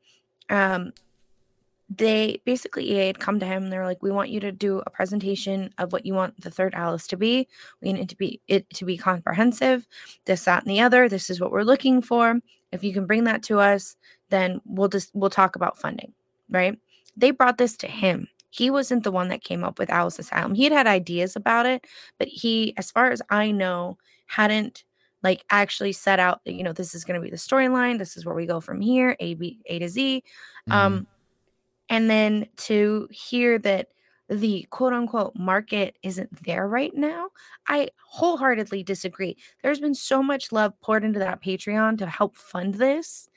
um, 0.49 0.93
they 1.89 2.41
basically 2.45 2.91
EA 2.91 3.07
had 3.07 3.19
come 3.19 3.39
to 3.39 3.45
him 3.45 3.63
and 3.63 3.73
they 3.73 3.77
were 3.77 3.85
like, 3.85 4.01
"We 4.01 4.11
want 4.11 4.29
you 4.29 4.39
to 4.39 4.51
do 4.51 4.81
a 4.85 4.89
presentation 4.89 5.71
of 5.77 5.93
what 5.93 6.05
you 6.05 6.13
want 6.13 6.39
the 6.41 6.49
third 6.51 6.73
Alice 6.73 7.07
to 7.07 7.17
be. 7.17 7.47
We 7.81 7.93
need 7.93 8.01
it 8.01 8.09
to 8.09 8.17
be 8.17 8.41
it 8.47 8.69
to 8.71 8.85
be 8.85 8.97
comprehensive. 8.97 9.87
This, 10.25 10.43
that, 10.45 10.63
and 10.63 10.71
the 10.71 10.81
other. 10.81 11.07
This 11.07 11.29
is 11.29 11.39
what 11.39 11.51
we're 11.51 11.63
looking 11.63 12.01
for. 12.01 12.39
If 12.71 12.83
you 12.83 12.93
can 12.93 13.05
bring 13.05 13.23
that 13.25 13.43
to 13.43 13.59
us, 13.59 13.95
then 14.29 14.61
we'll 14.65 14.89
just 14.89 15.11
we'll 15.13 15.29
talk 15.29 15.55
about 15.55 15.77
funding, 15.77 16.13
right?" 16.49 16.77
They 17.17 17.31
brought 17.31 17.57
this 17.57 17.77
to 17.77 17.87
him. 17.87 18.27
He 18.49 18.69
wasn't 18.69 19.03
the 19.03 19.11
one 19.11 19.29
that 19.29 19.43
came 19.43 19.63
up 19.63 19.79
with 19.79 19.89
Alice 19.89 20.19
Asylum. 20.19 20.55
He 20.55 20.63
had 20.63 20.73
had 20.73 20.87
ideas 20.87 21.35
about 21.35 21.65
it, 21.65 21.85
but 22.17 22.27
he, 22.27 22.73
as 22.77 22.89
far 22.89 23.11
as 23.11 23.21
I 23.29 23.51
know, 23.51 23.97
hadn't 24.27 24.83
like 25.25 25.43
actually 25.49 25.91
set 25.91 26.19
out 26.19 26.39
that, 26.45 26.53
you 26.53 26.63
know 26.63 26.71
this 26.71 26.93
is 26.93 27.03
going 27.03 27.19
to 27.19 27.23
be 27.23 27.31
the 27.31 27.35
storyline 27.35 27.97
this 27.97 28.15
is 28.15 28.25
where 28.25 28.35
we 28.35 28.45
go 28.45 28.61
from 28.61 28.79
here 28.79 29.17
a 29.19 29.33
b 29.33 29.59
a 29.65 29.79
to 29.79 29.89
z 29.89 30.23
mm-hmm. 30.69 30.71
um 30.71 31.07
and 31.89 32.09
then 32.09 32.47
to 32.55 33.07
hear 33.11 33.57
that 33.57 33.87
the 34.29 34.65
quote 34.69 34.93
unquote 34.93 35.35
market 35.35 35.97
isn't 36.03 36.43
there 36.43 36.67
right 36.67 36.95
now 36.95 37.27
i 37.67 37.89
wholeheartedly 38.05 38.83
disagree 38.83 39.35
there's 39.63 39.79
been 39.79 39.95
so 39.95 40.21
much 40.21 40.51
love 40.51 40.73
poured 40.81 41.03
into 41.03 41.19
that 41.19 41.43
patreon 41.43 41.97
to 41.97 42.05
help 42.05 42.37
fund 42.37 42.75
this 42.75 43.27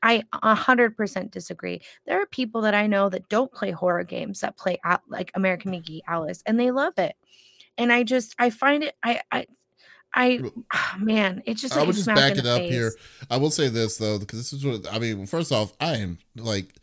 I 0.00 0.22
100% 0.32 1.32
disagree. 1.32 1.82
There 2.06 2.22
are 2.22 2.26
people 2.26 2.60
that 2.60 2.72
I 2.72 2.86
know 2.86 3.08
that 3.08 3.28
don't 3.28 3.52
play 3.52 3.72
horror 3.72 4.04
games 4.04 4.38
that 4.40 4.56
play 4.56 4.78
like 5.08 5.32
American 5.34 5.72
McGee 5.72 6.02
Alice 6.06 6.40
and 6.46 6.60
they 6.60 6.70
love 6.70 6.92
it. 6.98 7.16
And 7.76 7.92
I 7.92 8.04
just 8.04 8.36
I 8.38 8.50
find 8.50 8.84
it 8.84 8.94
I 9.02 9.22
I 9.32 9.46
I 10.14 10.40
oh, 10.74 10.94
man, 10.98 11.42
it 11.46 11.54
just 11.54 11.74
like 11.74 11.84
I 11.84 11.86
would 11.86 11.94
just 11.94 12.06
back 12.06 12.36
it 12.36 12.46
up 12.46 12.58
face. 12.60 12.72
here. 12.72 12.92
I 13.30 13.36
will 13.36 13.50
say 13.50 13.68
this 13.68 13.98
though, 13.98 14.18
because 14.18 14.38
this 14.38 14.52
is 14.52 14.64
what 14.64 14.92
I 14.92 14.98
mean. 14.98 15.26
First 15.26 15.52
off, 15.52 15.72
I 15.80 15.96
am 15.96 16.18
like 16.36 16.74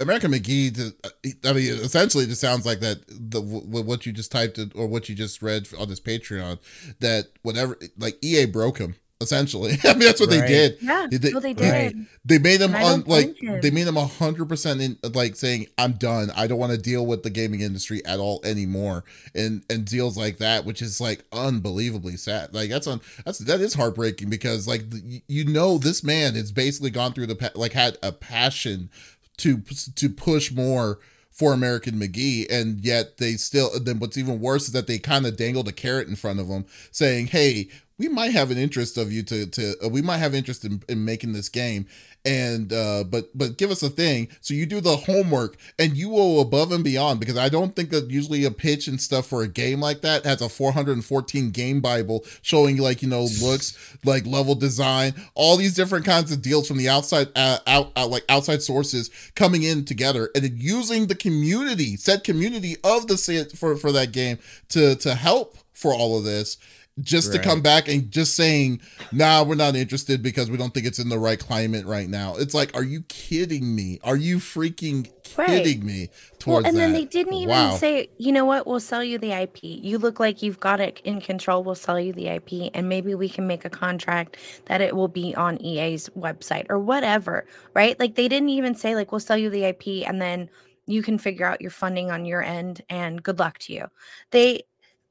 American 0.00 0.32
McGee. 0.32 0.94
Uh, 1.04 1.08
I 1.48 1.52
mean, 1.52 1.72
essentially, 1.74 2.24
it 2.24 2.28
just 2.28 2.40
sounds 2.40 2.64
like 2.64 2.80
that. 2.80 3.02
The 3.08 3.40
what 3.40 4.06
you 4.06 4.12
just 4.12 4.32
typed 4.32 4.58
or 4.74 4.86
what 4.86 5.08
you 5.08 5.14
just 5.14 5.42
read 5.42 5.68
on 5.78 5.88
this 5.88 6.00
Patreon, 6.00 6.58
that 7.00 7.26
whatever, 7.42 7.78
like 7.98 8.18
EA 8.22 8.46
broke 8.46 8.78
him 8.78 8.96
essentially. 9.20 9.72
I 9.84 9.92
mean, 9.92 10.00
that's 10.00 10.20
what 10.20 10.30
right. 10.30 10.40
they 10.40 10.46
did. 10.46 10.78
Yeah, 10.80 11.06
they, 11.10 11.32
well, 11.32 11.40
they 11.40 11.54
did. 11.54 12.06
They 12.24 12.38
made 12.38 12.58
them 12.60 12.74
on 12.74 13.04
like 13.06 13.36
they 13.40 13.70
made 13.70 13.84
them 13.84 13.96
a 13.96 14.06
hundred 14.06 14.48
percent 14.48 14.80
in 14.80 14.98
like 15.12 15.36
saying, 15.36 15.66
"I'm 15.78 15.92
done. 15.92 16.30
I 16.36 16.46
don't 16.46 16.58
want 16.58 16.72
to 16.72 16.78
deal 16.78 17.06
with 17.06 17.22
the 17.22 17.30
gaming 17.30 17.60
industry 17.60 18.04
at 18.04 18.18
all 18.18 18.40
anymore." 18.44 19.04
And 19.34 19.64
and 19.70 19.84
deals 19.84 20.16
like 20.16 20.38
that, 20.38 20.64
which 20.64 20.82
is 20.82 21.00
like 21.00 21.24
unbelievably 21.32 22.16
sad. 22.16 22.54
Like 22.54 22.70
that's 22.70 22.86
on 22.86 23.00
that's 23.24 23.38
that 23.40 23.60
is 23.60 23.74
heartbreaking 23.74 24.30
because 24.30 24.68
like 24.68 24.82
you 25.28 25.44
know 25.44 25.78
this 25.78 26.04
man 26.04 26.34
has 26.34 26.52
basically 26.52 26.90
gone 26.90 27.12
through 27.12 27.26
the 27.26 27.52
like 27.54 27.72
had 27.72 27.98
a 28.02 28.12
passion 28.12 28.90
to 29.38 29.62
to 29.96 30.08
push 30.08 30.52
more 30.52 30.98
for 31.34 31.52
American 31.52 31.94
McGee, 31.98 32.46
and 32.48 32.80
yet 32.80 33.16
they 33.16 33.32
still. 33.32 33.68
Then 33.80 33.98
what's 33.98 34.16
even 34.16 34.40
worse 34.40 34.66
is 34.66 34.72
that 34.72 34.86
they 34.86 34.98
kind 34.98 35.26
of 35.26 35.36
dangled 35.36 35.66
a 35.66 35.72
carrot 35.72 36.06
in 36.06 36.14
front 36.14 36.38
of 36.38 36.46
them, 36.46 36.64
saying, 36.92 37.26
"Hey, 37.26 37.68
we 37.98 38.08
might 38.08 38.32
have 38.32 38.50
an 38.50 38.58
interest 38.58 38.96
of 38.98 39.12
you 39.12 39.22
to 39.24 39.46
to 39.46 39.74
uh, 39.84 39.88
we 39.88 40.02
might 40.02 40.18
have 40.18 40.34
interest 40.34 40.64
in, 40.64 40.82
in 40.88 41.04
making 41.04 41.32
this 41.32 41.48
game. 41.48 41.86
And 42.26 42.72
uh 42.72 43.04
but 43.04 43.36
but 43.36 43.58
give 43.58 43.70
us 43.70 43.82
a 43.82 43.90
thing. 43.90 44.28
So 44.40 44.54
you 44.54 44.64
do 44.66 44.80
the 44.80 44.96
homework 44.96 45.56
and 45.78 45.96
you 45.96 46.14
go 46.24 46.40
above 46.40 46.72
and 46.72 46.84
beyond 46.84 47.20
because 47.20 47.36
i 47.36 47.48
don't 47.48 47.74
think 47.74 47.90
that 47.90 48.10
usually 48.10 48.44
a 48.44 48.50
pitch 48.50 48.88
and 48.88 49.00
stuff 49.00 49.26
for 49.26 49.42
a 49.42 49.48
game 49.48 49.80
like 49.80 50.00
that 50.00 50.24
has 50.24 50.40
a 50.40 50.48
414 50.48 51.50
game 51.50 51.80
bible 51.80 52.24
showing 52.42 52.76
like 52.78 53.02
you 53.02 53.08
know 53.08 53.26
looks 53.42 53.96
like 54.04 54.26
level 54.26 54.54
design 54.54 55.14
all 55.34 55.56
these 55.56 55.74
different 55.74 56.04
kinds 56.04 56.32
of 56.32 56.42
deals 56.42 56.66
from 56.66 56.78
the 56.78 56.88
outside 56.88 57.28
uh, 57.36 57.58
out, 57.66 57.92
out 57.96 58.10
like 58.10 58.24
outside 58.28 58.62
sources 58.62 59.10
coming 59.34 59.62
in 59.62 59.84
together 59.84 60.30
and 60.34 60.44
then 60.44 60.56
using 60.56 61.06
the 61.06 61.14
community 61.14 61.96
said 61.96 62.24
community 62.24 62.76
of 62.84 63.06
the 63.06 63.50
for 63.54 63.76
for 63.76 63.92
that 63.92 64.12
game 64.12 64.38
to 64.68 64.94
to 64.96 65.14
help 65.14 65.56
for 65.72 65.92
all 65.92 66.16
of 66.16 66.24
this 66.24 66.56
just 67.00 67.32
to 67.32 67.38
come 67.38 67.60
back 67.60 67.88
and 67.88 68.10
just 68.10 68.34
saying, 68.34 68.80
nah, 69.10 69.42
we're 69.44 69.54
not 69.56 69.76
interested 69.76 70.22
because 70.22 70.50
we 70.50 70.56
don't 70.56 70.72
think 70.72 70.86
it's 70.86 70.98
in 70.98 71.08
the 71.08 71.18
right 71.18 71.38
climate 71.38 71.86
right 71.86 72.08
now. 72.08 72.36
It's 72.36 72.54
like, 72.54 72.74
are 72.76 72.84
you 72.84 73.02
kidding 73.02 73.74
me? 73.74 73.98
Are 74.04 74.16
you 74.16 74.38
freaking 74.38 75.10
Right. 75.36 75.46
kidding 75.46 75.84
me 75.84 76.10
Well, 76.46 76.60
towards 76.60 76.64
and 76.64 76.78
then 76.78 76.92
they 76.92 77.06
didn't 77.06 77.34
even 77.34 77.70
Wow. 77.70 77.78
say, 77.78 78.10
you 78.18 78.32
know 78.32 78.44
what, 78.44 78.66
we'll 78.66 78.80
sell 78.80 79.04
you 79.04 79.18
the 79.18 79.32
IP. 79.32 79.80
You 79.82 79.98
look 79.98 80.20
like 80.20 80.42
you've 80.42 80.60
got 80.60 80.80
it 80.80 81.00
in 81.04 81.20
control. 81.20 81.64
We'll 81.64 81.74
sell 81.76 82.00
you 82.00 82.12
the 82.12 82.28
IP, 82.28 82.70
and 82.74 82.88
maybe 82.88 83.14
we 83.14 83.28
can 83.28 83.46
make 83.46 83.64
a 83.64 83.70
contract 83.70 84.36
that 84.66 84.80
it 84.82 84.96
will 84.96 85.08
be 85.08 85.34
on 85.36 85.60
EA's 85.64 86.08
website 86.10 86.66
or 86.70 86.78
whatever, 86.78 87.46
right? 87.74 87.98
Like 88.00 88.16
they 88.16 88.28
didn't 88.28 88.50
even 88.50 88.74
say, 88.74 88.94
like, 88.94 89.12
we'll 89.12 89.20
sell 89.20 89.38
you 89.38 89.50
the 89.50 89.64
IP, 89.64 90.04
and 90.06 90.20
then 90.22 90.50
you 90.86 91.02
can 91.02 91.18
figure 91.18 91.46
out 91.46 91.62
your 91.62 91.70
funding 91.70 92.10
on 92.10 92.24
your 92.26 92.42
end, 92.42 92.82
and 92.90 93.22
good 93.22 93.38
luck 93.38 93.58
to 93.60 93.72
you. 93.72 93.86
They, 94.30 94.64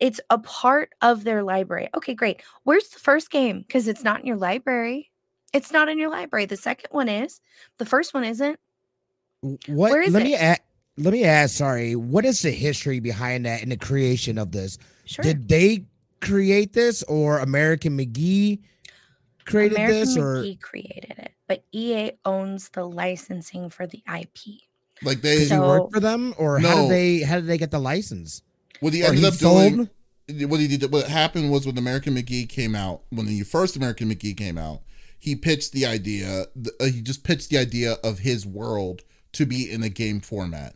it's 0.04 0.20
a 0.30 0.38
part 0.38 0.90
of 1.02 1.24
their 1.24 1.44
library. 1.44 1.88
Okay, 1.96 2.14
great. 2.14 2.42
Where's 2.64 2.90
the 2.90 3.00
first 3.00 3.32
game? 3.32 3.60
Because 3.62 3.88
it's 3.88 4.04
not 4.04 4.20
in 4.20 4.26
your 4.28 4.36
library. 4.36 5.10
It's 5.54 5.72
not 5.72 5.88
in 5.88 5.98
your 5.98 6.10
library. 6.10 6.46
The 6.46 6.58
second 6.58 6.90
one 6.92 7.08
is. 7.08 7.40
The 7.78 7.86
first 7.86 8.14
one 8.14 8.26
isn't. 8.26 8.60
What? 9.42 9.92
Where 9.92 10.02
is 10.02 10.12
let 10.14 10.24
it? 10.24 10.26
me 10.26 10.36
ask. 10.36 10.62
Let 10.98 11.14
me 11.14 11.24
ask. 11.24 11.56
Sorry, 11.56 11.96
what 11.96 12.26
is 12.26 12.42
the 12.42 12.52
history 12.52 13.00
behind 13.00 13.46
that 13.46 13.62
and 13.64 13.72
the 13.72 13.78
creation 13.78 14.38
of 14.38 14.52
this? 14.52 14.78
Sure. 15.06 15.24
Did 15.24 15.48
they 15.48 15.86
create 16.20 16.74
this, 16.74 17.02
or 17.04 17.40
American 17.40 17.98
McGee 17.98 18.60
created 19.46 19.78
American 19.78 20.00
this, 20.00 20.18
or 20.18 20.44
McGee 20.44 20.60
created 20.62 21.16
it, 21.18 21.32
but 21.48 21.64
EA 21.72 22.12
owns 22.26 22.70
the 22.70 22.84
licensing 22.84 23.70
for 23.70 23.88
the 23.88 24.04
IP. 24.14 24.60
like 25.02 25.22
they, 25.22 25.46
So- 25.46 25.62
work 25.66 25.92
for 25.94 26.00
them, 26.02 26.34
or 26.38 26.60
how 26.60 26.76
No. 26.76 26.82
did 26.84 26.92
they? 26.92 27.20
How 27.22 27.36
did 27.36 27.48
they 27.48 27.58
get 27.58 27.72
the 27.72 27.80
license? 27.80 28.42
What 28.84 28.94
he 28.94 29.02
ended 29.02 29.22
he 29.22 29.28
up 29.28 29.38
doing, 29.38 29.90
what 30.50 30.60
he 30.60 30.68
did, 30.68 30.92
what 30.92 31.08
happened 31.08 31.50
was 31.52 31.66
when 31.66 31.78
American 31.78 32.16
McGee 32.16 32.50
came 32.50 32.76
out, 32.76 33.04
when 33.12 33.28
the 33.28 33.42
first 33.44 33.78
American 33.78 34.10
McGee 34.10 34.36
came 34.36 34.58
out, 34.58 34.82
he 35.18 35.38
pitched 35.38 35.72
the 35.72 35.86
idea. 35.86 36.48
Uh, 36.82 36.86
he 36.86 37.02
just 37.02 37.24
pitched 37.24 37.50
the 37.50 37.58
idea 37.58 37.94
of 38.04 38.20
his 38.20 38.46
world 38.46 39.04
to 39.32 39.46
be 39.46 39.72
in 39.72 39.84
a 39.84 39.90
game 39.90 40.20
format. 40.20 40.76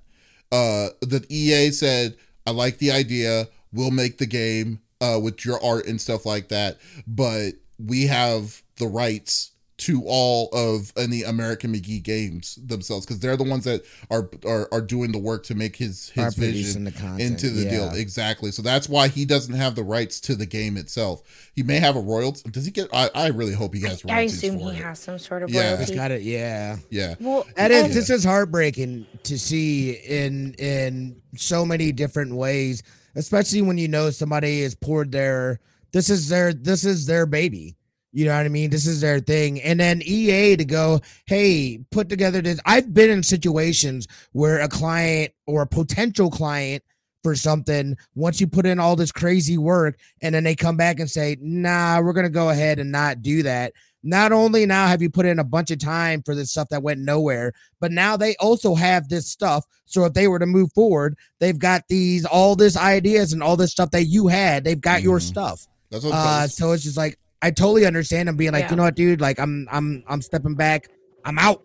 Uh, 0.53 0.89
that 1.01 1.29
EA 1.29 1.69
said, 1.71 2.15
"I 2.45 2.51
like 2.51 2.77
the 2.77 2.91
idea. 2.91 3.49
We'll 3.73 3.91
make 3.91 4.19
the 4.19 4.25
game 4.25 4.79
uh, 5.01 5.19
with 5.21 5.43
your 5.43 5.61
art 5.61 5.85
and 5.85 5.99
stuff 5.99 6.25
like 6.25 6.47
that, 6.47 6.77
but 7.05 7.55
we 7.77 8.07
have 8.07 8.63
the 8.77 8.87
rights." 8.87 9.51
To 9.81 10.01
all 10.07 10.49
of 10.53 10.91
any 10.97 11.21
American 11.21 11.71
McGee 11.71 12.01
games 12.01 12.57
themselves, 12.65 13.05
because 13.05 13.19
they're 13.19 13.37
the 13.37 13.43
ones 13.43 13.63
that 13.65 13.85
are, 14.09 14.27
are 14.43 14.67
are 14.71 14.81
doing 14.81 15.11
the 15.11 15.19
work 15.19 15.43
to 15.43 15.55
make 15.55 15.75
his 15.75 16.11
Are 16.17 16.25
his 16.25 16.33
vision 16.35 16.83
the 16.85 16.91
content 16.91 17.21
into 17.21 17.51
the 17.51 17.69
deal 17.69 17.91
exactly 17.93 18.51
so 18.51 18.63
that's 18.63 18.89
why 18.89 19.07
he 19.07 19.23
doesn't 19.23 19.53
have 19.53 19.75
the 19.75 19.83
rights 19.83 20.19
to 20.21 20.35
the 20.35 20.47
game 20.47 20.77
itself 20.77 21.21
he 21.53 21.61
may 21.61 21.77
have 21.79 21.95
a 21.95 21.99
royalty 21.99 22.49
does 22.49 22.65
he 22.65 22.71
get 22.71 22.89
i, 22.91 23.09
I 23.13 23.27
really 23.27 23.53
hope 23.53 23.75
he 23.75 23.81
has 23.81 24.03
I, 24.09 24.13
I 24.13 24.19
assume 24.21 24.57
for 24.57 24.71
he 24.71 24.79
it. 24.79 24.83
has 24.83 24.97
some 24.99 25.19
sort 25.19 25.43
of 25.43 25.51
Yeah. 25.51 25.73
It's 25.73 25.91
royalty. 25.91 25.95
got 25.95 26.09
it. 26.11 26.21
Yeah. 26.23 26.77
yeah 26.89 27.13
Well, 27.19 27.45
That 27.55 27.69
is 27.69 27.85
and- 27.85 27.93
this 27.93 28.09
is 28.09 28.23
heartbreaking 28.23 29.05
to 29.23 29.37
see 29.37 29.91
in 29.91 30.55
in 30.55 31.21
so 31.35 31.65
many 31.67 31.91
different 31.91 32.33
ways, 32.35 32.81
especially 33.13 33.61
when 33.61 33.77
you 33.77 33.87
know 33.87 34.09
somebody 34.09 34.63
has 34.63 34.73
poured 34.73 35.11
their 35.11 35.59
this 35.91 36.09
is 36.09 36.29
their 36.29 36.51
this 36.51 36.83
is 36.83 37.05
their 37.05 37.27
baby. 37.27 37.76
You 38.17 38.25
know 38.25 38.35
what 38.35 38.47
I 38.47 38.49
mean? 38.49 38.71
This 38.71 38.87
is 38.87 38.99
their 38.99 39.19
thing. 39.19 39.61
And 39.61 39.79
then 39.79 40.01
EA 40.03 40.55
to 40.55 40.65
go, 40.65 41.01
hey, 41.27 41.77
put 41.91 42.09
together 42.09 42.41
this. 42.41 42.59
I've 42.65 42.91
been 42.91 43.11
in 43.11 43.21
situations 43.21 44.07
where 44.31 44.59
a 44.59 44.67
client 44.67 45.33
or 45.45 45.61
a 45.61 45.67
potential 45.67 46.31
client 46.31 46.81
for 47.21 47.35
something, 47.35 47.95
once 48.15 48.41
you 48.41 48.47
put 48.47 48.65
in 48.65 48.79
all 48.79 48.95
this 48.95 49.11
crazy 49.11 49.59
work, 49.59 49.99
and 50.23 50.33
then 50.33 50.43
they 50.43 50.55
come 50.55 50.77
back 50.77 50.99
and 50.99 51.07
say, 51.07 51.37
nah, 51.39 52.01
we're 52.01 52.13
gonna 52.13 52.27
go 52.27 52.49
ahead 52.49 52.79
and 52.79 52.91
not 52.91 53.21
do 53.21 53.43
that. 53.43 53.73
Not 54.01 54.31
only 54.31 54.65
now 54.65 54.87
have 54.87 55.03
you 55.03 55.11
put 55.11 55.27
in 55.27 55.37
a 55.37 55.43
bunch 55.43 55.69
of 55.69 55.77
time 55.77 56.23
for 56.23 56.33
this 56.33 56.49
stuff 56.49 56.69
that 56.69 56.81
went 56.81 56.99
nowhere, 57.01 57.53
but 57.79 57.91
now 57.91 58.17
they 58.17 58.35
also 58.37 58.73
have 58.73 59.09
this 59.09 59.29
stuff. 59.29 59.63
So 59.85 60.05
if 60.05 60.13
they 60.13 60.27
were 60.27 60.39
to 60.39 60.47
move 60.47 60.73
forward, 60.73 61.15
they've 61.39 61.59
got 61.59 61.83
these 61.87 62.25
all 62.25 62.55
this 62.55 62.77
ideas 62.77 63.31
and 63.31 63.43
all 63.43 63.57
this 63.57 63.69
stuff 63.69 63.91
that 63.91 64.05
you 64.05 64.27
had. 64.27 64.63
They've 64.63 64.81
got 64.81 65.03
your 65.03 65.19
Mhm. 65.19 65.21
stuff. 65.23 65.67
that's 65.91 66.03
what 66.03 66.13
Uh, 66.15 66.47
so 66.47 66.71
it's 66.71 66.83
just 66.83 66.97
like 66.97 67.19
I 67.47 67.51
totally 67.51 67.85
understand 67.85 68.27
them 68.27 68.35
being 68.35 68.51
like, 68.51 68.65
Yeah. 68.65 68.69
you 68.71 68.75
know 68.75 68.83
what, 68.83 68.95
dude, 68.95 69.21
like 69.21 69.39
I'm 69.39 69.67
I'm 69.71 70.03
I'm 70.07 70.21
stepping 70.21 70.55
back. 70.55 70.89
I'm 71.23 71.39
out. 71.39 71.63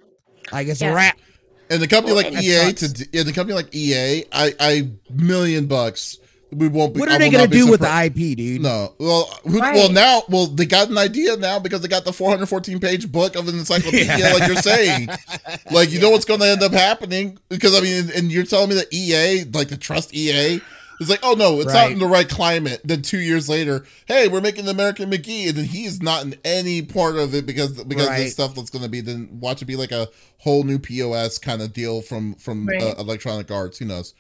Like 0.52 0.68
it's 0.68 0.80
Yeah. 0.80 0.92
a 0.92 0.94
wrap. 0.94 1.18
and 1.70 1.82
the 1.82 1.88
company 1.88 2.14
Well, 2.14 2.22
like 2.32 2.42
ea 2.42 2.70
That 2.72 2.76
to 2.78 3.08
yeah 3.12 3.22
the 3.24 3.32
company 3.32 3.54
like 3.54 3.74
ea 3.74 4.24
i 4.32 4.54
i 4.60 4.88
million 5.10 5.66
bucks 5.66 6.18
we 6.50 6.68
won't 6.68 6.92
be 6.92 7.00
What 7.00 7.08
are 7.10 7.18
they 7.18 7.30
gonna 7.30 7.44
not 7.44 7.50
be 7.50 7.58
do 7.58 7.70
with 7.70 7.80
the 7.80 8.04
IP, 8.04 8.36
dude? 8.36 8.60
no 8.60 8.94
well 8.98 9.24
who, 9.44 9.58
well 9.58 9.90
now 9.90 10.22
well 10.28 10.46
they 10.48 10.66
got 10.66 10.90
an 10.90 10.98
idea 10.98 11.36
now 11.36 11.58
because 11.58 11.80
they 11.80 11.88
got 11.88 12.04
the 12.04 12.12
414 12.12 12.78
page 12.78 13.10
book 13.10 13.36
of 13.36 13.48
an 13.48 13.58
encyclopedia 13.58 14.32
like 14.34 14.46
you're 14.46 14.56
saying 14.72 15.08
like 15.70 15.90
you 15.90 15.98
know 16.00 16.10
what's 16.10 16.26
going 16.26 16.40
to 16.40 16.46
end 16.46 16.62
up 16.62 16.72
happening 16.72 17.38
because 17.48 17.74
i 17.74 17.80
mean 17.80 18.10
and 18.14 18.30
you're 18.30 18.44
telling 18.44 18.68
me 18.68 18.74
that 18.74 18.92
ea 18.92 19.44
like 19.58 19.68
to 19.68 19.76
trust 19.78 20.14
ea 20.14 20.60
it's 21.02 21.10
like 21.10 21.20
oh 21.22 21.34
no 21.34 21.60
it's 21.60 21.72
not 21.72 21.90
in 21.92 21.98
the 21.98 22.06
right 22.06 22.28
climate. 22.28 22.80
Then 22.84 23.02
two 23.02 23.18
years 23.20 23.48
later 23.48 23.84
hey 24.06 24.28
we're 24.28 24.40
making 24.40 24.64
the 24.64 24.70
american 24.70 25.10
mcgee. 25.10 25.48
And 25.48 25.58
then 25.58 25.64
he's 25.66 26.00
not 26.02 26.24
in 26.24 26.34
any 26.44 26.80
part 26.82 27.16
of 27.16 27.34
it 27.34 27.44
because 27.46 27.82
because 27.84 28.08
Right. 28.08 28.18
this 28.18 28.32
stuff 28.32 28.54
that's 28.54 28.70
going 28.70 28.82
to 28.84 28.88
be 28.90 29.00
then 29.00 29.28
watch 29.40 29.60
it 29.62 29.66
be 29.66 29.76
like 29.76 29.92
a 29.92 30.08
whole 30.38 30.64
new 30.64 30.78
pos 30.78 31.38
kind 31.38 31.60
of 31.62 31.72
deal 31.72 32.00
from 32.02 32.34
from 32.36 32.68
uh, 32.68 32.94
electronic 32.98 33.50
arts. 33.50 33.78
Who 33.78 33.84
knows? 33.84 34.14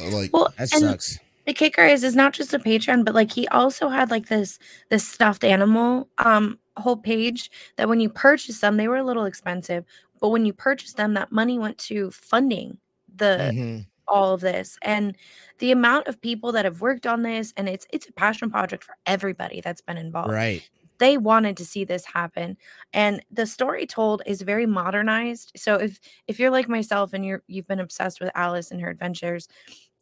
Uh, 0.00 0.08
like 0.10 0.32
well, 0.32 0.52
That 0.58 0.68
sucks. 0.68 1.18
the 1.46 1.52
kicker 1.54 1.84
is, 1.84 2.02
is 2.04 2.14
not 2.16 2.32
just 2.32 2.52
a 2.52 2.58
Patreon, 2.58 3.04
but 3.04 3.14
like 3.14 3.32
he 3.32 3.46
also 3.48 3.88
had 3.88 4.10
like 4.10 4.26
this 4.28 4.58
this 4.90 5.06
stuffed 5.06 5.44
animal 5.44 6.08
um 6.18 6.58
whole 6.76 6.96
page 6.96 7.50
that 7.76 7.88
when 7.88 8.00
you 8.00 8.08
purchase 8.10 8.60
them, 8.60 8.76
they 8.76 8.88
were 8.88 8.96
a 8.98 9.04
little 9.04 9.24
expensive, 9.24 9.84
but 10.20 10.28
when 10.28 10.44
you 10.44 10.52
purchase 10.52 10.92
them, 10.92 11.14
that 11.14 11.32
money 11.32 11.58
went 11.58 11.78
to 11.78 12.10
funding 12.10 12.76
the 13.14 13.50
Mhm. 13.54 13.86
All 14.08 14.34
of 14.34 14.40
this 14.40 14.78
and 14.82 15.16
the 15.58 15.72
amount 15.72 16.06
of 16.08 16.20
people 16.20 16.52
that 16.52 16.64
have 16.64 16.80
worked 16.80 17.06
on 17.06 17.22
this 17.22 17.52
and 17.56 17.68
it's 17.68 17.86
it's 17.92 18.08
a 18.08 18.12
passion 18.12 18.50
project 18.50 18.84
for 18.84 18.96
everybody 19.06 19.60
that's 19.60 19.80
been 19.80 19.96
involved 19.96 20.30
Right. 20.30 20.68
they 20.98 21.18
wanted 21.18 21.56
to 21.58 21.64
see 21.66 21.84
this 21.84 22.04
happen 22.06 22.56
and 22.92 23.22
the 23.30 23.46
story 23.46 23.86
told 23.86 24.22
is 24.26 24.42
very 24.42 24.66
modernized 24.66 25.52
so 25.56 25.74
if 25.76 26.00
if 26.26 26.38
you're 26.38 26.50
like 26.50 26.68
myself 26.68 27.12
and 27.12 27.24
you're 27.26 27.42
you've 27.48 27.66
been 27.68 27.80
obsessed 27.80 28.20
with 28.20 28.30
alice 28.34 28.70
and 28.70 28.80
her 28.80 28.90
adventures 28.90 29.48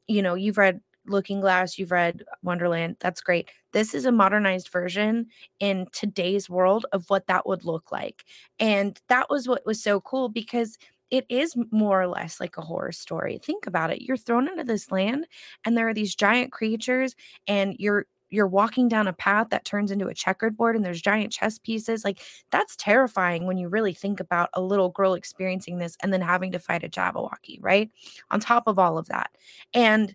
you 0.06 0.22
know 0.22 0.34
you've 0.34 0.58
read 0.58 0.80
looking 1.06 1.40
glass 1.40 1.78
you've 1.78 1.90
read 1.90 2.22
wonderland 2.42 2.96
that's 3.00 3.20
great 3.20 3.50
this 3.72 3.92
is 3.92 4.06
a 4.06 4.12
modernized 4.12 4.68
version 4.68 5.26
in 5.60 5.86
today's 5.92 6.48
world 6.48 6.86
of 6.92 7.04
what 7.10 7.26
that 7.26 7.46
would 7.46 7.64
look 7.64 7.92
like 7.92 8.24
and 8.58 9.00
that 9.08 9.28
was 9.28 9.46
what 9.46 9.64
was 9.66 9.82
so 9.82 10.00
cool 10.00 10.30
because 10.30 10.78
it 11.10 11.26
is 11.28 11.54
more 11.70 12.00
or 12.00 12.08
less 12.08 12.40
like 12.40 12.56
a 12.56 12.62
horror 12.62 12.92
story. 12.92 13.38
Think 13.38 13.66
about 13.66 13.90
it 13.90 14.02
you're 14.02 14.16
thrown 14.16 14.48
into 14.48 14.64
this 14.64 14.90
land 14.90 15.26
and 15.64 15.76
there 15.76 15.88
are 15.88 15.94
these 15.94 16.14
giant 16.14 16.52
creatures 16.52 17.14
and 17.46 17.76
you're 17.78 18.06
you're 18.30 18.46
walking 18.48 18.88
down 18.88 19.06
a 19.06 19.12
path 19.12 19.48
that 19.50 19.64
turns 19.64 19.90
into 19.90 20.08
a 20.08 20.14
checkered 20.14 20.56
board 20.56 20.74
and 20.74 20.84
there's 20.84 21.00
giant 21.00 21.32
chess 21.32 21.58
pieces 21.58 22.04
like 22.04 22.20
that's 22.50 22.74
terrifying 22.76 23.46
when 23.46 23.56
you 23.56 23.68
really 23.68 23.94
think 23.94 24.18
about 24.18 24.48
a 24.54 24.60
little 24.60 24.88
girl 24.88 25.14
experiencing 25.14 25.78
this 25.78 25.96
and 26.02 26.12
then 26.12 26.20
having 26.20 26.50
to 26.50 26.58
fight 26.58 26.82
a 26.82 26.88
jabberwocky 26.88 27.58
right? 27.60 27.90
On 28.30 28.40
top 28.40 28.64
of 28.66 28.78
all 28.78 28.98
of 28.98 29.06
that. 29.06 29.30
And 29.72 30.14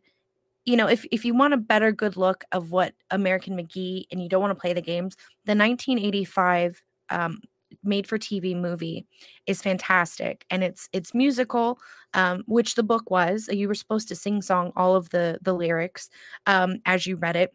you 0.65 0.75
know 0.75 0.87
if, 0.87 1.05
if 1.11 1.23
you 1.23 1.33
want 1.33 1.53
a 1.53 1.57
better 1.57 1.91
good 1.91 2.17
look 2.17 2.43
of 2.51 2.71
what 2.71 2.93
american 3.11 3.57
mcgee 3.57 4.03
and 4.11 4.21
you 4.21 4.29
don't 4.29 4.41
want 4.41 4.51
to 4.51 4.59
play 4.59 4.73
the 4.73 4.81
games 4.81 5.15
the 5.45 5.55
1985 5.55 6.83
um, 7.09 7.39
made 7.83 8.05
for 8.05 8.17
tv 8.17 8.55
movie 8.55 9.05
is 9.45 9.61
fantastic 9.61 10.45
and 10.49 10.63
it's 10.63 10.89
it's 10.91 11.13
musical 11.13 11.79
um, 12.13 12.43
which 12.47 12.75
the 12.75 12.83
book 12.83 13.09
was 13.09 13.47
you 13.51 13.67
were 13.67 13.75
supposed 13.75 14.07
to 14.07 14.15
sing 14.15 14.41
song 14.41 14.71
all 14.75 14.95
of 14.95 15.09
the 15.09 15.39
the 15.41 15.53
lyrics 15.53 16.09
um, 16.45 16.79
as 16.85 17.05
you 17.05 17.15
read 17.15 17.35
it. 17.35 17.53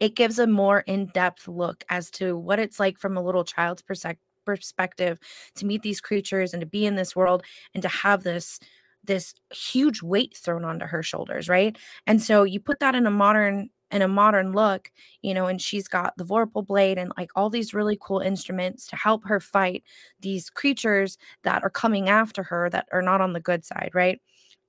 It 0.00 0.16
gives 0.16 0.38
a 0.38 0.46
more 0.46 0.80
in-depth 0.80 1.48
look 1.48 1.84
as 1.88 2.10
to 2.12 2.36
what 2.36 2.58
it's 2.58 2.78
like 2.80 2.98
from 2.98 3.16
a 3.16 3.22
little 3.22 3.44
child's 3.44 3.82
persec- 3.82 4.18
perspective 4.44 5.18
to 5.56 5.66
meet 5.66 5.82
these 5.82 6.00
creatures 6.00 6.52
and 6.52 6.60
to 6.60 6.66
be 6.66 6.86
in 6.86 6.96
this 6.96 7.16
world 7.16 7.42
and 7.74 7.82
to 7.82 7.88
have 7.88 8.22
this 8.22 8.58
this 9.04 9.34
huge 9.52 10.02
weight 10.02 10.36
thrown 10.36 10.64
onto 10.64 10.86
her 10.86 11.02
shoulders 11.02 11.48
right? 11.48 11.78
And 12.06 12.22
so 12.22 12.42
you 12.42 12.60
put 12.60 12.80
that 12.80 12.94
in 12.94 13.06
a 13.06 13.10
modern 13.10 13.70
in 13.90 14.02
a 14.02 14.08
modern 14.08 14.52
look 14.52 14.90
you 15.22 15.32
know 15.34 15.46
and 15.46 15.60
she's 15.62 15.88
got 15.88 16.16
the 16.16 16.24
vorpal 16.24 16.66
blade 16.66 16.98
and 16.98 17.12
like 17.16 17.30
all 17.36 17.50
these 17.50 17.74
really 17.74 17.96
cool 18.00 18.20
instruments 18.20 18.86
to 18.86 18.96
help 18.96 19.24
her 19.24 19.40
fight 19.40 19.82
these 20.20 20.50
creatures 20.50 21.18
that 21.44 21.62
are 21.62 21.70
coming 21.70 22.08
after 22.08 22.42
her 22.42 22.68
that 22.70 22.86
are 22.92 23.02
not 23.02 23.20
on 23.20 23.32
the 23.32 23.40
good 23.40 23.64
side 23.64 23.90
right? 23.94 24.20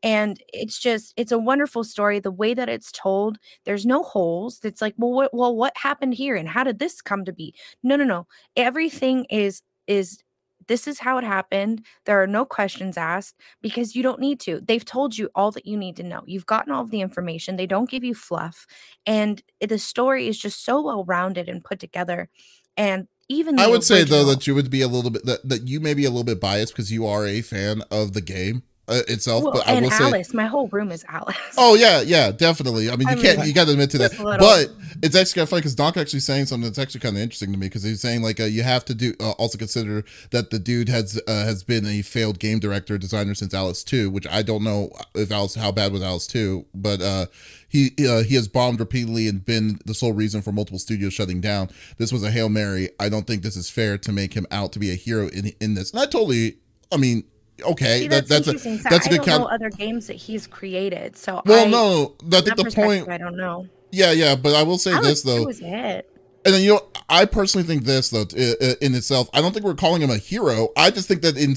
And 0.03 0.39
it's 0.53 0.80
just 0.80 1.13
it's 1.18 1.32
a 1.32 1.39
wonderful 1.39 1.84
story 1.84 2.20
the 2.20 2.32
way 2.32 2.53
that 2.53 2.70
it's 2.70 2.91
told 2.91 3.38
there's 3.65 3.86
no 3.86 4.03
holes 4.03 4.59
it's 4.63 4.82
like 4.82 4.93
well 4.97 5.11
what 5.11 5.34
well 5.34 5.55
what 5.55 5.76
happened 5.78 6.13
here 6.13 6.36
and 6.36 6.47
how 6.47 6.63
did 6.63 6.80
this 6.80 7.01
come 7.01 7.26
to 7.26 7.34
be? 7.34 7.53
No 7.84 7.95
no 7.95 8.03
no 8.05 8.28
everything 8.55 9.26
is 9.30 9.61
is 9.88 10.20
this 10.68 10.88
is 10.88 10.99
how 10.99 11.18
it 11.18 11.24
happened. 11.24 11.86
There 12.05 12.22
are 12.22 12.28
no 12.28 12.45
questions 12.45 12.97
asked 12.97 13.39
because 13.61 13.95
you 13.95 14.03
don't 14.03 14.20
need 14.20 14.39
to. 14.41 14.61
They've 14.61 14.84
told 14.84 15.18
you 15.18 15.30
all 15.36 15.51
that 15.51 15.65
you 15.65 15.78
need 15.78 15.95
to 15.97 16.03
know. 16.03 16.24
You've 16.26 16.45
gotten 16.45 16.72
all 16.72 16.84
of 16.84 16.91
the 16.91 17.01
information. 17.01 17.55
They 17.55 17.68
don't 17.68 17.89
give 17.89 18.03
you 18.03 18.13
fluff. 18.13 18.65
And 19.05 19.41
the 19.65 19.80
story 19.80 20.28
is 20.28 20.38
just 20.38 20.63
so 20.63 20.82
well 20.82 21.03
rounded 21.05 21.49
and 21.49 21.63
put 21.63 21.80
together. 21.80 22.30
And 22.76 23.07
even 23.30 23.59
I 23.59 23.68
would 23.68 23.82
original, 23.82 23.97
say 23.97 24.03
though 24.03 24.26
that 24.26 24.47
you 24.47 24.55
would 24.55 24.70
be 24.70 24.82
a 24.82 24.88
little 24.88 25.11
bit 25.11 25.26
that, 25.26 25.47
that 25.47 25.68
you 25.68 25.80
may 25.80 25.93
be 25.93 26.05
a 26.05 26.09
little 26.09 26.24
bit 26.24 26.39
biased 26.39 26.74
because 26.74 26.91
you 26.91 27.05
are 27.05 27.26
a 27.26 27.41
fan 27.41 27.82
of 27.91 28.13
the 28.13 28.22
game 28.22 28.63
uh, 28.88 29.02
itself. 29.08 29.44
Well, 29.44 29.54
but 29.54 29.68
I 29.68 29.74
and 29.74 29.86
will 29.86 29.94
Alice, 29.94 30.30
say, 30.30 30.38
my 30.38 30.46
whole 30.46 30.68
room 30.70 30.92
is 30.92 31.06
Alice. 31.10 31.36
Oh 31.58 31.76
yeah, 31.76 32.02
yeah, 32.02 32.32
definitely. 32.32 32.90
I 32.90 32.96
mean, 32.96 33.08
you 33.08 33.16
I 33.16 33.22
can't, 33.22 33.38
mean, 33.40 33.48
you 33.48 33.54
got 33.54 33.66
to 33.66 33.72
admit 33.72 33.92
to 33.92 33.98
that. 34.00 34.18
But 34.18 34.72
it's 35.04 35.16
actually 35.16 35.34
kind 35.34 35.44
of 35.44 35.50
funny 35.50 35.60
because 35.62 35.76
Donk 35.76 35.98
actually 35.98 36.22
saying 36.22 36.46
something 36.46 36.70
that's 36.70 36.80
actually 36.80 37.02
kind 37.02 37.16
of 37.16 37.22
interesting 37.22 37.52
to 37.52 37.58
me 37.58 37.68
because 37.68 37.84
he's 37.84 38.02
saying 38.02 38.22
like 38.22 38.40
uh, 38.40 38.46
you 38.46 38.64
have 38.64 38.86
to 38.86 38.94
do 38.94 39.14
uh, 39.20 39.32
also 39.32 39.58
consider 39.58 40.04
that 40.32 40.50
the 40.50 40.60
dude 40.60 40.90
has 40.90 41.20
uh, 41.28 41.32
has 41.46 41.64
been 41.64 41.86
a 41.86 42.02
failed 42.02 42.40
game 42.40 42.60
director 42.60 42.98
designer 42.98 43.36
since 43.36 43.54
Alice 43.54 43.84
Two, 43.84 44.10
which 44.10 44.28
I 44.28 44.42
don't 44.42 44.64
know 44.64 44.92
if 45.16 45.32
Alice 45.32 45.56
how 45.56 45.72
bad 45.72 45.92
was 45.92 46.02
Alice 46.02 46.28
Two, 46.28 46.66
but 46.74 47.02
uh, 47.02 47.26
he 47.68 47.92
uh, 48.08 48.24
he 48.24 48.36
has 48.36 48.48
bombed 48.48 48.80
repeatedly 48.80 49.28
and 49.28 49.44
been 49.44 49.80
the 49.86 49.94
sole 49.94 50.14
reason 50.14 50.42
for 50.42 50.52
multiple 50.52 50.80
studios 50.80 51.14
shutting 51.14 51.42
down. 51.42 51.70
This 51.98 52.12
was 52.12 52.24
a 52.24 52.32
hail 52.32 52.50
mary. 52.50 52.90
I 53.00 53.10
don't 53.10 53.28
think 53.28 53.44
this 53.44 53.58
is 53.58 53.70
fair 53.70 53.98
to 53.98 54.12
make 54.12 54.34
him 54.34 54.48
out 54.52 54.72
to 54.74 54.80
be 54.80 54.92
a 54.92 54.96
hero 54.96 55.28
in 55.28 55.52
in 55.60 55.74
this. 55.74 55.92
And 55.92 56.00
I 56.00 56.06
totally, 56.06 56.58
I 56.92 56.98
mean, 56.98 57.24
okay, 57.64 58.01
See, 58.01 58.08
that's, 58.08 58.30
that, 58.30 58.45
that's 58.45 58.66
a 58.66 58.78
that's 58.78 59.08
a 59.08 59.10
good 59.10 59.24
count. 59.24 59.51
other 59.51 59.70
games 59.70 60.08
that 60.08 60.16
he's 60.16 60.47
created, 60.47 61.16
so 61.18 61.41
well, 61.45 61.66
I, 61.66 61.70
no, 61.70 62.16
I 62.36 62.41
think 62.41 62.58
the 62.58 62.72
point. 62.74 63.10
I 63.10 63.18
don't 63.18 63.38
know. 63.38 63.68
Yeah, 63.91 64.12
yeah, 64.12 64.36
but 64.36 64.55
I 64.55 64.64
will 64.64 64.78
say 64.78 64.93
I 64.93 65.01
this 65.01 65.22
though. 65.22 65.45
Was 65.45 65.62
it? 65.62 66.10
And 66.45 66.53
then 66.53 66.62
you 66.62 66.76
know, 66.76 66.88
I 67.10 67.26
personally 67.26 67.68
think 67.68 67.84
this 67.84 68.10
though 68.10 68.22
in 68.22 68.95
itself. 68.95 69.30
I 69.34 69.41
don't 69.41 69.53
think 69.53 69.66
we're 69.66 69.76
calling 69.76 70.01
him 70.01 70.10
a 70.10 70.18
hero. 70.18 70.70
I 70.78 70.91
just 70.91 71.08
think 71.08 71.22
that 71.24 71.36
in 71.38 71.55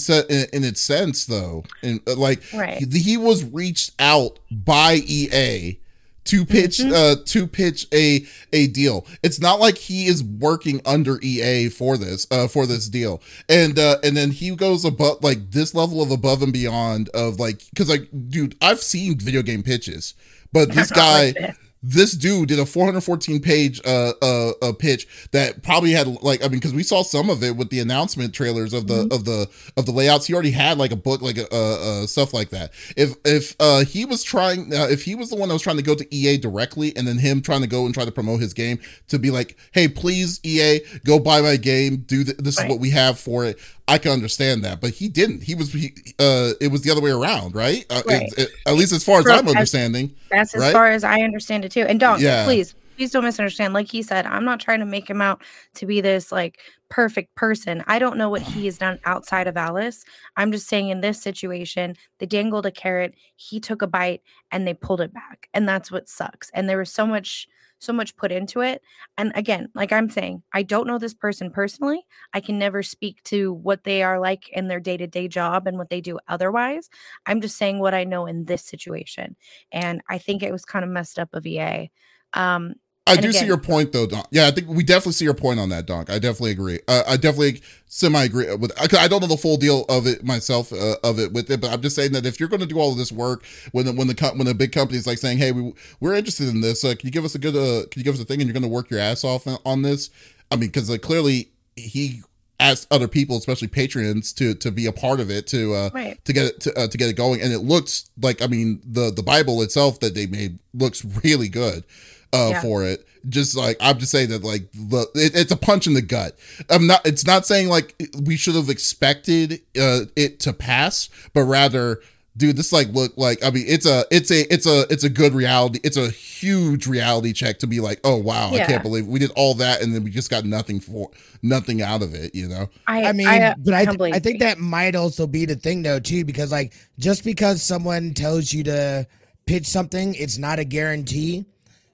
in, 0.52 0.64
its 0.64 0.80
sense 0.80 1.26
though, 1.26 1.64
in 1.82 2.00
uh, 2.06 2.16
like 2.16 2.42
right. 2.52 2.78
he, 2.78 2.98
he 2.98 3.16
was 3.16 3.44
reached 3.44 3.92
out 4.00 4.38
by 4.50 4.94
EA 4.94 5.78
to 6.24 6.44
pitch 6.44 6.78
mm-hmm. 6.78 6.92
uh 6.92 7.22
to 7.24 7.46
pitch 7.46 7.86
a 7.92 8.24
a 8.52 8.66
deal. 8.68 9.06
It's 9.22 9.40
not 9.40 9.60
like 9.60 9.78
he 9.78 10.06
is 10.06 10.22
working 10.22 10.80
under 10.84 11.18
EA 11.22 11.68
for 11.68 11.96
this 11.96 12.26
uh 12.30 12.48
for 12.48 12.66
this 12.66 12.88
deal. 12.88 13.22
And 13.48 13.78
uh 13.78 13.98
and 14.02 14.16
then 14.16 14.30
he 14.30 14.54
goes 14.54 14.84
above 14.84 15.22
like 15.22 15.50
this 15.50 15.74
level 15.74 16.02
of 16.02 16.10
above 16.10 16.42
and 16.42 16.52
beyond 16.52 17.08
of 17.10 17.40
like 17.40 17.62
cuz 17.76 17.88
like 17.88 18.08
dude, 18.28 18.56
I've 18.60 18.80
seen 18.80 19.18
video 19.18 19.42
game 19.42 19.62
pitches, 19.62 20.14
but 20.52 20.72
this 20.74 20.90
guy 20.90 21.32
like 21.36 21.56
this 21.82 22.12
dude 22.12 22.48
did 22.48 22.58
a 22.58 22.66
414 22.66 23.40
page 23.40 23.80
uh, 23.86 24.12
uh, 24.20 24.52
uh 24.60 24.72
pitch 24.72 25.28
that 25.32 25.62
probably 25.62 25.92
had 25.92 26.06
like 26.22 26.44
I 26.44 26.48
mean 26.48 26.58
because 26.58 26.74
we 26.74 26.82
saw 26.82 27.02
some 27.02 27.30
of 27.30 27.42
it 27.42 27.56
with 27.56 27.70
the 27.70 27.80
announcement 27.80 28.34
trailers 28.34 28.74
of 28.74 28.86
the 28.86 29.04
mm-hmm. 29.04 29.12
of 29.12 29.24
the 29.24 29.48
of 29.76 29.86
the 29.86 29.92
layouts. 29.92 30.26
He 30.26 30.34
already 30.34 30.50
had 30.50 30.76
like 30.76 30.92
a 30.92 30.96
book 30.96 31.22
like 31.22 31.38
uh, 31.38 31.44
uh 31.50 32.06
stuff 32.06 32.34
like 32.34 32.50
that. 32.50 32.72
If 32.96 33.14
if 33.24 33.56
uh 33.60 33.84
he 33.84 34.04
was 34.04 34.22
trying 34.22 34.74
uh, 34.74 34.88
if 34.90 35.04
he 35.04 35.14
was 35.14 35.30
the 35.30 35.36
one 35.36 35.48
that 35.48 35.54
was 35.54 35.62
trying 35.62 35.78
to 35.78 35.82
go 35.82 35.94
to 35.94 36.14
EA 36.14 36.36
directly 36.36 36.94
and 36.96 37.06
then 37.06 37.18
him 37.18 37.40
trying 37.40 37.62
to 37.62 37.66
go 37.66 37.86
and 37.86 37.94
try 37.94 38.04
to 38.04 38.12
promote 38.12 38.40
his 38.40 38.52
game 38.52 38.78
to 39.08 39.18
be 39.18 39.30
like, 39.30 39.56
hey, 39.72 39.88
please 39.88 40.38
EA, 40.44 40.80
go 41.04 41.18
buy 41.18 41.40
my 41.40 41.56
game. 41.56 41.98
Do 42.06 42.24
th- 42.24 42.36
this 42.38 42.58
right. 42.58 42.66
is 42.66 42.70
what 42.70 42.80
we 42.80 42.90
have 42.90 43.18
for 43.18 43.46
it. 43.46 43.58
I 43.88 43.98
can 43.98 44.12
understand 44.12 44.62
that, 44.64 44.80
but 44.80 44.90
he 44.90 45.08
didn't. 45.08 45.42
He 45.42 45.54
was 45.54 45.72
he, 45.72 45.94
uh 46.18 46.52
it 46.60 46.70
was 46.70 46.82
the 46.82 46.90
other 46.90 47.00
way 47.00 47.10
around, 47.10 47.54
right? 47.54 47.84
Uh, 47.90 48.02
right. 48.06 48.22
It, 48.22 48.38
it, 48.38 48.50
at 48.66 48.74
least 48.74 48.92
as 48.92 49.02
far 49.02 49.20
as 49.20 49.26
I'm 49.26 49.48
understanding. 49.48 50.14
That's 50.30 50.54
as 50.54 50.60
right? 50.60 50.72
far 50.72 50.86
as 50.88 51.02
I 51.02 51.22
understand 51.22 51.64
it 51.64 51.69
too. 51.70 51.82
And 51.82 51.98
don't 52.00 52.20
yeah. 52.20 52.44
please 52.44 52.74
please 53.00 53.12
don't 53.12 53.24
misunderstand. 53.24 53.72
Like 53.72 53.90
he 53.90 54.02
said, 54.02 54.26
I'm 54.26 54.44
not 54.44 54.60
trying 54.60 54.80
to 54.80 54.84
make 54.84 55.08
him 55.08 55.22
out 55.22 55.42
to 55.76 55.86
be 55.86 56.02
this 56.02 56.30
like 56.30 56.58
perfect 56.90 57.34
person. 57.34 57.82
I 57.86 57.98
don't 57.98 58.18
know 58.18 58.28
what 58.28 58.42
he 58.42 58.66
has 58.66 58.76
done 58.76 58.98
outside 59.06 59.46
of 59.46 59.56
Alice. 59.56 60.04
I'm 60.36 60.52
just 60.52 60.68
saying 60.68 60.90
in 60.90 61.00
this 61.00 61.18
situation, 61.18 61.96
they 62.18 62.26
dangled 62.26 62.66
a 62.66 62.70
carrot, 62.70 63.14
he 63.36 63.58
took 63.58 63.80
a 63.80 63.86
bite 63.86 64.20
and 64.52 64.66
they 64.66 64.74
pulled 64.74 65.00
it 65.00 65.14
back. 65.14 65.48
And 65.54 65.66
that's 65.66 65.90
what 65.90 66.10
sucks. 66.10 66.50
And 66.52 66.68
there 66.68 66.76
was 66.76 66.92
so 66.92 67.06
much 67.06 67.48
so 67.80 67.92
much 67.92 68.16
put 68.16 68.30
into 68.30 68.60
it. 68.60 68.82
And 69.18 69.32
again, 69.34 69.68
like 69.74 69.92
I'm 69.92 70.08
saying, 70.08 70.42
I 70.52 70.62
don't 70.62 70.86
know 70.86 70.98
this 70.98 71.14
person 71.14 71.50
personally. 71.50 72.06
I 72.32 72.40
can 72.40 72.58
never 72.58 72.82
speak 72.82 73.22
to 73.24 73.52
what 73.52 73.84
they 73.84 74.02
are 74.02 74.20
like 74.20 74.48
in 74.50 74.68
their 74.68 74.80
day 74.80 74.96
to 74.96 75.06
day 75.06 75.26
job 75.26 75.66
and 75.66 75.78
what 75.78 75.90
they 75.90 76.00
do 76.00 76.18
otherwise. 76.28 76.88
I'm 77.26 77.40
just 77.40 77.56
saying 77.56 77.78
what 77.80 77.94
I 77.94 78.04
know 78.04 78.26
in 78.26 78.44
this 78.44 78.62
situation. 78.62 79.34
And 79.72 80.02
I 80.08 80.18
think 80.18 80.42
it 80.42 80.52
was 80.52 80.64
kind 80.64 80.84
of 80.84 80.90
messed 80.90 81.18
up 81.18 81.30
of 81.32 81.46
EA. 81.46 81.90
Um, 82.34 82.74
I 83.06 83.16
do 83.16 83.28
again, 83.30 83.40
see 83.40 83.46
your 83.46 83.58
point 83.58 83.92
though, 83.92 84.06
Donk. 84.06 84.26
Yeah, 84.30 84.46
I 84.46 84.50
think 84.50 84.68
we 84.68 84.84
definitely 84.84 85.14
see 85.14 85.24
your 85.24 85.34
point 85.34 85.58
on 85.58 85.70
that, 85.70 85.86
Donk. 85.86 86.10
I 86.10 86.18
definitely 86.18 86.52
agree. 86.52 86.80
Uh, 86.86 87.02
I 87.08 87.16
definitely 87.16 87.60
semi 87.86 88.24
agree 88.24 88.54
with. 88.54 88.72
I 88.78 89.08
don't 89.08 89.20
know 89.20 89.26
the 89.26 89.36
full 89.36 89.56
deal 89.56 89.84
of 89.88 90.06
it 90.06 90.22
myself 90.22 90.72
uh, 90.72 90.96
of 91.02 91.18
it 91.18 91.32
with 91.32 91.50
it, 91.50 91.60
but 91.60 91.72
I'm 91.72 91.82
just 91.82 91.96
saying 91.96 92.12
that 92.12 92.26
if 92.26 92.38
you're 92.38 92.48
going 92.48 92.60
to 92.60 92.66
do 92.66 92.78
all 92.78 92.92
of 92.92 92.98
this 92.98 93.10
work 93.10 93.44
when 93.72 93.86
the 93.86 93.92
when 93.92 94.06
the 94.06 94.32
when 94.36 94.46
the 94.46 94.54
big 94.54 94.72
company 94.72 94.98
is 94.98 95.06
like 95.06 95.18
saying, 95.18 95.38
"Hey, 95.38 95.50
we 95.50 95.72
we're 95.98 96.14
interested 96.14 96.48
in 96.48 96.60
this. 96.60 96.84
Uh, 96.84 96.94
can 96.94 97.06
you 97.06 97.10
give 97.10 97.24
us 97.24 97.34
a 97.34 97.38
good? 97.38 97.56
Uh, 97.56 97.86
can 97.88 98.00
you 98.00 98.04
give 98.04 98.14
us 98.14 98.20
a 98.20 98.24
thing?" 98.24 98.40
And 98.40 98.48
you're 98.48 98.54
going 98.54 98.62
to 98.62 98.68
work 98.68 98.90
your 98.90 99.00
ass 99.00 99.24
off 99.24 99.46
on 99.64 99.82
this. 99.82 100.10
I 100.50 100.56
mean, 100.56 100.68
because 100.68 100.90
like 100.90 101.02
clearly 101.02 101.50
he 101.76 102.22
asked 102.60 102.86
other 102.92 103.08
people, 103.08 103.38
especially 103.38 103.68
patrons, 103.68 104.32
to 104.34 104.54
to 104.54 104.70
be 104.70 104.86
a 104.86 104.92
part 104.92 105.18
of 105.18 105.30
it 105.30 105.46
to 105.48 105.74
uh 105.74 105.90
right. 105.92 106.24
to 106.26 106.32
get 106.32 106.46
it 106.46 106.60
to, 106.60 106.78
uh, 106.78 106.86
to 106.86 106.98
get 106.98 107.08
it 107.08 107.14
going. 107.14 107.40
And 107.40 107.52
it 107.52 107.60
looks 107.60 108.10
like 108.22 108.42
I 108.42 108.46
mean 108.46 108.80
the 108.84 109.10
the 109.10 109.22
Bible 109.22 109.62
itself 109.62 109.98
that 110.00 110.14
they 110.14 110.26
made 110.26 110.58
looks 110.74 111.04
really 111.24 111.48
good 111.48 111.84
uh, 112.32 112.50
yeah. 112.52 112.62
for 112.62 112.84
it. 112.84 113.06
Just 113.28 113.56
like 113.56 113.76
I'm 113.80 113.98
just 113.98 114.12
saying 114.12 114.30
that 114.30 114.42
like 114.42 114.70
the 114.72 115.06
it, 115.14 115.36
it's 115.36 115.52
a 115.52 115.56
punch 115.56 115.86
in 115.86 115.94
the 115.94 116.02
gut. 116.02 116.38
I'm 116.70 116.86
not. 116.86 117.06
It's 117.06 117.26
not 117.26 117.46
saying 117.46 117.68
like 117.68 117.94
we 118.22 118.36
should 118.36 118.54
have 118.54 118.70
expected 118.70 119.60
uh, 119.78 120.06
it 120.16 120.40
to 120.40 120.52
pass, 120.52 121.10
but 121.34 121.44
rather 121.44 122.00
dude 122.36 122.56
this 122.56 122.72
like 122.72 122.88
look 122.88 123.12
like 123.16 123.44
i 123.44 123.50
mean 123.50 123.64
it's 123.66 123.86
a 123.86 124.04
it's 124.10 124.30
a 124.30 124.52
it's 124.52 124.66
a 124.66 124.86
it's 124.88 125.02
a 125.02 125.08
good 125.08 125.34
reality 125.34 125.80
it's 125.82 125.96
a 125.96 126.08
huge 126.10 126.86
reality 126.86 127.32
check 127.32 127.58
to 127.58 127.66
be 127.66 127.80
like 127.80 128.00
oh 128.04 128.16
wow 128.16 128.50
yeah. 128.52 128.62
i 128.62 128.66
can't 128.66 128.82
believe 128.82 129.06
we 129.06 129.18
did 129.18 129.32
all 129.34 129.54
that 129.54 129.82
and 129.82 129.94
then 129.94 130.04
we 130.04 130.10
just 130.10 130.30
got 130.30 130.44
nothing 130.44 130.78
for 130.78 131.10
nothing 131.42 131.82
out 131.82 132.02
of 132.02 132.14
it 132.14 132.34
you 132.34 132.48
know 132.48 132.68
i, 132.86 133.04
I 133.04 133.12
mean 133.12 133.26
I, 133.26 133.54
but 133.58 133.74
I, 133.74 133.84
th- 133.84 134.14
I 134.14 134.20
think 134.20 134.40
that 134.40 134.58
might 134.58 134.94
also 134.94 135.26
be 135.26 135.44
the 135.44 135.56
thing 135.56 135.82
though 135.82 135.98
too 135.98 136.24
because 136.24 136.52
like 136.52 136.72
just 136.98 137.24
because 137.24 137.62
someone 137.62 138.14
tells 138.14 138.52
you 138.52 138.64
to 138.64 139.06
pitch 139.46 139.66
something 139.66 140.14
it's 140.14 140.38
not 140.38 140.58
a 140.58 140.64
guarantee 140.64 141.46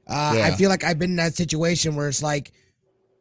uh, 0.08 0.34
yeah. 0.36 0.46
I 0.46 0.50
feel 0.52 0.70
like 0.70 0.84
I've 0.84 0.98
been 0.98 1.10
in 1.10 1.16
that 1.16 1.34
situation 1.34 1.96
where 1.96 2.08
it's 2.08 2.22
like, 2.22 2.52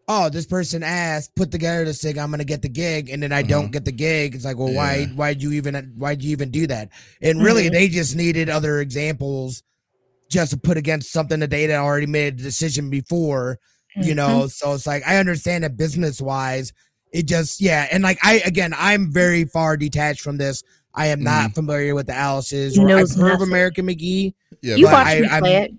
oh, 0.08 0.30
this 0.30 0.46
person 0.46 0.84
asked, 0.84 1.36
put 1.36 1.52
together 1.52 1.86
this 1.86 2.02
thing, 2.02 2.20
I'm 2.20 2.30
gonna 2.30 2.44
get 2.44 2.62
the 2.62 2.70
gig, 2.70 3.10
and 3.10 3.24
then 3.24 3.32
I 3.32 3.42
mm-hmm. 3.42 3.50
don't 3.50 3.72
get 3.72 3.86
the 3.86 3.92
gig. 3.92 4.36
It's 4.36 4.46
like, 4.46 4.58
well, 4.58 4.70
yeah. 4.70 4.78
why 4.78 5.06
why'd 5.16 5.42
you 5.42 5.54
even 5.54 5.76
why'd 5.98 6.22
you 6.22 6.32
even 6.32 6.52
do 6.52 6.68
that? 6.68 6.90
And 7.22 7.42
really, 7.42 7.64
mm-hmm. 7.64 7.74
they 7.74 7.88
just 7.88 8.16
needed 8.16 8.50
other 8.50 8.80
examples 8.82 9.64
just 10.30 10.52
to 10.52 10.58
put 10.58 10.78
against 10.78 11.12
something 11.12 11.40
that 11.40 11.50
they 11.50 11.64
had 11.64 11.72
already 11.72 12.08
made 12.08 12.40
a 12.40 12.44
decision 12.44 12.90
before, 12.90 13.60
mm-hmm. 13.98 14.08
you 14.08 14.16
know. 14.16 14.48
So 14.48 14.74
it's 14.74 14.86
like 14.86 15.04
I 15.08 15.18
understand 15.18 15.64
that 15.64 15.78
business 15.78 16.22
wise, 16.22 16.72
it 17.12 17.28
just 17.28 17.60
yeah, 17.60 17.88
and 17.92 18.04
like 18.04 18.20
I 18.24 18.42
again, 18.46 18.76
I'm 18.78 19.12
very 19.12 19.46
far 19.46 19.76
detached 19.76 20.22
from 20.22 20.38
this. 20.38 20.64
I 20.94 21.08
am 21.08 21.24
not 21.24 21.46
mm-hmm. 21.46 21.54
familiar 21.54 21.96
with 21.96 22.08
the 22.08 22.14
Alice's. 22.14 22.78
Or 22.78 22.90
I've 22.90 23.12
heard 23.12 23.34
of 23.34 23.42
American 23.42 23.88
McGee. 23.88 24.34
Yeah, 24.62 24.76
you 24.76 24.86
watched 24.86 25.20
me 25.20 25.28
play 25.28 25.38
I'm, 25.38 25.46
it 25.46 25.72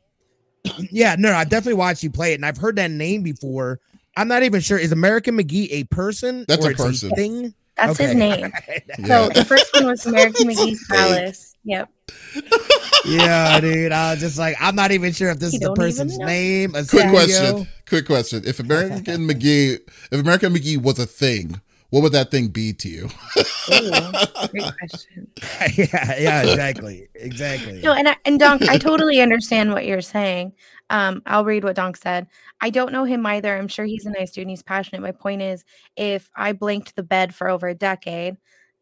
yeah, 0.91 1.17
no, 1.19 1.31
no, 1.31 1.37
I've 1.37 1.49
definitely 1.49 1.75
watched 1.75 2.03
you 2.03 2.11
play 2.11 2.33
it, 2.33 2.37
and 2.37 2.47
I've 2.47 2.59
heard 2.59 2.77
that 2.77 2.91
name 2.91 3.23
before. 3.23 3.81
I'm 4.17 4.29
not 4.29 4.43
even 4.43 4.61
sure. 4.61 4.79
Is 4.79 4.93
American 4.93 5.37
McGee 5.39 5.69
a 5.71 5.85
person? 5.85 6.45
That's 6.49 6.65
a 6.65 6.71
person. 6.71 7.13
A 7.13 7.17
thing? 7.17 7.55
That's 7.77 7.93
okay. 7.93 8.07
his 8.07 8.15
name. 8.15 8.53
So 9.07 9.29
the 9.29 9.45
first 9.45 9.73
one 9.75 9.87
was 9.87 10.07
American 10.07 10.49
McGee's 10.49 10.85
Alice. 10.91 11.55
Yep. 11.65 11.91
yeah, 13.05 13.61
dude. 13.61 13.93
I 13.93 14.13
was 14.13 14.21
just 14.21 14.39
like, 14.39 14.57
I'm 14.61 14.75
not 14.75 14.91
even 14.91 15.13
sure 15.13 15.29
if 15.29 15.39
this 15.39 15.53
you 15.53 15.59
is 15.59 15.67
the 15.67 15.75
person's 15.75 16.17
name. 16.19 16.73
Quick 16.73 16.87
studio. 16.87 17.11
question. 17.11 17.69
Quick 17.87 18.07
question. 18.07 18.43
If 18.47 18.61
American 18.61 19.29
McGee, 19.29 19.79
if 20.11 20.21
American 20.21 20.55
McGee 20.55 20.79
was 20.79 20.99
a 20.99 21.07
thing, 21.07 21.61
what 21.91 22.03
would 22.03 22.13
that 22.13 22.31
thing 22.31 22.49
be 22.49 22.73
to 22.73 22.89
you? 22.89 23.09
Ooh, 23.73 23.91
great 24.49 24.73
question. 24.79 25.29
yeah, 25.77 26.19
yeah, 26.19 26.43
exactly, 26.43 27.09
exactly. 27.15 27.81
No, 27.81 27.93
and 27.93 28.09
I, 28.09 28.17
and 28.25 28.39
Donk, 28.39 28.69
I 28.69 28.79
totally 28.79 29.21
understand 29.21 29.73
what 29.73 29.87
you're 29.87 30.01
saying. 30.01 30.53
Um, 30.91 31.23
I'll 31.27 31.45
read 31.45 31.65
what 31.65 31.77
Donk 31.77 31.97
said. 31.97 32.27
I 32.61 32.71
don't 32.71 32.93
know 32.93 33.05
him 33.05 33.25
either. 33.27 33.57
I'm 33.57 33.69
sure 33.69 33.85
he's 33.85 34.07
a 34.07 34.11
nice 34.11 34.33
dude 34.33 34.43
and 34.43 34.51
he's 34.51 34.63
passionate. 34.63 35.03
My 35.03 35.13
point 35.13 35.43
is, 35.43 35.65
if 35.97 36.31
I 36.37 36.53
blinked 36.53 36.97
the 36.97 37.03
bed 37.03 37.35
for 37.35 37.49
over 37.49 37.69
a 37.69 37.75
decade, 37.75 38.37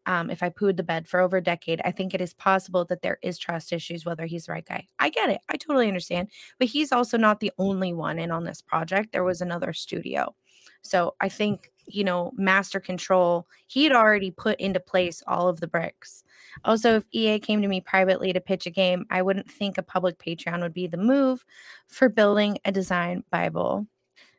um, 0.07 0.29
if 0.29 0.43
I 0.43 0.49
pooed 0.49 0.77
the 0.77 0.83
bed 0.83 1.07
for 1.07 1.19
over 1.19 1.37
a 1.37 1.43
decade, 1.43 1.81
I 1.83 1.91
think 1.91 2.13
it 2.13 2.21
is 2.21 2.33
possible 2.33 2.85
that 2.85 3.01
there 3.01 3.17
is 3.23 3.39
trust 3.39 3.73
issues, 3.73 4.05
whether 4.05 4.25
he's 4.25 4.45
the 4.45 4.53
right 4.53 4.65
guy. 4.65 4.87
I 4.99 5.09
get 5.09 5.29
it. 5.29 5.41
I 5.49 5.57
totally 5.57 5.87
understand. 5.87 6.29
But 6.59 6.67
he's 6.67 6.91
also 6.91 7.17
not 7.17 7.39
the 7.39 7.51
only 7.57 7.93
one 7.93 8.19
in 8.19 8.31
on 8.31 8.43
this 8.43 8.61
project. 8.61 9.11
There 9.11 9.23
was 9.23 9.41
another 9.41 9.73
studio. 9.73 10.35
So 10.81 11.15
I 11.19 11.29
think 11.29 11.71
you 11.87 12.03
know, 12.03 12.31
master 12.35 12.79
control, 12.79 13.47
he 13.67 13.83
had 13.83 13.93
already 13.93 14.31
put 14.31 14.59
into 14.59 14.79
place 14.79 15.23
all 15.27 15.47
of 15.47 15.59
the 15.59 15.67
bricks. 15.67 16.23
Also, 16.63 16.95
if 16.95 17.03
EA 17.11 17.39
came 17.39 17.61
to 17.61 17.67
me 17.67 17.81
privately 17.81 18.31
to 18.33 18.39
pitch 18.39 18.65
a 18.65 18.71
game, 18.71 19.05
I 19.09 19.21
wouldn't 19.21 19.49
think 19.51 19.77
a 19.77 19.83
public 19.83 20.17
Patreon 20.17 20.61
would 20.61 20.73
be 20.73 20.87
the 20.87 20.97
move 20.97 21.45
for 21.87 22.09
building 22.09 22.57
a 22.65 22.71
design 22.71 23.23
Bible. 23.29 23.87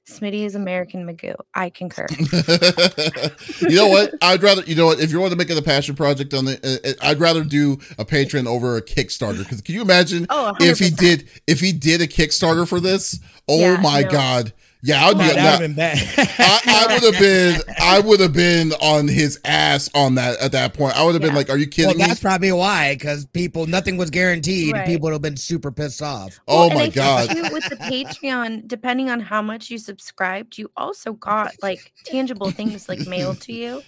Smitty 0.08 0.44
is 0.44 0.54
American 0.54 1.04
Magoo. 1.04 1.34
I 1.54 1.68
concur. 1.68 2.06
you 3.68 3.76
know 3.76 3.88
what? 3.88 4.14
I'd 4.22 4.40
rather 4.40 4.62
you 4.62 4.76
know 4.76 4.86
what 4.86 5.00
if 5.00 5.10
you 5.10 5.18
want 5.18 5.32
to 5.32 5.36
make 5.36 5.50
it 5.50 5.58
a 5.58 5.62
passion 5.62 5.96
project 5.96 6.32
on 6.32 6.44
the, 6.44 6.60
uh, 6.62 6.88
uh 6.88 7.08
I'd 7.08 7.18
rather 7.18 7.42
do 7.42 7.78
a 7.98 8.04
patron 8.04 8.46
over 8.46 8.76
a 8.76 8.82
Kickstarter 8.82 9.38
because 9.38 9.60
can 9.60 9.74
you 9.74 9.82
imagine 9.82 10.26
Oh, 10.30 10.54
if 10.60 10.78
he 10.78 10.90
did 10.90 11.28
if 11.48 11.58
he 11.58 11.72
did 11.72 12.00
a 12.02 12.06
Kickstarter 12.06 12.68
for 12.68 12.78
this? 12.78 13.18
Oh 13.48 13.58
Yeah, 13.58 13.80
my 13.80 14.02
no. 14.02 14.10
god! 14.10 14.52
Yeah, 14.86 15.04
I'd 15.04 15.14
be. 15.14 15.18
Nah, 15.18 15.26
that 15.26 15.36
now, 15.36 15.44
would've 15.44 15.60
been 15.60 15.74
bad. 15.74 15.98
I, 16.38 16.86
I 16.88 16.94
would 16.94 17.02
have 17.12 17.20
been. 17.20 17.60
I 17.80 17.98
would 17.98 18.20
have 18.20 18.32
been 18.32 18.72
on 18.74 19.08
his 19.08 19.40
ass 19.44 19.90
on 19.94 20.14
that 20.14 20.38
at 20.38 20.52
that 20.52 20.74
point. 20.74 20.96
I 20.96 21.02
would 21.02 21.14
have 21.14 21.22
been 21.22 21.34
like, 21.34 21.50
"Are 21.50 21.58
you 21.58 21.66
well, 21.66 21.70
kidding 21.72 21.98
me?" 21.98 22.06
that's 22.06 22.20
probably 22.20 22.52
why, 22.52 22.94
because 22.94 23.26
people, 23.26 23.66
nothing 23.66 23.96
was 23.96 24.10
guaranteed. 24.10 24.74
Right. 24.74 24.86
People 24.86 25.06
would 25.06 25.12
have 25.14 25.22
been 25.22 25.36
super 25.36 25.72
pissed 25.72 26.02
off. 26.02 26.38
Oh 26.46 26.68
Well, 26.68 26.70
and 26.70 26.74
my 26.74 26.80
I 26.82 26.84
think, 26.84 26.94
god! 26.94 27.30
too, 27.30 27.42
with 27.52 27.68
the 27.68 27.76
Patreon, 27.76 28.68
depending 28.68 29.10
on 29.10 29.18
how 29.18 29.42
much 29.42 29.70
you 29.70 29.78
subscribed, 29.78 30.56
you 30.56 30.70
also 30.76 31.14
got 31.14 31.54
like 31.62 31.92
tangible 32.04 32.52
things 32.52 32.88
like 32.88 33.08
mailed 33.08 33.40
to 33.42 33.52
you. 33.52 33.82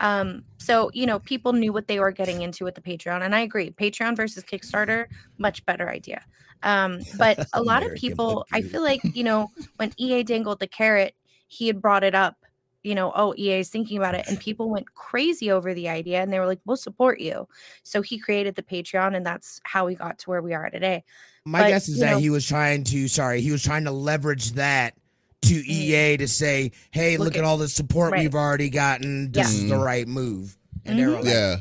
Um, 0.00 0.44
so 0.58 0.90
you 0.92 1.06
know, 1.06 1.18
people 1.20 1.52
knew 1.52 1.72
what 1.72 1.86
they 1.86 2.00
were 2.00 2.10
getting 2.10 2.42
into 2.42 2.64
with 2.64 2.74
the 2.74 2.80
Patreon, 2.80 3.22
and 3.22 3.34
I 3.34 3.40
agree. 3.40 3.70
Patreon 3.70 4.16
versus 4.16 4.42
Kickstarter, 4.42 5.06
much 5.38 5.64
better 5.66 5.88
idea. 5.88 6.24
Um, 6.62 7.00
but 7.18 7.46
a 7.52 7.62
lot 7.62 7.84
of 7.84 7.94
people, 7.94 8.44
I 8.52 8.62
feel 8.62 8.82
like 8.82 9.00
you 9.14 9.22
know, 9.22 9.50
when 9.76 9.92
EA 9.98 10.22
dangled 10.22 10.58
the 10.58 10.66
carrot, 10.66 11.14
he 11.46 11.66
had 11.66 11.80
brought 11.80 12.02
it 12.02 12.14
up. 12.14 12.36
You 12.82 12.94
know, 12.94 13.12
oh, 13.14 13.34
EA 13.36 13.58
is 13.60 13.68
thinking 13.68 13.98
about 13.98 14.14
it, 14.14 14.26
and 14.26 14.40
people 14.48 14.70
went 14.70 14.92
crazy 14.94 15.50
over 15.50 15.74
the 15.74 15.88
idea, 15.90 16.22
and 16.22 16.32
they 16.32 16.40
were 16.40 16.46
like, 16.46 16.60
"We'll 16.64 16.78
support 16.78 17.20
you." 17.20 17.46
So 17.82 18.00
he 18.00 18.18
created 18.18 18.54
the 18.54 18.62
Patreon, 18.62 19.14
and 19.14 19.24
that's 19.24 19.60
how 19.64 19.84
we 19.86 19.94
got 19.94 20.18
to 20.20 20.30
where 20.30 20.40
we 20.40 20.54
are 20.54 20.70
today. 20.70 21.04
My 21.44 21.60
But, 21.60 21.68
guess 21.68 21.88
is 21.88 22.00
that 22.00 22.12
know- 22.12 22.18
he 22.18 22.30
was 22.30 22.46
trying 22.46 22.84
to, 22.84 23.08
sorry, 23.08 23.40
he 23.40 23.50
was 23.50 23.62
trying 23.62 23.84
to 23.84 23.90
leverage 23.90 24.52
that 24.52 24.94
to 25.42 25.54
EA 25.54 26.16
to 26.18 26.28
say, 26.28 26.72
hey, 26.90 27.16
look, 27.16 27.26
Look 27.26 27.36
at 27.36 27.38
at- 27.40 27.44
all 27.44 27.56
the 27.56 27.68
support 27.68 28.12
right. 28.12 28.20
we've 28.22 28.34
already 28.34 28.70
gotten. 28.70 29.32
This 29.32 29.52
Yeah. 29.52 29.58
is 29.64 29.68
the 29.70 29.76
Mhm. 29.76 29.84
right 29.84 30.08
move. 30.08 30.56
And 30.84 30.98
they 30.98 31.02
Mhm. 31.02 31.06
were 31.06 31.14
like, 31.16 31.24
Yeah, 31.24 31.56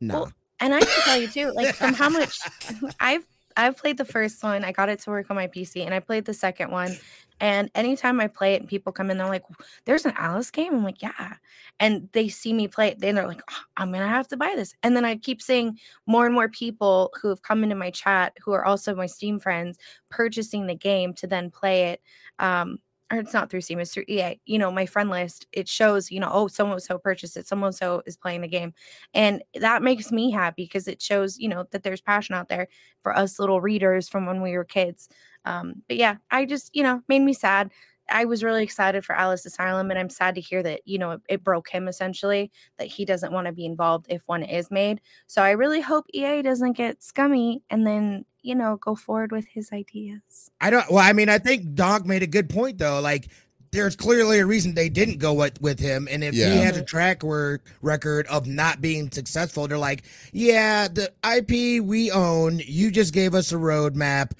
no. 0.00 0.14
Well, 0.14 0.32
And 0.62 0.74
I 0.74 0.80
can 0.80 1.02
tell 1.04 1.16
you 1.20 1.26
too, 1.28 1.52
like 1.54 1.74
from 1.74 1.94
how 1.94 2.08
much 2.10 2.38
I've 3.00 3.24
I've 3.56 3.76
played 3.76 3.96
the 3.98 4.04
first 4.04 4.42
one, 4.42 4.64
I 4.64 4.72
got 4.72 4.88
it 4.88 5.00
to 5.00 5.10
work 5.10 5.26
on 5.30 5.36
my 5.36 5.48
PC, 5.48 5.84
and 5.84 5.92
I 5.94 5.98
played 6.00 6.24
the 6.24 6.32
second 6.34 6.70
one. 6.70 6.96
And 7.40 7.70
anytime 7.74 8.20
I 8.20 8.28
play 8.28 8.54
it 8.54 8.60
and 8.60 8.68
people 8.68 8.92
come 8.92 9.10
in, 9.10 9.18
they're 9.18 9.26
like, 9.28 9.44
There's 9.86 10.04
an 10.06 10.12
Alice 10.16 10.50
game. 10.50 10.74
I'm 10.74 10.84
like, 10.84 11.02
Yeah. 11.02 11.36
And 11.78 12.08
they 12.12 12.28
see 12.28 12.52
me 12.52 12.68
play 12.68 12.88
it, 12.88 13.00
then 13.00 13.14
they're 13.14 13.26
like, 13.28 13.42
"Oh, 13.50 13.62
I'm 13.76 13.92
gonna 13.92 14.08
have 14.08 14.28
to 14.28 14.36
buy 14.36 14.52
this. 14.56 14.74
And 14.82 14.94
then 14.96 15.04
I 15.04 15.16
keep 15.16 15.40
seeing 15.42 15.78
more 16.06 16.26
and 16.26 16.34
more 16.34 16.48
people 16.48 17.12
who 17.20 17.28
have 17.28 17.42
come 17.42 17.62
into 17.62 17.74
my 17.76 17.90
chat 17.90 18.34
who 18.44 18.52
are 18.52 18.64
also 18.64 18.94
my 18.94 19.06
Steam 19.06 19.40
friends 19.40 19.78
purchasing 20.10 20.66
the 20.66 20.74
game 20.74 21.14
to 21.14 21.26
then 21.26 21.50
play 21.50 21.90
it. 21.90 22.02
Um, 22.38 22.78
or 23.12 23.18
it's 23.18 23.34
not 23.34 23.50
through 23.50 23.60
Steam, 23.62 23.80
it's 23.80 23.92
through 23.92 24.04
EA. 24.08 24.40
You 24.46 24.58
know, 24.58 24.70
my 24.70 24.86
friend 24.86 25.10
list, 25.10 25.46
it 25.52 25.66
shows, 25.68 26.12
you 26.12 26.20
know, 26.20 26.30
oh, 26.32 26.46
someone 26.46 26.78
so 26.78 26.96
purchased 26.96 27.36
it, 27.36 27.46
someone 27.48 27.72
so 27.72 28.02
is 28.06 28.16
playing 28.16 28.42
the 28.42 28.48
game. 28.48 28.72
And 29.14 29.42
that 29.54 29.82
makes 29.82 30.12
me 30.12 30.30
happy 30.30 30.64
because 30.64 30.86
it 30.86 31.02
shows, 31.02 31.36
you 31.38 31.48
know, 31.48 31.64
that 31.72 31.82
there's 31.82 32.00
passion 32.00 32.36
out 32.36 32.48
there 32.48 32.68
for 33.02 33.16
us 33.16 33.40
little 33.40 33.60
readers 33.60 34.08
from 34.08 34.26
when 34.26 34.42
we 34.42 34.56
were 34.56 34.64
kids. 34.64 35.08
Um, 35.44 35.82
but 35.88 35.96
yeah, 35.96 36.16
I 36.30 36.44
just, 36.44 36.74
you 36.74 36.82
know, 36.82 37.02
made 37.08 37.20
me 37.20 37.32
sad. 37.32 37.70
I 38.12 38.24
was 38.24 38.42
really 38.42 38.64
excited 38.64 39.04
for 39.04 39.14
Alice 39.14 39.46
Asylum, 39.46 39.90
and 39.90 39.98
I'm 39.98 40.10
sad 40.10 40.34
to 40.34 40.40
hear 40.40 40.62
that, 40.64 40.80
you 40.84 40.98
know, 40.98 41.12
it, 41.12 41.20
it 41.28 41.44
broke 41.44 41.68
him 41.68 41.86
essentially, 41.86 42.50
that 42.78 42.88
he 42.88 43.04
doesn't 43.04 43.32
want 43.32 43.46
to 43.46 43.52
be 43.52 43.64
involved 43.64 44.06
if 44.08 44.22
one 44.26 44.42
is 44.42 44.70
made. 44.70 45.00
So 45.28 45.42
I 45.42 45.52
really 45.52 45.80
hope 45.80 46.06
EA 46.12 46.42
doesn't 46.42 46.72
get 46.72 47.02
scummy 47.02 47.62
and 47.70 47.86
then, 47.86 48.24
you 48.42 48.54
know, 48.56 48.76
go 48.78 48.94
forward 48.96 49.30
with 49.30 49.46
his 49.46 49.70
ideas. 49.72 50.50
I 50.60 50.70
don't, 50.70 50.90
well, 50.90 51.04
I 51.04 51.12
mean, 51.12 51.28
I 51.28 51.38
think 51.38 51.74
Donk 51.74 52.04
made 52.04 52.22
a 52.24 52.26
good 52.26 52.48
point 52.50 52.78
though. 52.78 53.00
Like, 53.00 53.28
there's 53.72 53.94
clearly 53.94 54.40
a 54.40 54.46
reason 54.46 54.74
they 54.74 54.88
didn't 54.88 55.18
go 55.18 55.32
with, 55.32 55.60
with 55.60 55.78
him. 55.78 56.08
And 56.10 56.24
if 56.24 56.34
Yeah. 56.34 56.52
he 56.52 56.58
has 56.58 56.76
a 56.76 56.82
track 56.82 57.22
wor- 57.22 57.60
record 57.82 58.26
of 58.26 58.48
not 58.48 58.80
being 58.80 59.12
successful, 59.12 59.68
they're 59.68 59.78
like, 59.78 60.02
yeah, 60.32 60.88
the 60.88 61.12
IP 61.24 61.80
we 61.84 62.10
own, 62.10 62.60
you 62.66 62.90
just 62.90 63.14
gave 63.14 63.32
us 63.32 63.52
a 63.52 63.56
roadmap. 63.56 64.32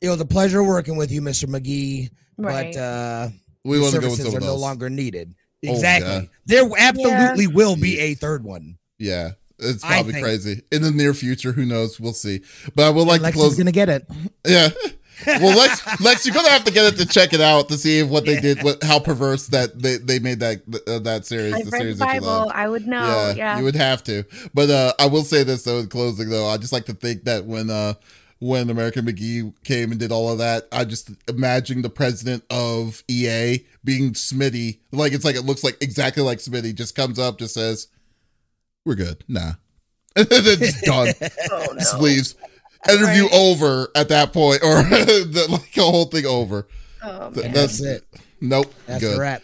It 0.00 0.08
was 0.08 0.20
a 0.20 0.24
pleasure 0.26 0.62
working 0.64 0.96
with 0.96 1.10
you, 1.10 1.20
Mr. 1.22 1.44
McGee. 1.46 2.10
Right. 2.38 2.72
But 2.74 2.80
uh 2.80 3.28
we 3.64 3.76
the 3.76 3.82
want 3.82 3.94
to 3.94 4.00
go 4.00 4.06
with 4.08 4.16
services 4.16 4.34
are 4.34 4.40
no 4.40 4.46
else. 4.48 4.60
longer 4.60 4.88
needed. 4.88 5.34
Oh, 5.66 5.72
Exactly. 5.72 6.10
yeah. 6.10 6.22
There 6.46 6.70
absolutely 6.78 7.46
will 7.46 7.76
be 7.76 7.98
a 7.98 8.14
third 8.14 8.42
one. 8.44 8.78
Yeah, 8.98 9.32
it's 9.58 9.84
probably 9.84 10.20
crazy 10.20 10.62
in 10.72 10.80
the 10.82 10.90
near 10.90 11.12
future. 11.12 11.52
Who 11.52 11.66
knows? 11.66 12.00
We'll 12.00 12.14
see. 12.14 12.40
But 12.74 12.86
I 12.86 12.90
would 12.90 13.06
like 13.06 13.20
Lex 13.20 13.34
to 13.36 13.40
close. 13.40 13.52
is 13.52 13.58
gonna 13.58 13.72
get 13.72 13.88
it. 13.90 14.06
Yeah. 14.46 14.70
Well, 15.26 15.54
Lex, 15.54 16.00
Lex, 16.00 16.24
you're 16.24 16.34
gonna 16.34 16.48
have 16.48 16.64
to 16.64 16.72
get 16.72 16.94
it 16.94 16.96
to 16.96 17.04
check 17.06 17.34
it 17.34 17.42
out 17.42 17.68
to 17.68 17.76
see 17.76 17.98
if 17.98 18.08
what 18.08 18.24
they 18.24 18.34
Yeah. 18.36 18.40
did, 18.40 18.62
what 18.62 18.82
how 18.82 18.98
perverse 18.98 19.48
that 19.48 19.78
they, 19.78 19.98
they 19.98 20.18
made 20.18 20.40
that 20.40 20.62
uh, 20.88 20.98
that 21.00 21.26
series, 21.26 21.52
I've 21.52 21.64
the 21.66 21.70
read 21.72 21.80
series 21.82 21.98
the 21.98 22.06
you 22.06 22.10
Bible. 22.12 22.26
love. 22.26 22.52
I 22.54 22.66
would 22.70 22.86
know. 22.86 23.04
yeah, 23.06 23.34
Yeah. 23.34 23.58
you 23.58 23.64
would 23.64 23.76
have 23.76 24.02
to. 24.04 24.24
But 24.54 24.70
uh, 24.70 24.94
I 24.98 25.06
will 25.08 25.24
say 25.24 25.42
this 25.42 25.64
though, 25.64 25.78
in 25.80 25.88
closing 25.88 26.30
though, 26.30 26.46
I 26.48 26.56
just 26.56 26.72
like 26.72 26.86
to 26.86 26.94
think 26.94 27.24
that 27.24 27.44
when 27.44 27.68
uh 27.68 27.92
when 28.40 28.68
American 28.70 29.06
McGee 29.06 29.52
came 29.64 29.90
and 29.92 30.00
did 30.00 30.10
all 30.10 30.30
of 30.30 30.38
that, 30.38 30.66
I 30.72 30.84
just 30.84 31.10
imagine 31.28 31.82
the 31.82 31.90
president 31.90 32.42
of 32.50 33.04
EA 33.08 33.64
being 33.84 34.12
Smitty. 34.14 34.80
Like 34.92 35.12
it's 35.12 35.24
like 35.24 35.36
it 35.36 35.42
looks 35.44 35.62
like 35.62 35.76
exactly 35.80 36.22
like 36.22 36.38
Smitty. 36.38 36.74
Just 36.74 36.94
comes 36.96 37.18
up, 37.18 37.38
just 37.38 37.54
says, 37.54 37.88
"We're 38.84 38.94
good." 38.96 39.22
Nah, 39.28 39.52
and 40.16 40.26
then 40.26 40.42
it's 40.46 40.80
done. 40.80 41.12
Oh, 41.52 41.66
no. 41.72 41.78
Just 41.78 42.00
leaves. 42.00 42.34
Interview 42.88 43.24
Right. 43.24 43.32
over 43.34 43.88
at 43.94 44.08
that 44.08 44.32
point, 44.32 44.62
or 44.62 44.82
the, 44.82 45.46
like 45.50 45.70
the 45.74 45.82
whole 45.82 46.06
thing 46.06 46.24
over. 46.24 46.66
Oh, 47.02 47.30
Th- 47.30 47.44
man. 47.44 47.52
that's 47.54 47.78
That's 47.78 48.02
it. 48.02 48.04
Nope. 48.40 48.72
That's 48.86 49.02
good. 49.04 49.18
a 49.18 49.20
wrap. 49.20 49.42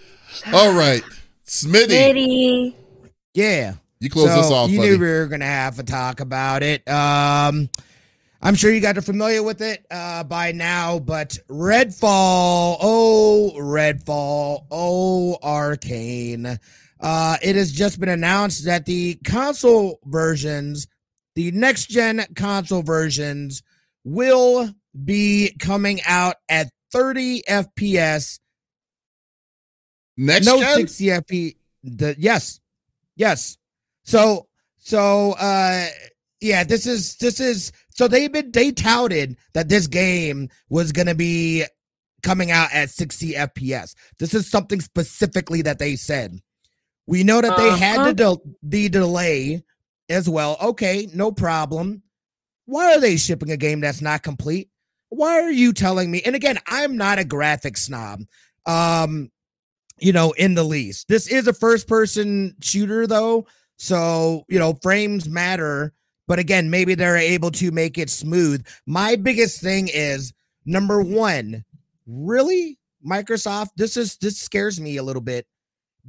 All 0.55 0.72
right, 0.72 1.03
Smitty, 1.47 1.88
Smitty. 1.88 2.74
Yeah. 3.34 3.74
you 4.01 4.09
close 4.09 4.28
so 4.30 4.36
this 4.36 4.51
off, 4.51 4.70
you 4.70 4.78
buddy. 4.78 4.90
knew 4.92 4.99
we 4.99 5.07
were 5.07 5.26
gonna 5.26 5.44
have 5.44 5.76
to 5.76 5.82
talk 5.82 6.20
about 6.20 6.62
it. 6.62 6.88
Um, 6.88 7.68
I'm 8.47 8.55
sure 8.55 8.70
you 8.70 8.78
guys 8.78 8.97
are 8.97 9.03
familiar 9.03 9.42
with 9.42 9.61
it 9.61 9.84
uh, 9.90 10.22
by 10.22 10.53
now, 10.53 11.01
but 11.01 11.36
Redfall, 11.51 12.76
oh 12.80 13.53
Redfall, 13.57 14.66
oh 14.70 15.36
Arkane. 15.42 16.57
Uh, 17.01 17.36
it 17.42 17.57
has 17.57 17.72
just 17.72 17.99
been 17.99 18.09
announced 18.09 18.64
that 18.66 18.86
the 18.86 19.16
console 19.24 19.99
versions, 20.05 20.86
the 21.34 21.51
next 21.51 21.86
gen 21.86 22.24
console 22.36 22.82
versions, 22.82 23.64
will 24.05 24.70
be 25.05 25.57
coming 25.59 26.01
out 26.07 26.36
at 26.49 26.68
30 26.92 27.42
FPS 27.49 28.38
Next 30.16 30.47
no 30.47 30.61
gen. 30.61 30.76
60 30.86 31.05
FPS. 31.05 31.55
the 31.82 32.14
yes 32.16 32.61
yes 33.16 33.59
so 34.05 34.47
so 34.78 35.32
uh 35.32 35.86
yeah 36.40 36.62
this 36.64 36.86
is 36.86 37.16
this 37.16 37.40
is 37.40 37.72
so 37.97 38.07
they've 38.07 38.32
been 38.32 38.51
they 38.53 38.70
touted 38.70 39.36
that 39.55 39.68
this 39.68 39.86
game 39.86 40.49
was 40.68 40.92
gonna 40.92 41.14
be 41.14 41.64
coming 42.22 42.51
out 42.51 42.72
at 42.72 42.90
60 42.90 43.32
fps 43.32 43.94
this 44.18 44.34
is 44.34 44.49
something 44.51 44.80
specifically 44.80 45.62
that 45.62 45.78
they 45.78 45.97
said 45.97 46.38
we 47.07 47.22
know 47.24 47.40
that 47.40 47.57
they 47.57 47.70
had 47.70 48.01
Uh-huh. 48.01 48.09
the, 48.09 48.14
del- 48.14 48.42
the 48.62 48.88
delay 48.88 49.62
as 50.09 50.28
well 50.28 50.57
okay 50.62 51.09
no 51.14 51.30
problem 51.32 52.03
why 52.66 52.94
are 52.94 53.01
they 53.01 53.16
shipping 53.16 53.51
a 53.51 53.57
game 53.57 53.80
that's 53.80 54.03
not 54.03 54.22
complete 54.22 54.68
why 55.09 55.40
are 55.40 55.53
you 55.53 55.72
telling 55.72 56.11
me 56.11 56.20
and 56.24 56.34
again 56.36 56.59
i'm 56.66 56.97
not 56.97 57.18
a 57.18 57.24
graphic 57.24 57.76
snob 57.76 58.20
um 58.66 59.30
you 59.99 60.12
know, 60.12 60.32
in 60.32 60.53
the 60.53 60.62
least. 60.62 61.09
This 61.09 61.26
is 61.26 61.47
a 61.49 61.55
first 61.55 61.88
person 61.88 62.55
shooter 62.61 63.07
though. 63.07 63.47
So, 63.78 64.44
you 64.47 64.59
know, 64.59 64.74
frames 64.82 65.26
matter, 65.26 65.94
but 66.26 66.38
again, 66.38 66.70
maybe 66.70 66.94
they're 66.94 67.16
able 67.16 67.50
to 67.52 67.70
make 67.70 67.98
it 67.98 68.10
smooth. 68.10 68.66
My 68.86 69.16
biggest 69.16 69.60
thing 69.60 69.88
is 69.92 70.32
number 70.64 71.02
1, 71.02 71.64
really 72.06 72.78
Microsoft, 73.06 73.70
this 73.76 73.96
is 73.96 74.16
this 74.16 74.38
scares 74.38 74.80
me 74.80 74.96
a 74.96 75.02
little 75.02 75.22
bit 75.22 75.46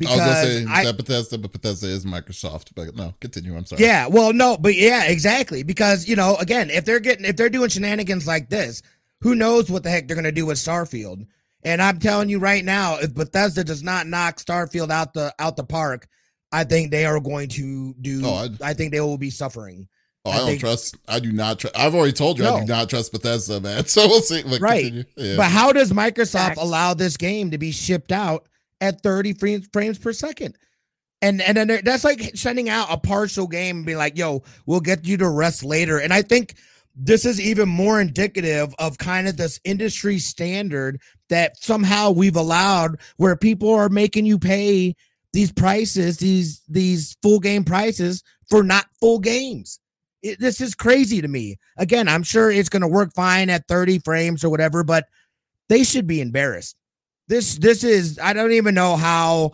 I 0.05 0.09
was 0.09 0.20
gonna 0.20 0.32
because 0.32 0.43
say 0.43 0.65
I, 0.70 0.84
that 0.84 0.97
Bethesda, 0.97 1.38
but 1.38 1.51
Bethesda 1.51 1.88
is 1.88 2.05
Microsoft. 2.05 2.70
But 2.76 2.95
no, 2.95 3.13
continue. 3.20 3.55
I'm 3.55 3.65
sorry. 3.65 3.82
yeah, 3.84 4.07
well, 4.07 4.32
no, 4.32 4.57
but 4.57 4.76
yeah, 4.76 5.05
exactly. 5.05 5.63
Because 5.63 6.07
you 6.07 6.15
know, 6.15 6.36
again, 6.36 6.70
if 6.70 6.86
they're 6.86 6.99
getting 6.99 7.26
if 7.26 7.36
they're 7.36 7.49
doing 7.49 7.70
shenanigans 7.70 8.28
like 8.28 8.49
this, 8.49 8.84
who 9.22 9.34
knows 9.34 9.72
what 9.72 9.84
the 9.84 9.89
heck 9.89 10.07
they're 10.07 10.15
gonna 10.15 10.32
do 10.32 10.45
with 10.45 10.57
Starfield? 10.57 11.26
And 11.63 11.82
I'm 11.82 11.99
telling 11.99 12.30
you 12.30 12.38
right 12.39 12.63
now, 12.63 12.97
if 12.97 13.13
Bethesda 13.13 13.63
does 13.63 13.82
not 13.82 14.07
knock 14.07 14.38
Starfield 14.38 14.91
out 14.91 15.13
the 15.13 15.34
out 15.39 15.57
the 15.57 15.63
park, 15.63 16.07
I 16.51 16.63
think 16.63 16.91
they 16.91 17.05
are 17.05 17.20
going 17.20 17.49
to 17.49 17.95
do. 17.99 18.22
Oh, 18.24 18.34
I, 18.34 18.70
I'd- 18.70 18.78
think 18.78 18.91
they 18.91 19.01
will 19.01 19.18
be 19.18 19.32
suffering. 19.32 19.88
Oh, 20.28 20.32
I 20.32 20.34
I, 20.34 20.38
don't 20.38 20.48
think- 20.48 20.60
trust. 20.60 20.96
I 21.08 21.20
do 21.20 21.32
not 21.32 21.60
trust. 21.60 21.78
I've 21.78 21.96
already 21.96 22.14
told 22.14 22.38
you 22.40 22.46
I 22.48 22.60
do 22.62 22.66
not 22.66 22.90
trust 22.90 23.12
Bethesda, 23.12 23.60
man. 23.62 23.86
So 23.88 24.08
we'll 24.08 24.22
see. 24.22 24.44
But 24.44 24.62
Right. 24.62 24.84
continue. 24.84 25.04
Yeah. 25.16 25.38
But 25.38 25.52
how 25.52 25.72
does 25.72 25.92
Microsoft 25.92 26.32
Facts. 26.34 26.60
allow 26.62 26.94
this 26.94 27.18
game 27.18 27.52
to 27.52 27.58
be 27.58 27.72
shipped 27.72 28.12
out 28.12 28.48
at 28.82 29.02
30 29.02 29.34
frames, 29.34 29.68
frames 29.74 29.98
per 29.98 30.14
second? 30.14 30.56
And 31.22 31.42
and 31.42 31.58
then 31.58 31.80
that's 31.84 32.04
like 32.04 32.36
sending 32.36 32.70
out 32.70 32.88
a 32.92 32.98
partial 32.98 33.48
game 33.48 33.78
and 33.78 33.86
be 33.88 33.96
like, 33.96 34.16
"Yo, 34.18 34.44
we'll 34.68 34.82
get 34.82 35.08
you 35.08 35.18
to 35.18 35.28
rest 35.28 35.64
later." 35.64 35.98
And 36.00 36.14
I 36.14 36.22
think 36.22 36.54
this 36.96 37.26
is 37.26 37.42
even 37.42 37.68
more 37.70 38.00
indicative 38.00 38.74
of 38.78 39.00
kind 39.00 39.28
of 39.28 39.36
this 39.38 39.60
industry 39.64 40.20
standard 40.20 41.00
that 41.30 41.58
somehow 41.58 42.12
we've 42.12 42.36
allowed 42.36 42.98
where 43.18 43.36
people 43.36 43.74
are 43.74 43.90
making 43.90 44.26
you 44.28 44.38
pay 44.38 44.96
these 45.34 45.52
prices, 45.52 46.18
these 46.18 46.62
these 46.70 47.18
full 47.24 47.40
game 47.40 47.64
prices 47.64 48.24
for 48.48 48.62
not 48.64 48.86
full 49.00 49.18
games. 49.20 49.80
It, 50.22 50.39
this 50.39 50.61
is 50.61 50.76
crazy 50.76 51.22
to 51.22 51.28
me. 51.28 51.57
Again, 51.78 52.07
I'm 52.07 52.24
sure 52.24 52.49
it's 52.51 52.70
going 52.70 52.82
to 52.82 52.88
work 52.88 53.13
fine 53.13 53.49
at 53.49 53.68
30 53.68 53.99
frames 53.99 54.43
or 54.43 54.49
whatever, 54.49 54.84
but 54.84 55.05
they 55.70 55.84
should 55.84 56.07
be 56.07 56.22
embarrassed. 56.22 56.76
This 57.28 57.57
this 57.57 57.84
is 57.84 58.18
I 58.20 58.34
don't 58.34 58.53
even 58.53 58.74
know 58.74 58.95
how 58.95 59.51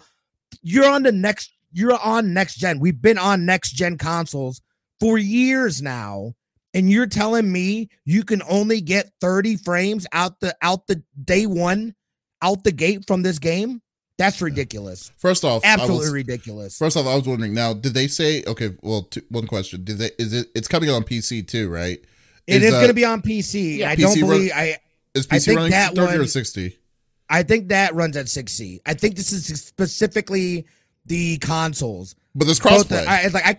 you're 0.61 0.89
on 0.89 1.03
the 1.03 1.11
next 1.11 1.51
you're 1.72 1.97
on 1.97 2.34
next 2.34 2.55
gen. 2.55 2.80
We've 2.80 3.01
been 3.01 3.18
on 3.18 3.45
next 3.45 3.72
gen 3.72 3.97
consoles 3.97 4.61
for 4.99 5.18
years 5.18 5.82
now 5.82 6.34
and 6.74 6.89
you're 6.89 7.07
telling 7.07 7.51
me 7.51 7.89
you 8.05 8.24
can 8.24 8.41
only 8.49 8.82
get 8.82 9.11
30 9.22 9.57
frames 9.57 10.07
out 10.11 10.39
the 10.39 10.55
out 10.61 10.88
the 10.88 11.01
day 11.24 11.45
one 11.45 11.93
out 12.41 12.64
the 12.64 12.72
gate 12.72 13.05
from 13.07 13.22
this 13.22 13.39
game 13.39 13.82
that's 14.18 14.41
ridiculous 14.41 15.11
First 15.18 15.43
off, 15.43 15.61
absolutely 15.66 16.05
was, 16.05 16.11
ridiculous 16.14 16.78
first 16.78 16.95
off, 16.97 17.05
I 17.07 17.16
was 17.16 17.28
wondering. 17.28 17.53
Now, 17.53 17.74
did 17.74 17.93
they 17.93 18.07
say? 18.07 18.43
Okay, 18.45 18.72
well, 18.82 19.03
two, 19.03 19.22
one 19.30 19.47
question. 19.47 19.84
Did 19.84 19.97
they? 19.97 20.11
Is 20.20 20.34
it? 20.34 20.47
It's 20.55 20.68
coming 20.68 20.89
on 20.89 21.03
PC 21.03 21.47
too, 21.47 21.70
right? 21.70 21.97
it 22.45 22.61
is, 22.61 22.70
is 22.70 22.74
uh, 22.74 22.78
going 22.78 22.88
to 22.89 22.93
be 22.93 23.05
on 23.05 23.22
pc 23.22 23.78
Yeah. 23.78 23.89
i 23.91 23.95
don't 23.95 24.11
PC 24.18 24.22
run- 24.22 24.30
believe 24.32 24.51
i 24.53 24.78
Is 25.16 25.28
I 25.32 25.38
PC 25.38 25.45
think 25.45 25.55
running 25.57 25.72
that 25.72 25.95
30 25.95 26.18
or 26.18 26.28
60? 26.28 26.78
i 27.30 27.41
think 27.43 27.70
that 27.70 27.95
runs 27.95 28.18
at 28.18 28.28
sixty. 28.28 28.82
I 28.86 28.93
think 28.95 29.16
this 29.16 29.32
is 29.32 29.45
specifically 29.64 30.66
the 31.05 31.38
consoles 31.38 32.16
But 32.36 32.45
there's 32.45 32.59
Both 32.59 32.89
crossplay. 32.89 33.03
the, 33.05 33.09
I, 33.09 33.18
it's 33.20 33.34
like 33.34 33.45
i 33.45 33.57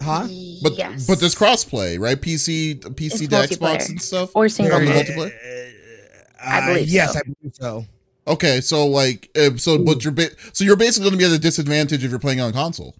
huh 0.00 0.28
but 0.62 0.76
yes. 0.78 1.06
but 1.08 1.18
there's 1.20 1.34
crossplay, 1.34 1.98
right? 1.98 2.20
PC 2.20 2.78
PC 2.80 3.22
It's 3.22 3.28
to 3.50 3.56
Xbox 3.58 3.88
and 3.88 4.00
stuff. 4.00 4.30
or 4.36 4.48
single 4.48 4.76
On 4.76 4.84
the 4.84 4.92
There- 4.92 5.04
player. 5.14 5.72
I 6.40 6.58
Uh, 6.60 6.66
believe 6.74 6.88
yes 6.88 7.12
so. 7.12 7.18
i 7.18 7.22
believe 7.22 7.54
so 7.54 7.86
Okay, 8.28 8.60
so 8.60 8.86
like, 8.86 9.30
uh, 9.36 9.56
so 9.56 9.78
but 9.78 10.02
you're 10.04 10.12
ba- 10.12 10.30
so 10.52 10.64
you're 10.64 10.76
basically 10.76 11.10
going 11.10 11.18
to 11.20 11.26
be 11.28 11.32
at 11.32 11.36
a 11.36 11.40
disadvantage 11.40 12.02
if 12.04 12.10
you're 12.10 12.18
playing 12.18 12.40
on 12.40 12.52
console. 12.52 12.94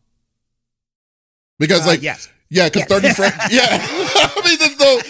Because 1.59 1.83
Uh, 1.85 1.89
like, 1.89 2.03
yes 2.03 2.29
yeah, 2.49 2.69
because 2.69 2.87
Yes. 2.89 3.01
30 3.01 3.15
frames. 3.15 3.35
Yeah, 3.51 3.67
I 3.81 4.43
mean, 4.45 4.59
there's 4.59 4.79
no 4.79 5.01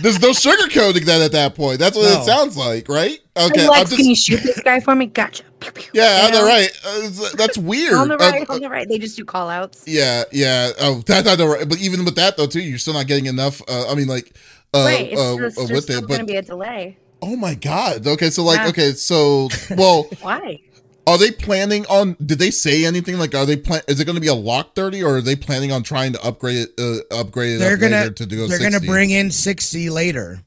there's 0.00 0.20
no 0.20 0.30
sugarcoating 0.32 1.06
that 1.06 1.22
at 1.22 1.32
that 1.32 1.54
point. 1.54 1.78
That's 1.78 1.96
what 1.96 2.12
No. 2.12 2.20
it 2.20 2.24
sounds 2.26 2.58
like, 2.58 2.88
right? 2.90 3.18
Okay, 3.36 3.60
Hey, 3.60 3.64
I'm 3.66 3.70
Lex, 3.70 3.90
just 3.90 3.96
can 3.96 4.04
you 4.06 4.14
shoot 4.14 4.42
this 4.42 4.60
guy 4.60 4.80
for 4.80 4.94
me? 4.94 5.06
Gotcha. 5.06 5.44
Pew, 5.60 5.72
pew. 5.72 5.90
yeah, 5.94 6.20
You 6.20 6.26
on 6.26 6.32
the 6.42 6.46
right. 6.46 6.68
Uh, 6.84 7.30
that's 7.36 7.56
weird. 7.70 7.94
On 7.94 8.08
the 8.08 8.14
Uh, 8.16 8.18
right, 8.30 8.46
uh, 8.50 8.52
on 8.52 8.60
the 8.60 8.68
right. 8.68 8.86
They 8.86 8.98
just 8.98 9.16
do 9.16 9.24
call 9.24 9.48
outs. 9.48 9.84
Yeah, 9.86 10.24
yeah. 10.30 10.72
Oh, 10.78 11.02
that's 11.06 11.24
not 11.26 11.38
the 11.38 11.46
right. 11.48 11.66
But 11.66 11.78
even 11.78 12.04
with 12.04 12.16
that 12.16 12.36
though, 12.36 12.46
too, 12.46 12.60
you're 12.60 12.78
still 12.78 12.92
not 12.94 13.06
getting 13.06 13.26
enough. 13.26 13.62
Uh, 13.66 13.88
I 13.90 13.94
mean, 13.94 14.08
like, 14.08 14.36
uh, 14.74 14.84
right. 14.84 15.10
It's 15.12 15.18
uh, 15.20 15.36
just, 15.38 15.56
uh, 15.58 15.60
there's 15.62 15.70
with 15.76 15.84
still 15.84 15.98
it. 16.00 16.06
going 16.08 16.20
But 16.20 16.26
to 16.26 16.32
be 16.32 16.36
a 16.36 16.42
delay. 16.42 16.98
Oh 17.24 17.36
my 17.36 17.54
god. 17.54 18.06
Okay, 18.06 18.30
so 18.30 18.42
like, 18.44 18.58
Yeah. 18.60 18.68
okay, 18.68 18.92
so 18.92 19.48
well, 19.76 20.04
Why? 20.22 20.60
are 21.06 21.18
they 21.18 21.30
planning 21.30 21.86
on? 21.86 22.16
Did 22.24 22.38
they 22.38 22.50
say 22.50 22.84
anything? 22.84 23.18
Like, 23.18 23.34
are 23.34 23.46
they 23.46 23.56
plan? 23.56 23.82
Is 23.88 24.00
it 24.00 24.04
going 24.04 24.14
to 24.16 24.20
be 24.20 24.28
a 24.28 24.34
lock 24.34 24.74
thirty, 24.74 25.02
or 25.02 25.16
are 25.16 25.20
they 25.20 25.36
planning 25.36 25.72
on 25.72 25.82
trying 25.82 26.12
to 26.12 26.22
upgrade 26.24 26.68
it? 26.68 26.70
Uh, 26.78 27.18
upgrade 27.20 27.56
it 27.56 27.58
They're 27.58 27.74
up 27.74 27.80
gonna- 27.80 27.96
later 27.96 28.10
to 28.12 28.26
go. 28.26 28.46
They're 28.46 28.58
60? 28.58 28.70
gonna 28.78 28.86
bring 28.92 29.10
in 29.10 29.30
60 29.30 29.90
later. 29.90 30.42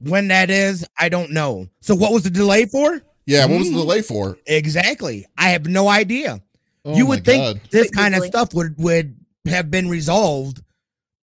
When 0.00 0.28
that 0.28 0.50
is, 0.50 0.84
I 0.98 1.08
don't 1.08 1.30
know. 1.30 1.68
So 1.80 1.94
what 1.94 2.12
was 2.12 2.24
the 2.24 2.30
delay 2.30 2.66
for? 2.66 3.00
Yeah, 3.24 3.46
what 3.46 3.60
was 3.60 3.68
the 3.70 3.76
delay 3.76 4.02
for? 4.02 4.36
Exactly. 4.46 5.26
I 5.38 5.50
have 5.50 5.66
no 5.68 5.88
idea. 5.88 6.40
Oh 6.84 6.96
you 6.96 7.06
would 7.06 7.24
think 7.24 7.40
God. 7.40 7.60
this 7.70 7.88
kind 7.90 8.16
of 8.16 8.24
stuff 8.24 8.52
would 8.54 8.74
would 8.78 9.14
have 9.46 9.70
been 9.70 9.88
resolved 9.88 10.60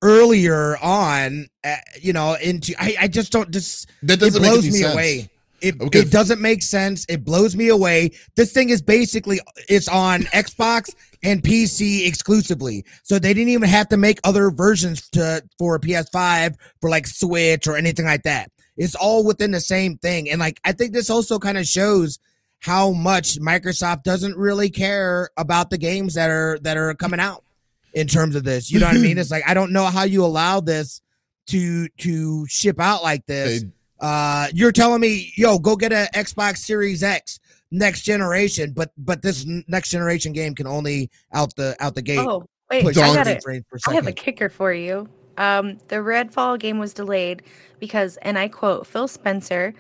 earlier 0.02 0.78
on. 0.78 1.48
Uh, 1.64 1.76
you 2.02 2.14
know, 2.14 2.36
into 2.42 2.74
I, 2.80 2.96
I 3.02 3.08
just 3.08 3.32
don't 3.32 3.52
just 3.52 3.90
that 4.04 4.20
doesn't 4.20 4.42
make 4.42 4.52
blows 4.52 4.66
me 4.66 4.72
sense. 4.80 4.94
away. 4.94 5.30
It, 5.62 5.76
Okay. 5.82 6.00
it 6.00 6.12
doesn't 6.12 6.40
make 6.40 6.62
sense. 6.62 7.06
It 7.10 7.26
blows 7.26 7.54
me 7.56 7.68
away. 7.68 8.12
This 8.36 8.54
thing 8.54 8.70
is 8.70 8.82
basically 8.82 9.42
it's 9.68 9.90
on 9.90 10.22
Xbox 10.24 10.96
and 11.22 11.44
PC 11.44 12.08
exclusively. 12.08 12.86
So 13.04 13.20
they 13.20 13.34
didn't 13.34 13.50
even 13.50 13.68
have 13.68 13.90
to 13.90 13.98
make 13.98 14.20
other 14.24 14.52
versions 14.52 15.10
to 15.10 15.44
for 15.58 15.78
PS5 15.78 16.56
for 16.80 16.90
like 16.90 17.08
Switch 17.08 17.68
or 17.68 17.76
anything 17.76 18.06
like 18.06 18.24
that. 18.24 18.52
It's 18.78 18.96
all 18.96 19.26
within 19.26 19.52
the 19.52 19.60
same 19.60 19.98
thing. 19.98 20.30
And 20.30 20.40
like 20.40 20.62
I 20.64 20.72
think 20.72 20.94
this 20.94 21.10
also 21.10 21.40
kind 21.40 21.58
of 21.58 21.68
shows 21.68 22.20
how 22.62 22.92
much 22.92 23.38
Microsoft 23.40 24.04
doesn't 24.04 24.38
really 24.38 24.70
care 24.70 25.30
about 25.36 25.70
the 25.70 25.78
games 25.78 26.14
that 26.14 26.30
are 26.30 26.58
that 26.62 26.78
are 26.78 26.94
coming 26.94 27.20
out 27.20 27.44
in 27.94 28.08
terms 28.08 28.36
of 28.36 28.44
this. 28.44 28.72
You 28.72 28.80
know 28.80 28.88
what 28.88 28.96
I 28.96 29.00
mean? 29.00 29.18
It's 29.18 29.32
like 29.36 29.44
I 29.48 29.54
don't 29.54 29.72
know 29.72 29.86
how 29.86 30.04
you 30.04 30.24
allow 30.24 30.60
this 30.60 31.02
to 31.48 31.88
to 32.00 32.46
ship 32.48 32.80
out 32.80 33.04
like 33.04 33.26
this. 33.26 33.64
They- 33.64 33.70
Uh, 34.02 34.48
you're 34.54 34.72
telling 34.72 35.02
me, 35.02 35.34
yo, 35.36 35.60
go 35.60 35.76
get 35.76 35.92
an 35.92 36.08
Xbox 36.16 36.60
Series 36.60 37.04
X 37.04 37.38
next 37.70 38.04
generation, 38.04 38.72
but 38.72 38.92
but 38.98 39.22
this 39.22 39.46
next 39.68 39.90
generation 39.90 40.32
game 40.32 40.56
can 40.56 40.68
only 40.68 41.10
out 41.34 41.54
the 41.58 41.76
out 41.82 41.96
the 41.96 42.02
gate. 42.02 42.20
Oh, 42.20 42.48
wait. 42.72 42.86
I 42.88 43.14
got 43.14 43.26
30 43.28 43.58
it. 43.58 43.66
I 43.88 43.94
have 43.96 44.08
a 44.08 44.14
kicker 44.14 44.48
for 44.48 44.72
you. 44.72 45.10
Um, 45.38 45.80
the 45.90 45.98
Redfall 45.98 46.58
game 46.60 46.80
was 46.80 46.94
delayed 46.94 47.44
because, 47.80 48.18
and 48.22 48.38
I 48.40 48.48
quote 48.48 48.88
Phil 48.88 49.08
Spencer, 49.10 49.74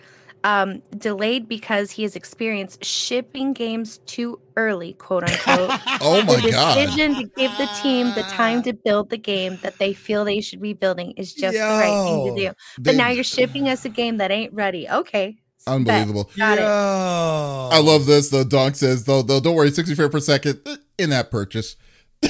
um, 0.43 0.81
delayed 0.97 1.47
because 1.47 1.91
he 1.91 2.03
has 2.03 2.15
experienced 2.15 2.83
shipping 2.83 3.53
games 3.53 3.97
too 4.05 4.39
early, 4.55 4.93
quote 4.93 5.23
unquote. 5.23 5.69
oh 6.01 6.23
my 6.25 6.35
the 6.39 6.51
god. 6.51 6.75
decision 6.75 7.15
to 7.15 7.23
give 7.35 7.51
the 7.57 7.69
team 7.81 8.07
the 8.15 8.23
time 8.23 8.63
to 8.63 8.73
build 8.73 9.09
the 9.09 9.17
game 9.17 9.57
that 9.61 9.77
they 9.79 9.93
feel 9.93 10.23
they 10.25 10.41
should 10.41 10.61
be 10.61 10.73
building 10.73 11.11
is 11.17 11.33
just 11.33 11.57
the 11.57 11.63
right 11.63 12.03
thing 12.05 12.35
to 12.35 12.41
do. 12.41 12.53
But 12.77 12.91
They- 12.91 12.97
now 12.97 13.09
you're 13.09 13.23
shipping 13.23 13.67
us 13.69 13.85
a 13.85 13.89
game 13.89 14.17
that 14.17 14.31
ain't 14.31 14.53
ready. 14.53 14.89
Okay. 14.89 15.37
unbelievable. 15.67 16.29
Got 16.37 16.57
it. 16.57 16.63
I 16.63 17.79
love 17.79 18.05
this. 18.05 18.29
The 18.29 18.45
dog 18.45 18.75
says, 18.75 19.03
though, 19.03 19.21
though, 19.21 19.39
don't 19.39 19.55
worry, 19.55 19.71
60 19.71 19.93
frames 19.93 20.11
per 20.11 20.19
second 20.19 20.61
eh, 20.65 20.77
in 20.97 21.09
that 21.11 21.29
purchase. 21.31 21.75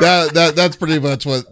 that 0.00 0.30
that 0.34 0.52
that's 0.56 0.76
pretty 0.76 0.98
much 0.98 1.26
what. 1.26 1.44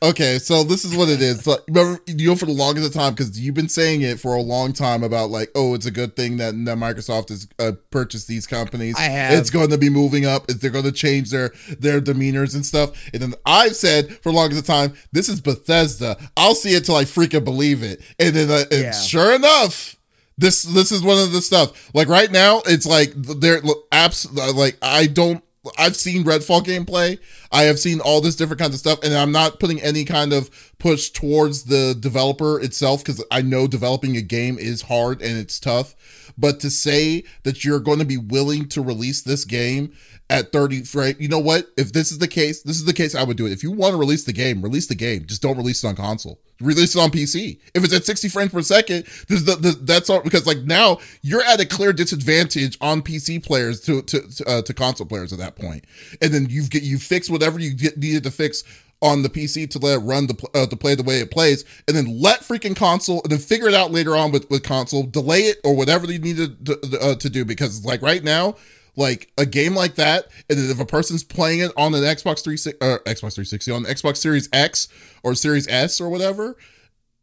Okay, 0.00 0.38
so 0.38 0.62
this 0.62 0.84
is 0.84 0.94
what 0.94 1.08
it 1.08 1.20
is. 1.20 1.44
Like, 1.44 1.60
remember, 1.66 2.00
you 2.06 2.28
know, 2.28 2.36
for 2.36 2.46
the 2.46 2.52
longest 2.52 2.92
time, 2.92 3.14
because 3.14 3.38
you've 3.38 3.56
been 3.56 3.68
saying 3.68 4.02
it 4.02 4.20
for 4.20 4.34
a 4.34 4.40
long 4.40 4.72
time 4.72 5.02
about 5.02 5.30
like, 5.30 5.50
oh, 5.56 5.74
it's 5.74 5.86
a 5.86 5.90
good 5.90 6.14
thing 6.14 6.36
that, 6.36 6.52
that 6.66 6.78
Microsoft 6.78 7.30
has 7.30 7.48
uh, 7.58 7.72
purchased 7.90 8.28
these 8.28 8.46
companies. 8.46 8.94
I 8.96 9.02
have. 9.02 9.38
It's 9.38 9.50
going 9.50 9.70
to 9.70 9.78
be 9.78 9.90
moving 9.90 10.24
up. 10.24 10.46
They're 10.46 10.70
going 10.70 10.84
to 10.84 10.92
change 10.92 11.30
their 11.30 11.52
their 11.80 12.00
demeanors 12.00 12.54
and 12.54 12.64
stuff. 12.64 13.08
And 13.12 13.22
then 13.22 13.34
I've 13.44 13.74
said 13.74 14.12
for 14.22 14.30
the 14.30 14.36
longest 14.36 14.66
time, 14.66 14.94
this 15.10 15.28
is 15.28 15.40
Bethesda. 15.40 16.16
I'll 16.36 16.54
see 16.54 16.74
it 16.74 16.84
till 16.84 16.96
I 16.96 17.04
freaking 17.04 17.44
believe 17.44 17.82
it. 17.82 18.00
And 18.20 18.36
then, 18.36 18.50
uh, 18.50 18.64
and 18.70 18.82
Yeah. 18.84 18.92
sure 18.92 19.34
enough, 19.34 19.96
this 20.36 20.62
this 20.62 20.92
is 20.92 21.02
one 21.02 21.18
of 21.18 21.32
the 21.32 21.42
stuff. 21.42 21.90
Like 21.92 22.08
right 22.08 22.30
now, 22.30 22.62
it's 22.66 22.86
like 22.86 23.12
they're 23.16 23.60
apps. 23.90 24.32
Like 24.54 24.78
I 24.80 25.06
don't. 25.06 25.42
I've 25.76 25.96
seen 25.96 26.24
Redfall 26.24 26.62
gameplay. 26.62 27.18
I 27.50 27.62
have 27.64 27.78
seen 27.78 28.00
all 28.00 28.20
this 28.20 28.36
different 28.36 28.60
kinds 28.60 28.74
of 28.74 28.80
stuff, 28.80 29.00
and 29.02 29.14
I'm 29.14 29.32
not 29.32 29.58
putting 29.58 29.80
any 29.80 30.04
kind 30.04 30.32
of 30.32 30.50
push 30.78 31.10
towards 31.10 31.64
the 31.64 31.96
developer 31.98 32.60
itself 32.60 33.04
because 33.04 33.24
I 33.30 33.42
know 33.42 33.66
developing 33.66 34.16
a 34.16 34.22
game 34.22 34.58
is 34.58 34.82
hard 34.82 35.20
and 35.22 35.38
it's 35.38 35.58
tough. 35.58 35.94
But 36.36 36.60
to 36.60 36.70
say 36.70 37.24
that 37.42 37.64
you're 37.64 37.80
going 37.80 37.98
to 37.98 38.04
be 38.04 38.16
willing 38.16 38.68
to 38.68 38.82
release 38.82 39.22
this 39.22 39.44
game 39.44 39.92
at 40.30 40.52
30 40.52 40.82
frame, 40.82 41.16
you 41.18 41.28
know 41.28 41.38
what? 41.38 41.68
If 41.76 41.92
this 41.92 42.12
is 42.12 42.18
the 42.18 42.28
case, 42.28 42.62
this 42.62 42.76
is 42.76 42.84
the 42.84 42.92
case 42.92 43.14
I 43.14 43.22
would 43.22 43.36
do 43.36 43.46
it. 43.46 43.52
If 43.52 43.62
you 43.62 43.70
want 43.70 43.92
to 43.92 43.96
release 43.96 44.24
the 44.24 44.32
game, 44.32 44.60
release 44.60 44.86
the 44.86 44.94
game. 44.94 45.24
Just 45.26 45.40
don't 45.40 45.56
release 45.56 45.82
it 45.82 45.88
on 45.88 45.96
console. 45.96 46.38
Release 46.60 46.94
it 46.94 47.00
on 47.00 47.10
PC. 47.10 47.58
If 47.74 47.84
it's 47.84 47.94
at 47.94 48.04
60 48.04 48.28
frames 48.28 48.52
per 48.52 48.62
second, 48.62 49.04
the, 49.28 49.56
the 49.58 49.78
that's 49.80 50.10
all 50.10 50.20
because 50.20 50.46
like 50.46 50.58
now 50.58 50.98
you're 51.22 51.44
at 51.44 51.60
a 51.60 51.66
clear 51.66 51.92
disadvantage 51.92 52.76
on 52.80 53.00
PC 53.00 53.44
players 53.44 53.80
to 53.82 54.02
to 54.02 54.20
to, 54.20 54.44
uh, 54.48 54.62
to 54.62 54.74
console 54.74 55.06
players 55.06 55.32
at 55.32 55.38
that 55.38 55.56
point. 55.56 55.84
And 56.20 56.32
then 56.32 56.48
you've 56.50 56.68
get 56.68 56.82
you 56.82 56.98
fix 56.98 57.30
whatever 57.30 57.58
you 57.58 57.74
get, 57.74 57.96
needed 57.96 58.24
to 58.24 58.30
fix 58.30 58.64
on 59.00 59.22
the 59.22 59.28
PC 59.28 59.70
to 59.70 59.78
let 59.78 59.98
it 59.98 59.98
run 59.98 60.26
the 60.26 60.48
uh, 60.54 60.66
to 60.66 60.76
play 60.76 60.94
the 60.94 61.02
way 61.02 61.20
it 61.20 61.30
plays, 61.30 61.64
and 61.86 61.96
then 61.96 62.20
let 62.20 62.40
freaking 62.40 62.74
console, 62.74 63.22
and 63.22 63.30
then 63.30 63.38
figure 63.38 63.68
it 63.68 63.74
out 63.74 63.92
later 63.92 64.16
on 64.16 64.32
with 64.32 64.48
with 64.50 64.62
console, 64.62 65.04
delay 65.04 65.42
it 65.42 65.58
or 65.64 65.76
whatever 65.76 66.10
you 66.10 66.18
needed 66.18 66.66
to 66.66 66.98
uh, 67.00 67.14
to 67.14 67.30
do. 67.30 67.44
Because 67.44 67.84
like 67.84 68.02
right 68.02 68.24
now, 68.24 68.56
like 68.98 69.32
a 69.38 69.46
game 69.46 69.74
like 69.74 69.94
that, 69.94 70.26
and 70.50 70.58
if 70.58 70.80
a 70.80 70.84
person's 70.84 71.22
playing 71.22 71.60
it 71.60 71.70
on 71.76 71.94
an 71.94 72.02
Xbox 72.02 72.42
360 72.42 72.72
or 72.80 72.98
Xbox 73.00 73.34
360 73.34 73.70
on 73.70 73.84
Xbox 73.84 74.16
Series 74.16 74.48
X 74.52 74.88
or 75.22 75.34
Series 75.34 75.68
S 75.68 76.00
or 76.00 76.08
whatever, 76.10 76.56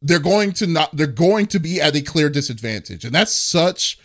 they're 0.01 0.19
going 0.19 0.53
to 0.53 0.67
not 0.67 0.95
they're 0.95 1.07
going 1.07 1.45
to 1.47 1.59
be 1.59 1.82
at 1.82 1.95
a 1.95 2.01
clear 2.01 2.30
disadvantage, 2.30 3.03
and 3.03 3.13
that's 3.13 3.36
such 3.36 3.99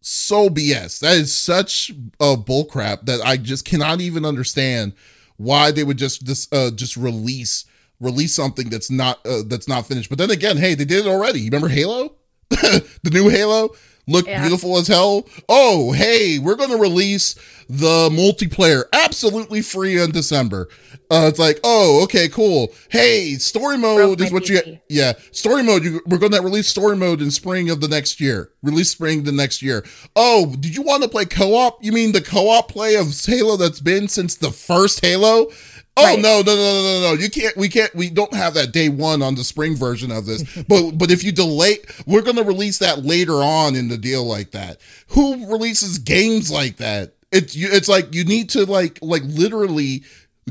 so 0.00 0.50
BS. 0.50 0.98
That 1.00 1.16
is 1.16 1.34
such 1.34 1.90
a 2.20 2.36
bullcrap 2.36 3.06
that 3.06 3.20
I 3.24 3.36
just 3.36 3.64
cannot 3.64 4.00
even 4.00 4.24
understand 4.24 4.92
why 5.36 5.70
they 5.70 5.84
would 5.84 5.98
just 5.98 6.26
this 6.26 6.48
uh 6.52 6.72
just 6.72 6.96
release 6.96 7.64
release 8.00 8.34
something 8.34 8.68
that's 8.68 8.90
not 8.90 9.24
uh, 9.24 9.42
that's 9.46 9.68
not 9.68 9.86
finished. 9.86 10.08
But 10.08 10.18
then 10.18 10.30
again, 10.30 10.56
hey, 10.56 10.74
they 10.74 10.84
did 10.84 11.06
it 11.06 11.08
already. 11.08 11.40
You 11.40 11.46
remember 11.46 11.68
Halo? 11.68 12.16
the 12.50 13.10
new 13.12 13.28
Halo? 13.28 13.70
Look 14.06 14.26
Yeah. 14.26 14.40
beautiful 14.40 14.76
as 14.78 14.88
hell. 14.88 15.26
Oh, 15.48 15.92
hey, 15.92 16.38
we're 16.38 16.56
going 16.56 16.70
to 16.70 16.76
release 16.76 17.34
the 17.68 18.10
multiplayer 18.10 18.84
absolutely 18.92 19.62
free 19.62 20.00
in 20.00 20.10
December. 20.10 20.68
Uh, 21.10 21.26
it's 21.28 21.38
like, 21.38 21.60
oh, 21.64 22.02
okay, 22.02 22.28
cool. 22.28 22.72
Hey, 22.88 23.34
story 23.34 23.76
mode 23.76 24.20
is 24.20 24.32
what 24.32 24.48
you 24.48 24.60
yeah, 24.88 25.12
story 25.32 25.62
mode. 25.62 25.84
You, 25.84 26.00
we're 26.06 26.18
going 26.18 26.32
to 26.32 26.40
release 26.40 26.68
story 26.68 26.96
mode 26.96 27.20
in 27.22 27.30
spring 27.30 27.70
of 27.70 27.80
the 27.80 27.88
next 27.88 28.20
year. 28.20 28.50
Release 28.62 28.90
spring 28.90 29.22
the 29.22 29.32
next 29.32 29.62
year. 29.62 29.84
Oh, 30.16 30.54
did 30.58 30.74
you 30.74 30.82
want 30.82 31.02
to 31.02 31.08
play 31.08 31.24
co-op? 31.26 31.84
You 31.84 31.92
mean 31.92 32.12
the 32.12 32.20
co-op 32.22 32.70
play 32.70 32.96
of 32.96 33.14
Halo 33.24 33.56
that's 33.56 33.80
been 33.80 34.08
since 34.08 34.34
the 34.34 34.50
first 34.50 35.04
Halo? 35.04 35.50
Oh 35.96 36.04
Right. 36.04 36.18
no, 36.18 36.42
no, 36.42 36.54
no, 36.56 36.56
no, 36.56 36.82
no, 36.82 37.00
no! 37.00 37.12
You 37.22 37.30
can't. 37.30 37.56
We 37.56 37.68
can't. 37.68 37.94
We 37.94 38.10
don't 38.10 38.34
have 38.34 38.54
that 38.54 38.72
day 38.72 38.88
one 38.88 39.22
on 39.22 39.36
the 39.36 39.44
spring 39.44 39.76
version 39.76 40.10
of 40.10 40.26
this. 40.26 40.42
but 40.68 40.92
but 40.92 41.10
if 41.12 41.22
you 41.22 41.30
delay, 41.30 41.78
we're 42.06 42.22
going 42.22 42.36
to 42.36 42.42
release 42.42 42.78
that 42.78 43.04
later 43.04 43.34
on 43.34 43.76
in 43.76 43.86
the 43.88 43.96
deal 43.96 44.24
like 44.24 44.50
that. 44.50 44.80
Who 45.08 45.46
releases 45.48 45.98
games 45.98 46.50
like 46.50 46.78
that? 46.78 47.14
It's 47.30 47.54
you. 47.54 47.68
It's 47.70 47.88
like 47.88 48.12
you 48.12 48.24
need 48.24 48.50
to 48.50 48.64
like 48.66 48.98
like 49.02 49.22
literally. 49.24 50.02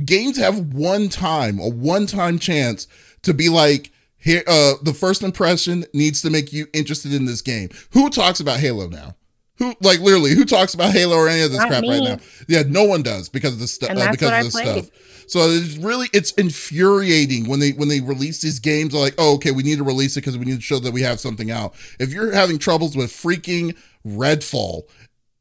Games 0.06 0.38
have 0.38 0.74
one 0.74 1.08
time, 1.10 1.60
a 1.60 1.68
one 1.70 2.08
time 2.08 2.39
chance 2.39 2.88
to 3.22 3.34
be 3.34 3.48
like 3.50 3.91
here. 4.18 4.44
Uh, 4.48 4.74
the 4.82 4.94
first 4.94 5.22
impression 5.24 5.86
needs 5.94 6.22
to 6.24 6.30
make 6.32 6.52
you 6.54 6.68
interested 6.74 7.14
in 7.14 7.26
this 7.26 7.41
game. 7.41 7.70
Who 7.91 8.10
talks 8.10 8.39
about 8.39 8.60
Halo 8.60 8.88
now? 8.88 9.16
Who 9.58 9.76
like 9.82 9.99
literally? 9.99 10.34
Who 10.34 10.45
talks 10.45 10.74
about 10.74 10.91
Halo 10.91 11.16
or 11.16 11.28
any 11.28 11.43
of 11.43 11.51
this 11.51 11.60
Not 11.60 11.68
crap 11.68 11.84
right 11.84 12.04
now? 12.04 12.18
Yeah, 12.47 12.64
no 12.68 12.84
one 12.86 13.04
does 13.04 13.30
because 13.30 13.54
of 13.54 13.60
the 13.60 13.68
stuff. 13.68 13.91
Uh, 13.91 14.12
because 14.12 14.28
of 14.28 14.34
I 14.34 14.43
this 14.43 14.54
stuff. 14.54 14.89
So 15.28 15.39
it's 15.49 15.78
really 15.78 16.10
it's 16.12 16.32
infuriating 16.34 17.47
when 17.47 17.60
they 17.60 17.72
when 17.72 17.88
they 17.88 18.01
release 18.01 18.41
these 18.41 18.60
games. 18.60 18.93
They're 18.93 19.01
like, 19.01 19.16
oh, 19.18 19.36
okay, 19.36 19.51
we 19.51 19.64
need 19.64 19.78
to 19.78 19.84
release 19.84 20.18
it 20.18 20.22
because 20.22 20.38
we 20.38 20.45
need 20.45 20.56
to 20.56 20.62
show 20.62 20.80
that 20.80 20.91
we 20.91 21.01
have 21.01 21.20
something 21.20 21.51
out. 21.51 21.76
If 21.99 22.12
you're 22.12 22.34
having 22.34 22.58
troubles 22.58 22.97
with 22.97 23.12
freaking 23.12 23.78
Redfall, 24.06 24.84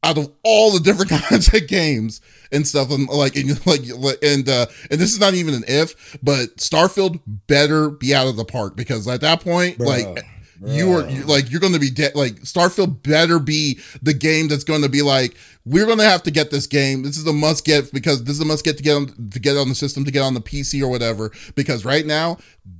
out 0.03 0.17
of 0.17 0.31
all 0.43 0.71
the 0.71 0.79
different 0.79 1.11
kinds 1.29 1.53
of 1.53 1.67
games 1.67 2.21
and 2.51 2.67
stuff, 2.67 2.91
and 2.91 3.07
like 3.09 3.35
and 3.35 3.65
like 3.65 3.81
and 4.21 4.47
uh 4.47 4.67
and 4.91 4.99
this 4.99 5.11
is 5.11 5.19
not 5.19 5.33
even 5.33 5.53
an 5.53 5.63
if, 5.67 6.17
but 6.21 6.57
Starfield 6.57 7.19
better 7.25 7.89
be 7.89 8.13
out 8.13 8.27
of 8.27 8.35
the 8.35 8.45
park 8.45 8.75
because 8.75 9.07
at 9.07 9.21
that 9.21 9.41
point, 9.41 9.79
like 9.79 10.05
Bruh, 10.05 10.23
you 10.65 10.91
are 10.93 11.09
you, 11.09 11.23
like 11.23 11.51
you're 11.51 11.59
going 11.59 11.73
to 11.73 11.79
be 11.79 11.89
dead. 11.89 12.15
Like 12.15 12.35
Starfield 12.41 13.03
better 13.03 13.39
be 13.39 13.79
the 14.01 14.13
game 14.13 14.47
that's 14.47 14.63
going 14.63 14.81
to 14.81 14.89
be 14.89 15.01
like 15.01 15.35
we're 15.65 15.85
going 15.85 15.97
to 15.97 16.03
have 16.03 16.23
to 16.23 16.31
get 16.31 16.51
this 16.51 16.67
game. 16.67 17.03
This 17.03 17.17
is 17.17 17.25
a 17.27 17.33
must 17.33 17.65
get 17.65 17.91
because 17.93 18.23
this 18.23 18.35
is 18.35 18.41
a 18.41 18.45
must 18.45 18.63
get 18.65 18.77
to 18.77 18.83
get 18.83 18.95
on 18.95 19.29
to 19.31 19.39
get 19.39 19.57
on 19.57 19.69
the 19.69 19.75
system 19.75 20.05
to 20.05 20.11
get 20.11 20.21
on 20.21 20.33
the 20.33 20.41
PC 20.41 20.81
or 20.81 20.87
whatever. 20.87 21.31
Because 21.55 21.85
right 21.85 22.05
now 22.05 22.37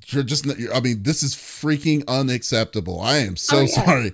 you're 0.07 0.23
just 0.23 0.47
I 0.73 0.79
mean 0.79 1.03
this 1.03 1.23
is 1.23 1.35
freaking 1.35 2.05
unacceptable. 2.07 2.99
I 3.01 3.17
am 3.17 3.35
so 3.35 3.57
Oh, 3.57 3.61
yeah. 3.61 3.67
sorry. 3.67 4.13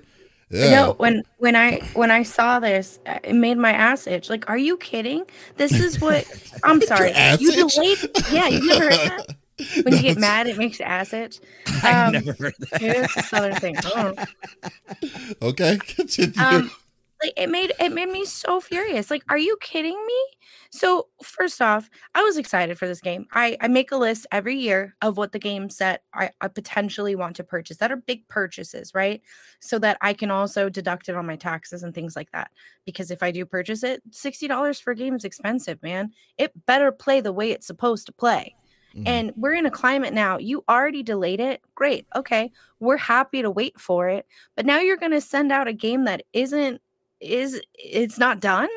Yeah. 0.51 0.71
No, 0.71 0.93
when 0.93 1.21
when 1.37 1.55
I 1.55 1.79
when 1.93 2.09
I 2.09 2.23
saw 2.23 2.59
this, 2.59 2.97
it 3.05 3.35
made 3.35 3.59
my 3.59 3.71
ass 3.71 4.07
itch. 4.07 4.31
Like, 4.31 4.49
are 4.49 4.57
you 4.57 4.77
kidding? 4.77 5.25
This 5.57 5.73
is 5.73 6.01
what 6.01 6.25
I'm 6.63 6.81
sorry. 6.81 7.11
You 7.39 7.51
delayed. 7.51 7.99
Yeah, 8.31 8.47
you 8.47 8.65
never 8.67 8.85
heard 8.85 8.93
that. 8.93 9.35
When 9.83 9.93
you 9.93 10.01
get 10.01 10.17
mad, 10.17 10.47
it 10.47 10.57
makes 10.57 10.79
your 10.79 10.87
ass 10.87 11.13
itch. 11.13 11.39
I 11.83 12.05
Um, 12.05 12.13
never 12.13 12.33
heard 12.33 12.55
that. 12.59 12.81
Maybe 12.81 12.97
it's 12.99 13.33
a 13.33 13.59
thing. 13.59 13.75
I. 13.77 14.25
Okay, 15.41 15.77
continue. 15.87 16.39
um 16.41 16.71
like 17.21 17.33
it 17.35 17.49
made 17.49 17.73
it 17.79 17.91
made 17.91 18.07
me 18.09 18.23
so 18.25 18.61
furious 18.61 19.11
like 19.11 19.23
are 19.29 19.37
you 19.37 19.57
kidding 19.61 19.97
me 20.07 20.25
so 20.69 21.07
first 21.21 21.61
off 21.61 21.89
i 22.15 22.23
was 22.23 22.37
excited 22.37 22.77
for 22.77 22.87
this 22.87 23.01
game 23.01 23.25
i 23.33 23.57
i 23.59 23.67
make 23.67 23.91
a 23.91 23.97
list 23.97 24.25
every 24.31 24.55
year 24.55 24.95
of 25.01 25.17
what 25.17 25.33
the 25.33 25.39
games 25.39 25.77
that 25.79 26.03
I, 26.13 26.31
I 26.39 26.47
potentially 26.47 27.15
want 27.15 27.35
to 27.35 27.43
purchase 27.43 27.75
that 27.77 27.91
are 27.91 27.97
big 27.97 28.25
purchases 28.29 28.93
right 28.95 29.21
so 29.59 29.79
that 29.79 29.97
i 30.01 30.13
can 30.13 30.31
also 30.31 30.69
deduct 30.69 31.09
it 31.09 31.15
on 31.15 31.25
my 31.25 31.35
taxes 31.35 31.83
and 31.83 31.93
things 31.93 32.15
like 32.15 32.31
that 32.31 32.51
because 32.85 33.11
if 33.11 33.21
i 33.21 33.31
do 33.31 33.45
purchase 33.45 33.83
it 33.83 34.01
$60 34.11 34.81
for 34.81 34.91
a 34.91 34.95
game 34.95 35.15
is 35.15 35.25
expensive 35.25 35.83
man 35.83 36.11
it 36.37 36.53
better 36.67 36.89
play 36.89 37.19
the 37.19 37.33
way 37.33 37.51
it's 37.51 37.67
supposed 37.67 38.05
to 38.05 38.13
play 38.13 38.55
Mhm. 38.95 39.03
and 39.05 39.33
we're 39.35 39.53
in 39.53 39.65
a 39.65 39.71
climate 39.71 40.13
now. 40.13 40.37
You 40.37 40.63
already 40.67 41.03
delayed 41.03 41.39
it. 41.39 41.61
Great. 41.75 42.05
Okay. 42.15 42.51
We're 42.79 42.97
happy 42.97 43.41
to 43.41 43.51
wait 43.51 43.79
for 43.79 44.09
it. 44.09 44.25
But 44.55 44.65
now 44.65 44.79
you're 44.79 44.97
going 44.97 45.11
to 45.11 45.21
send 45.21 45.51
out 45.51 45.67
a 45.67 45.73
game 45.73 46.05
that 46.05 46.23
isn't 46.33 46.81
is 47.19 47.61
it's 47.73 48.17
not 48.17 48.39
done? 48.39 48.69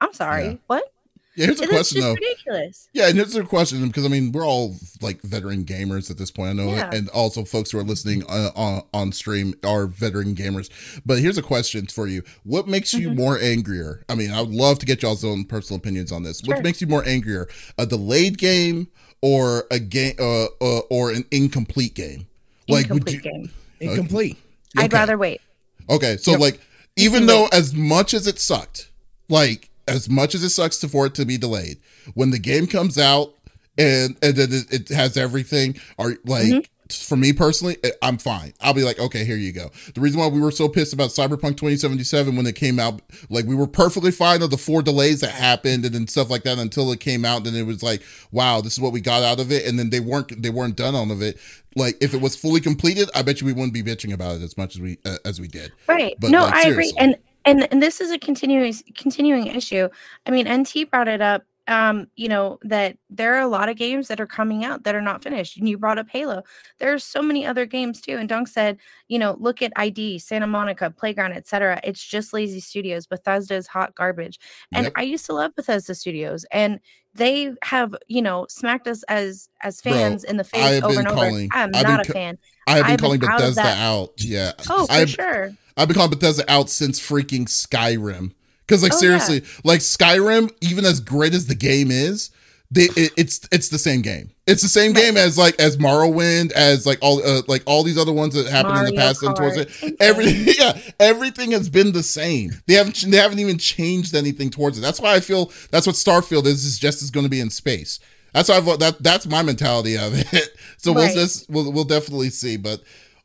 I'm 0.00 0.12
sorry. 0.12 0.44
Yeah. 0.44 0.54
What? 0.66 0.92
Yeah, 1.40 1.46
here's 1.46 1.60
a 1.60 1.64
It's 1.64 1.72
question 1.72 1.96
just 1.96 2.06
though. 2.06 2.14
ridiculous. 2.14 2.88
Yeah, 2.92 3.08
and 3.08 3.16
here's 3.16 3.34
a 3.34 3.42
question 3.44 3.86
because 3.88 4.04
I 4.04 4.08
mean 4.08 4.32
we're 4.32 4.46
all 4.46 4.76
like 5.00 5.22
veteran 5.22 5.64
gamers 5.64 6.10
at 6.10 6.18
this 6.18 6.30
point. 6.30 6.50
I 6.50 6.52
know, 6.52 6.70
Yeah. 6.74 6.90
and 6.92 7.08
also 7.10 7.44
folks 7.44 7.70
who 7.70 7.78
are 7.78 7.82
listening 7.84 8.24
uh, 8.28 8.50
on 8.54 8.82
on 8.92 9.12
stream 9.12 9.54
are 9.64 9.86
veteran 9.86 10.34
gamers. 10.34 10.68
But 11.06 11.18
here's 11.20 11.38
a 11.38 11.42
question 11.42 11.86
for 11.86 12.06
you: 12.06 12.22
What 12.44 12.68
makes 12.68 12.92
you 12.94 13.08
Mhm. 13.10 13.16
more 13.16 13.38
angrier? 13.38 14.04
I 14.08 14.14
mean, 14.14 14.30
I 14.30 14.40
would 14.42 14.50
love 14.54 14.78
to 14.80 14.86
get 14.86 15.02
y'all's 15.02 15.24
own 15.24 15.44
personal 15.44 15.78
opinions 15.78 16.12
on 16.12 16.22
this. 16.22 16.42
What 16.44 16.62
makes 16.62 16.80
you 16.80 16.86
more 16.86 17.04
angrier: 17.06 17.48
a 17.78 17.86
delayed 17.86 18.36
game 18.38 18.88
or 19.22 19.66
a 19.70 19.78
game 19.78 20.14
uh, 20.18 20.44
uh, 20.60 20.80
or 20.90 21.10
an 21.10 21.24
incomplete 21.30 21.94
game? 21.94 22.26
Like 22.68 22.88
would 22.90 23.08
Incomplete 23.08 23.24
you? 23.24 23.30
game. 23.30 23.50
Incomplete. 23.80 24.36
I'd 24.76 24.92
rather 24.92 25.16
wait. 25.18 25.40
Okay, 25.88 26.16
so 26.18 26.32
Yep. 26.32 26.40
like 26.40 26.60
even 26.96 27.26
though 27.26 27.44
wait. 27.44 27.54
as 27.54 27.72
much 27.74 28.12
as 28.14 28.26
it 28.26 28.38
sucked, 28.38 28.90
like 29.28 29.69
as 29.90 30.08
much 30.08 30.34
as 30.34 30.42
it 30.42 30.50
sucks 30.50 30.78
to 30.78 30.88
for 30.88 31.06
it 31.06 31.14
to 31.16 31.24
be 31.26 31.36
delayed, 31.38 31.78
when 32.14 32.30
the 32.30 32.38
game 32.38 32.66
comes 32.66 32.96
out 32.98 33.34
and 33.78 34.16
and 34.22 34.36
then 34.36 34.48
it, 34.52 34.72
it 34.72 34.88
has 34.94 35.16
everything, 35.16 35.76
are 35.98 36.16
like 36.24 36.46
Mhm. 36.46 36.66
for 36.90 37.16
me 37.16 37.32
personally, 37.32 37.76
I- 37.84 37.92
I'm 38.02 38.18
fine. 38.18 38.52
I'll 38.60 38.74
be 38.74 38.82
like, 38.82 38.98
okay, 38.98 39.24
here 39.24 39.36
you 39.36 39.52
go. 39.52 39.70
The 39.94 40.00
reason 40.00 40.18
why 40.18 40.26
we 40.26 40.40
were 40.40 40.50
so 40.50 40.68
pissed 40.68 40.92
about 40.92 41.10
Cyberpunk 41.10 41.56
2077 41.56 42.34
when 42.36 42.46
it 42.46 42.56
came 42.56 42.80
out, 42.80 43.00
like 43.28 43.46
we 43.46 43.54
were 43.54 43.68
perfectly 43.68 44.10
fine 44.10 44.42
of 44.42 44.50
the 44.50 44.58
four 44.58 44.82
delays 44.82 45.20
that 45.20 45.30
happened 45.30 45.84
and 45.84 45.94
then 45.94 46.08
stuff 46.08 46.30
like 46.30 46.42
that 46.42 46.58
until 46.58 46.90
it 46.90 46.98
came 46.98 47.24
out. 47.24 47.44
Then 47.44 47.54
it 47.54 47.64
was 47.64 47.80
like, 47.82 48.02
wow, 48.32 48.60
this 48.60 48.72
is 48.72 48.80
what 48.80 48.92
we 48.92 49.00
got 49.00 49.22
out 49.22 49.38
of 49.38 49.52
it. 49.52 49.66
And 49.66 49.78
then 49.78 49.90
they 49.90 50.00
weren't 50.00 50.42
they 50.42 50.50
weren't 50.50 50.74
done 50.76 50.94
on 50.96 51.10
of 51.12 51.22
it. 51.22 51.38
Like 51.76 51.96
if 52.00 52.12
it 52.12 52.20
was 52.20 52.34
fully 52.34 52.60
completed, 52.60 53.08
I 53.14 53.22
bet 53.22 53.40
you 53.40 53.46
we 53.46 53.52
wouldn't 53.52 53.72
be 53.74 53.84
bitching 53.84 54.12
about 54.12 54.34
it 54.36 54.42
as 54.42 54.56
much 54.58 54.74
as 54.74 54.80
we 54.82 54.98
uh, 55.04 55.18
as 55.24 55.40
we 55.40 55.46
did. 55.46 55.70
Right. 55.88 56.16
But, 56.18 56.30
no, 56.32 56.42
like, 56.42 56.54
I 56.66 56.68
agree. 56.70 56.92
And 56.98 57.14
and 57.44 57.68
and 57.72 57.82
this 57.82 58.00
is 58.00 58.10
a 58.10 58.18
continuing 58.18 58.74
continuing 58.96 59.46
issue. 59.46 59.88
I 60.26 60.30
mean, 60.30 60.48
NT 60.48 60.90
brought 60.90 61.08
it 61.08 61.20
up. 61.22 61.44
Um, 61.70 62.08
you 62.16 62.28
know 62.28 62.58
that 62.62 62.96
there 63.08 63.34
are 63.36 63.40
a 63.40 63.46
lot 63.46 63.68
of 63.68 63.76
games 63.76 64.08
that 64.08 64.20
are 64.20 64.26
coming 64.26 64.64
out 64.64 64.82
that 64.84 64.94
are 64.96 65.00
not 65.00 65.22
finished. 65.22 65.56
And 65.56 65.68
you 65.68 65.78
brought 65.78 65.98
up 65.98 66.08
Halo. 66.10 66.42
There's 66.80 67.04
so 67.04 67.22
many 67.22 67.46
other 67.46 67.64
games 67.64 68.00
too. 68.00 68.16
And 68.16 68.28
Dunk 68.28 68.48
said, 68.48 68.76
you 69.08 69.18
know, 69.20 69.36
look 69.38 69.62
at 69.62 69.72
ID, 69.76 70.18
Santa 70.18 70.48
Monica, 70.48 70.90
Playground, 70.90 71.32
etc. 71.34 71.80
It's 71.84 72.04
just 72.04 72.32
lazy 72.32 72.58
studios. 72.58 73.06
Bethesda 73.06 73.54
is 73.54 73.68
hot 73.68 73.94
garbage. 73.94 74.40
And 74.74 74.84
Yep. 74.86 74.92
I 74.96 75.02
used 75.02 75.26
to 75.26 75.32
love 75.32 75.54
Bethesda 75.54 75.94
Studios, 75.94 76.44
and 76.50 76.80
they 77.14 77.52
have, 77.62 77.94
you 78.08 78.20
know, 78.22 78.46
smacked 78.48 78.88
us 78.88 79.02
as 79.04 79.48
as 79.62 79.80
Bro, 79.80 79.92
fans 79.92 80.24
in 80.24 80.36
the 80.38 80.44
face 80.44 80.82
over 80.82 80.88
been 80.88 80.98
and 80.98 81.06
over. 81.08 81.16
calling- 81.16 81.48
I'm 81.52 81.70
I've 81.74 81.82
not 81.84 82.02
been 82.02 82.10
a 82.10 82.12
fan. 82.12 82.38
I 82.66 82.76
have 82.76 82.84
been 82.84 82.92
I've 82.94 83.00
calling 83.00 83.24
out 83.24 83.30
of 83.34 83.40
Bethesda 83.40 83.62
that. 83.62 83.78
out. 83.78 84.10
Yeah. 84.18 84.52
Oh, 84.68 84.86
for 84.86 84.92
I've, 84.92 85.10
sure. 85.10 85.52
I've 85.76 85.86
been 85.88 85.94
calling 85.94 86.10
Bethesda 86.10 86.44
out 86.50 86.68
since 86.68 86.98
freaking 87.00 87.46
Skyrim. 87.46 88.32
Because 88.70 88.82
like 88.84 88.92
Oh, 88.92 88.96
yeah. 88.96 89.18
seriously, 89.18 89.42
like 89.64 89.80
Skyrim, 89.80 90.52
even 90.60 90.84
as 90.84 91.00
great 91.00 91.34
as 91.34 91.46
the 91.46 91.56
game 91.56 91.90
is, 91.90 92.30
they 92.70 92.84
it, 92.96 93.12
it's 93.16 93.40
it's 93.50 93.68
the 93.68 93.78
same 93.78 94.00
game. 94.00 94.30
It's 94.46 94.62
the 94.62 94.68
same 94.68 94.92
Right. 94.92 95.02
game 95.06 95.16
as 95.16 95.36
like 95.36 95.58
as 95.58 95.76
Morrowind, 95.76 96.52
as 96.52 96.86
like 96.86 96.98
all 97.00 97.20
uh, 97.26 97.42
like 97.48 97.64
all 97.66 97.82
these 97.82 97.98
other 97.98 98.12
ones 98.12 98.34
that 98.34 98.46
happened 98.46 98.78
in 98.78 98.84
the 98.84 98.92
Mario 98.92 99.00
past 99.08 99.22
and 99.24 99.34
towards 99.34 99.56
it. 99.56 99.96
Everything, 100.00 100.54
yeah, 100.58 100.78
everything 101.00 101.50
has 101.50 101.68
been 101.68 101.90
the 101.90 102.04
same. 102.04 102.52
They 102.68 102.74
haven't 102.74 102.94
they 103.10 103.16
haven't 103.16 103.40
even 103.40 103.58
changed 103.58 104.14
anything 104.14 104.50
towards 104.50 104.78
it. 104.78 104.82
That's 104.82 105.00
why 105.00 105.14
I 105.16 105.20
feel 105.20 105.50
that's 105.72 105.86
what 105.86 105.96
Starfield 105.96 106.46
is. 106.46 106.64
Is 106.64 106.78
just 106.78 107.02
is 107.02 107.10
going 107.10 107.24
to 107.26 107.30
be 107.30 107.40
in 107.40 107.50
space. 107.50 107.98
That's 108.32 108.48
why 108.48 108.58
I've, 108.58 108.78
that 108.78 109.02
that's 109.02 109.26
my 109.26 109.42
mentality 109.42 109.96
of 109.98 110.12
it. 110.14 110.56
So 110.78 110.92
we'll 110.94 111.12
just 111.12 111.50
we'll 111.50 111.70
we'll 111.72 111.84
definitely 111.84 112.30
see, 112.30 112.56
but. 112.56 112.80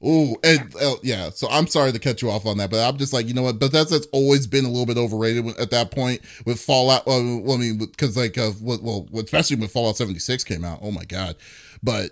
Oh, 0.08 0.36
and 0.43 0.72
uh, 0.80 0.95
yeah. 1.01 1.32
So 1.32 1.47
I'm 1.49 1.66
sorry 1.66 1.91
to 1.91 1.97
cut 1.99 2.22
you 2.22 2.30
off 2.30 2.45
on 2.45 2.58
that, 2.58 2.70
but 2.70 2.88
I'm 2.88 2.97
just 2.97 3.12
like, 3.12 3.28
you 3.28 3.34
know 3.34 3.41
what? 3.41 3.58
Bethesda's 3.58 4.08
always 4.12 4.45
been 4.45 4.64
a 4.64 4.70
little 4.70 4.86
bit 4.86 4.97
overrated 4.97 5.47
at 5.60 5.72
that 5.72 5.89
point 5.89 6.22
with 6.45 6.60
Fallout. 6.62 7.01
Uh, 7.08 7.39
well, 7.41 7.53
I 7.53 7.58
mean, 7.58 7.78
because 7.80 8.16
like, 8.16 8.38
uh, 8.38 8.51
well, 8.62 9.08
well, 9.12 9.24
especially 9.24 9.56
when 9.58 9.68
Fallout 9.68 9.97
76 9.97 10.43
came 10.43 10.64
out. 10.64 10.80
Oh 10.84 10.91
my 10.91 11.06
god! 11.06 11.36
But 11.82 12.12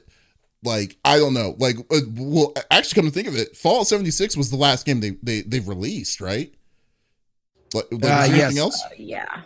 like, 0.64 0.98
I 1.06 1.18
don't 1.20 1.36
know. 1.36 1.56
Like, 1.60 1.76
uh, 1.92 2.00
well, 2.16 2.54
actually, 2.72 2.96
come 3.02 3.06
to 3.06 3.14
think 3.14 3.28
of 3.28 3.36
it, 3.36 3.56
Fallout 3.56 3.86
76 3.88 4.36
was 4.38 4.50
the 4.50 4.58
last 4.58 4.86
game 4.88 5.00
they 5.00 5.12
they 5.22 5.42
they've 5.42 5.68
released, 5.68 6.20
right? 6.20 6.52
Like, 7.76 7.86
like, 7.92 8.04
Uh, 8.04 8.08
there 8.08 8.26
yes. 8.28 8.40
anything 8.44 8.58
else? 8.60 8.84
Uh, 8.84 8.90
yeah. 8.98 9.42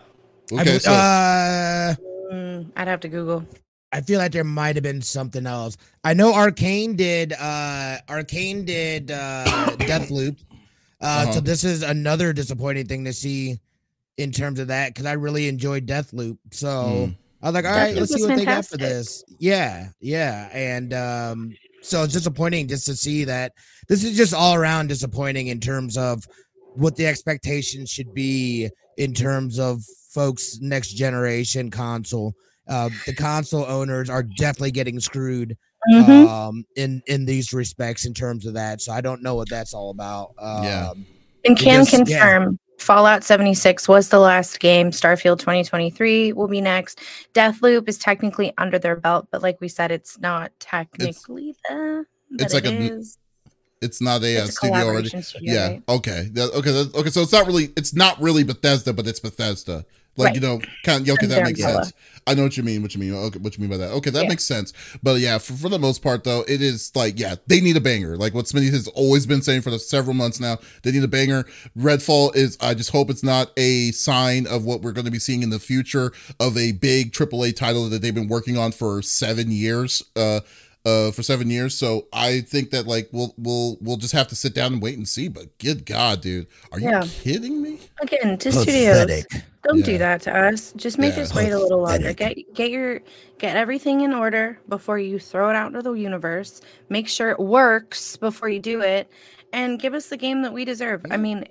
Okay, 0.53 0.63
bel- 0.63 0.79
so 0.79 0.91
uh, 0.93 1.95
Mm, 2.31 2.71
I'd 2.75 2.87
have 2.87 2.99
to 3.01 3.07
Google. 3.09 3.45
I 3.91 4.01
feel 4.01 4.19
like 4.19 4.31
there 4.33 4.43
might 4.43 4.75
have 4.75 4.83
been 4.83 5.01
something 5.01 5.45
else. 5.45 5.77
I 6.03 6.13
know 6.13 6.33
Arkane 6.33 6.97
did 6.97 7.33
uh 7.33 7.97
Arkane 8.09 8.65
did 8.65 9.11
uh 9.11 9.45
Deathloop. 9.77 10.39
Uh 11.01 11.05
Uh-huh. 11.05 11.31
so 11.33 11.39
this 11.39 11.63
is 11.63 11.83
another 11.83 12.33
disappointing 12.33 12.85
thing 12.87 13.05
to 13.05 13.13
see 13.13 13.59
in 14.17 14.31
terms 14.31 14.59
of 14.59 14.67
that 14.67 14.95
cuz 14.95 15.05
I 15.05 15.13
really 15.13 15.47
enjoyed 15.47 15.85
Deathloop. 15.85 16.37
So 16.51 16.67
Mm. 17.09 17.15
I 17.41 17.45
was 17.47 17.53
like, 17.53 17.65
all 17.65 17.71
right, 17.71 17.95
let's 17.95 18.09
see 18.13 18.21
was 18.23 18.29
what 18.29 18.35
they 18.37 18.45
got 18.45 18.65
for 18.65 18.77
this. 18.77 19.23
Yeah, 19.39 19.89
yeah. 20.01 20.49
And 20.51 20.93
um 20.93 21.55
so 21.83 22.03
it's 22.03 22.13
disappointing 22.13 22.67
just 22.67 22.85
to 22.87 22.95
see 22.95 23.23
that 23.25 23.53
this 23.87 24.03
is 24.03 24.17
just 24.17 24.33
all 24.33 24.55
around 24.55 24.87
disappointing 24.87 25.47
in 25.47 25.59
terms 25.59 25.95
of 25.97 26.25
what 26.73 26.95
the 26.95 27.05
expectations 27.07 27.89
should 27.89 28.13
be 28.13 28.69
in 28.97 29.13
terms 29.13 29.59
of 29.59 29.83
folks 30.11 30.57
next 30.59 30.89
generation 30.93 31.69
console. 31.71 32.33
Uh, 32.69 32.89
the 33.05 33.13
console 33.13 33.65
owners 33.65 34.09
are 34.09 34.23
definitely 34.23 34.71
getting 34.71 34.99
screwed 34.99 35.57
Mhm. 35.91 36.27
um, 36.27 36.65
in 36.75 37.01
in 37.07 37.25
these 37.25 37.53
respects 37.53 38.05
in 38.05 38.13
terms 38.13 38.45
of 38.45 38.53
that. 38.55 38.81
So 38.81 38.91
I 38.91 39.01
don't 39.01 39.21
know 39.21 39.35
what 39.35 39.49
that's 39.49 39.73
all 39.73 39.89
about. 39.91 40.31
Um, 40.39 40.63
Yeah. 40.63 40.91
And 41.45 41.57
can 41.57 41.85
because- 41.85 42.09
yeah. 42.09 42.19
confirm 42.19 42.59
Fallout 42.79 43.23
76 43.23 43.87
was 43.87 44.09
the 44.09 44.19
last 44.19 44.59
game. 44.59 44.91
Starfield 44.91 45.39
2023 45.39 46.31
will 46.33 46.47
be 46.47 46.61
next. 46.61 46.99
Deathloop 47.33 47.89
is 47.89 47.97
technically 47.97 48.53
under 48.57 48.77
their 48.77 48.95
belt, 48.95 49.27
but 49.31 49.41
like 49.41 49.59
we 49.59 49.67
said, 49.67 49.91
it's 49.91 50.19
not 50.19 50.51
technically 50.59 51.55
the. 51.67 52.05
it's 52.37 52.53
like 52.53 52.65
it 52.65 52.73
a 52.73 52.75
n- 52.75 52.99
is. 52.99 53.17
It's 53.81 53.99
not 54.01 54.23
a, 54.23 54.37
uh, 54.37 54.41
It's 54.41 54.49
a 54.49 54.51
studio 54.53 54.85
already. 54.85 55.09
studio, 55.21 55.53
Yeah. 55.53 55.67
right? 55.67 55.83
Okay. 55.89 56.29
Okay. 56.35 56.85
okay. 56.95 57.09
So 57.09 57.21
it's 57.21 57.31
not 57.31 57.47
really. 57.47 57.71
It's 57.77 57.93
not 57.95 58.21
really 58.21 58.43
Bethesda, 58.43 58.91
but 58.93 59.07
it's 59.07 59.19
Bethesda. 59.19 59.85
Like 60.17 60.27
Right. 60.27 60.35
you 60.35 60.41
know, 60.41 60.59
kind. 60.83 61.07
Of, 61.07 61.13
okay, 61.13 61.25
Under 61.25 61.35
that 61.35 61.43
makes 61.45 61.61
sense. 61.61 61.93
I 62.25 62.33
know 62.33 62.43
what 62.43 62.57
you 62.57 62.63
mean. 62.63 62.81
What 62.81 62.93
you 62.93 62.99
mean. 62.99 63.13
Okay, 63.13 63.39
what 63.39 63.55
you 63.57 63.61
mean 63.61 63.69
by 63.69 63.77
that? 63.77 63.91
Okay, 63.93 64.09
that 64.09 64.23
Yeah. 64.23 64.29
makes 64.29 64.43
sense. 64.43 64.73
But 65.01 65.19
yeah, 65.21 65.37
for, 65.37 65.53
for 65.53 65.69
the 65.69 65.79
most 65.79 66.01
part, 66.01 66.23
though, 66.25 66.43
it 66.47 66.61
is 66.61 66.91
like 66.95 67.17
yeah, 67.19 67.35
they 67.47 67.61
need 67.61 67.77
a 67.77 67.81
banger. 67.81 68.17
Like 68.17 68.33
what 68.33 68.45
Smitty 68.45 68.69
has 68.71 68.87
always 68.89 69.25
been 69.25 69.41
saying 69.41 69.61
for 69.61 69.69
the 69.71 69.79
several 69.79 70.13
months 70.13 70.39
now. 70.39 70.57
They 70.83 70.91
need 70.91 71.03
a 71.03 71.07
banger. 71.07 71.45
Redfall 71.77 72.35
is. 72.35 72.57
I 72.59 72.73
just 72.73 72.89
hope 72.89 73.09
it's 73.09 73.23
not 73.23 73.51
a 73.57 73.91
sign 73.91 74.45
of 74.47 74.65
what 74.65 74.81
we're 74.81 74.91
going 74.91 75.05
to 75.05 75.11
be 75.11 75.19
seeing 75.19 75.43
in 75.43 75.51
the 75.51 75.59
future 75.59 76.11
of 76.39 76.57
a 76.57 76.73
big 76.73 77.13
AAA 77.13 77.55
title 77.55 77.87
that 77.89 78.01
they've 78.01 78.13
been 78.15 78.27
working 78.27 78.57
on 78.57 78.71
for 78.71 79.01
seven 79.01 79.51
years. 79.51 80.03
Uh. 80.15 80.41
Uh, 80.87 81.11
for 81.11 81.21
seven 81.21 81.49
years, 81.49 81.75
so 81.75 82.07
I 82.13 82.39
think 82.39 82.69
that 82.69 82.87
like 82.87 83.09
we'll 83.11 83.33
we'll 83.37 83.77
we'll 83.81 83.97
just 83.97 84.13
have 84.13 84.29
to 84.29 84.35
sit 84.37 84.53
down 84.53 84.71
and 84.71 84.81
wait 84.81 84.95
and 84.97 85.05
see. 85.05 85.27
But 85.27 85.57
good 85.57 85.85
God, 85.85 86.21
dude, 86.21 86.47
are 86.71 86.79
you 86.79 86.87
Yeah. 86.89 87.03
kidding 87.05 87.61
me? 87.61 87.79
Again, 87.99 88.37
to 88.37 88.51
studios. 88.53 88.99
pathetic. 89.03 89.25
Don't 89.63 89.79
Yeah. 89.79 89.85
do 89.85 89.97
that 89.97 90.21
to 90.21 90.33
us. 90.33 90.71
Just 90.77 90.97
make 90.97 91.17
Yeah. 91.17 91.23
us 91.23 91.35
wait 91.35 91.51
a 91.51 91.59
little 91.59 91.81
longer. 91.81 92.13
Get 92.13 92.37
get 92.53 92.71
your 92.71 93.01
get 93.37 93.57
everything 93.57 93.99
in 93.99 94.13
order 94.13 94.59
before 94.69 94.97
you 94.97 95.19
throw 95.19 95.49
it 95.49 95.57
out 95.57 95.67
into 95.67 95.81
the 95.81 95.91
universe. 95.91 96.61
Make 96.87 97.09
sure 97.09 97.31
it 97.31 97.39
works 97.39 98.15
before 98.15 98.47
you 98.47 98.59
do 98.59 98.79
it, 98.81 99.11
and 99.51 99.77
give 99.81 99.93
us 99.93 100.07
the 100.07 100.15
game 100.15 100.41
that 100.43 100.53
we 100.53 100.63
deserve. 100.63 101.05
I 101.11 101.17
mean, 101.17 101.43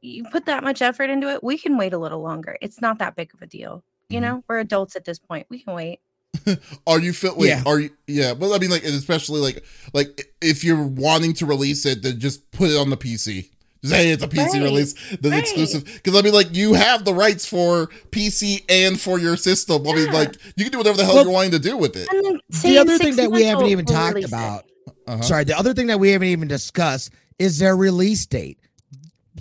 you 0.00 0.24
put 0.32 0.46
that 0.46 0.64
much 0.64 0.80
effort 0.80 1.10
into 1.10 1.28
it, 1.28 1.44
we 1.44 1.58
can 1.58 1.76
wait 1.76 1.92
a 1.92 1.98
little 1.98 2.22
longer. 2.22 2.56
It's 2.62 2.80
not 2.80 2.98
that 3.00 3.14
big 3.14 3.34
of 3.34 3.42
a 3.42 3.46
deal. 3.46 3.84
You 4.08 4.20
Mhm. 4.20 4.22
know, 4.22 4.44
we're 4.48 4.60
adults 4.60 4.96
at 4.96 5.04
this 5.04 5.18
point. 5.18 5.46
We 5.50 5.58
can 5.62 5.74
wait. 5.74 6.00
Are 6.86 7.00
you 7.00 7.12
feel 7.12 7.36
wait, 7.36 7.48
Yeah. 7.48 7.62
are 7.66 7.80
you 7.80 7.90
yeah, 8.06 8.32
well 8.32 8.54
I 8.54 8.58
mean 8.58 8.70
like 8.70 8.84
especially 8.84 9.40
like 9.40 9.64
like 9.92 10.34
if 10.40 10.64
you're 10.64 10.82
wanting 10.82 11.32
to 11.34 11.46
release 11.46 11.86
it, 11.86 12.02
then 12.02 12.18
just 12.18 12.50
put 12.50 12.70
it 12.70 12.76
on 12.76 12.90
the 12.90 12.96
PC. 12.96 13.50
Just 13.82 13.94
hey, 13.94 14.10
it's 14.10 14.22
a 14.22 14.28
PC 14.28 14.52
Right, 14.54 14.62
release, 14.62 14.94
the 15.20 15.30
right. 15.30 15.40
exclusive. 15.40 15.84
Because 15.84 16.16
I 16.16 16.22
mean, 16.22 16.32
like 16.32 16.54
you 16.54 16.72
have 16.74 17.04
the 17.04 17.12
rights 17.14 17.44
for 17.46 17.88
PC 18.10 18.64
and 18.68 18.98
for 19.00 19.18
your 19.18 19.36
system. 19.36 19.86
I 19.86 19.92
mean, 19.94 20.10
like 20.12 20.36
you 20.56 20.64
can 20.64 20.72
do 20.72 20.78
whatever 20.78 20.96
the 20.96 21.04
hell 21.04 21.16
Well, 21.16 21.24
you're 21.24 21.32
wanting 21.32 21.50
to 21.52 21.58
do 21.58 21.76
with 21.76 21.94
it. 21.96 22.08
And 22.10 22.24
then 22.24 22.40
The 22.62 22.78
other 22.78 22.96
thing 22.98 23.16
that 23.16 23.30
we 23.30 23.44
haven't 23.44 23.66
even 23.66 23.84
talked 23.84 24.24
about, 24.24 24.64
Uh-huh. 25.06 25.22
sorry, 25.22 25.44
the 25.44 25.56
other 25.58 25.74
thing 25.74 25.88
that 25.88 26.00
we 26.00 26.10
haven't 26.10 26.28
even 26.28 26.48
discussed 26.48 27.10
is 27.38 27.58
their 27.58 27.76
release 27.76 28.24
date. 28.26 28.58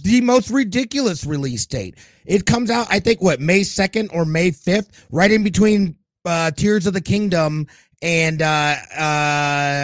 The 0.04 0.22
most 0.22 0.50
ridiculous 0.50 1.24
release 1.26 1.66
date. 1.66 1.96
It 2.26 2.46
comes 2.46 2.70
out, 2.70 2.88
I 2.89 3.00
think, 3.00 3.22
what 3.22 3.39
May 3.39 3.64
second 3.64 4.10
or 4.12 4.26
May 4.26 4.52
fifth, 4.52 5.06
right 5.12 5.32
in 5.32 5.44
between 5.44 5.96
uh, 6.26 6.51
Tears 6.51 6.88
of 6.88 6.93
the 6.93 7.01
Kingdom 7.01 7.67
and 8.01 8.41
uh, 8.41 8.76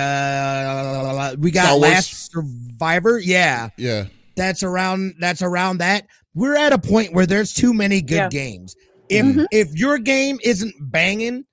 uh, 0.09 1.35
we 1.39 1.51
got 1.51 1.79
Last 1.79 2.31
Survivor. 2.31 3.19
Yeah, 3.19 3.69
Yeah. 3.77 4.05
that's 4.35 4.63
around. 4.63 5.15
That's 5.19 5.41
around 5.41 5.77
that. 5.79 6.05
We're 6.35 6.55
at 6.57 6.73
a 6.73 6.77
point 6.77 7.13
where 7.13 7.25
there's 7.25 7.53
too 7.53 7.73
many 7.73 8.01
good 8.01 8.15
Yeah. 8.15 8.29
games. 8.29 8.75
If 9.09 9.25
Mhm. 9.25 9.45
if 9.51 9.73
your 9.73 9.97
game 9.97 10.37
isn't 10.43 10.75
banging 10.91 11.45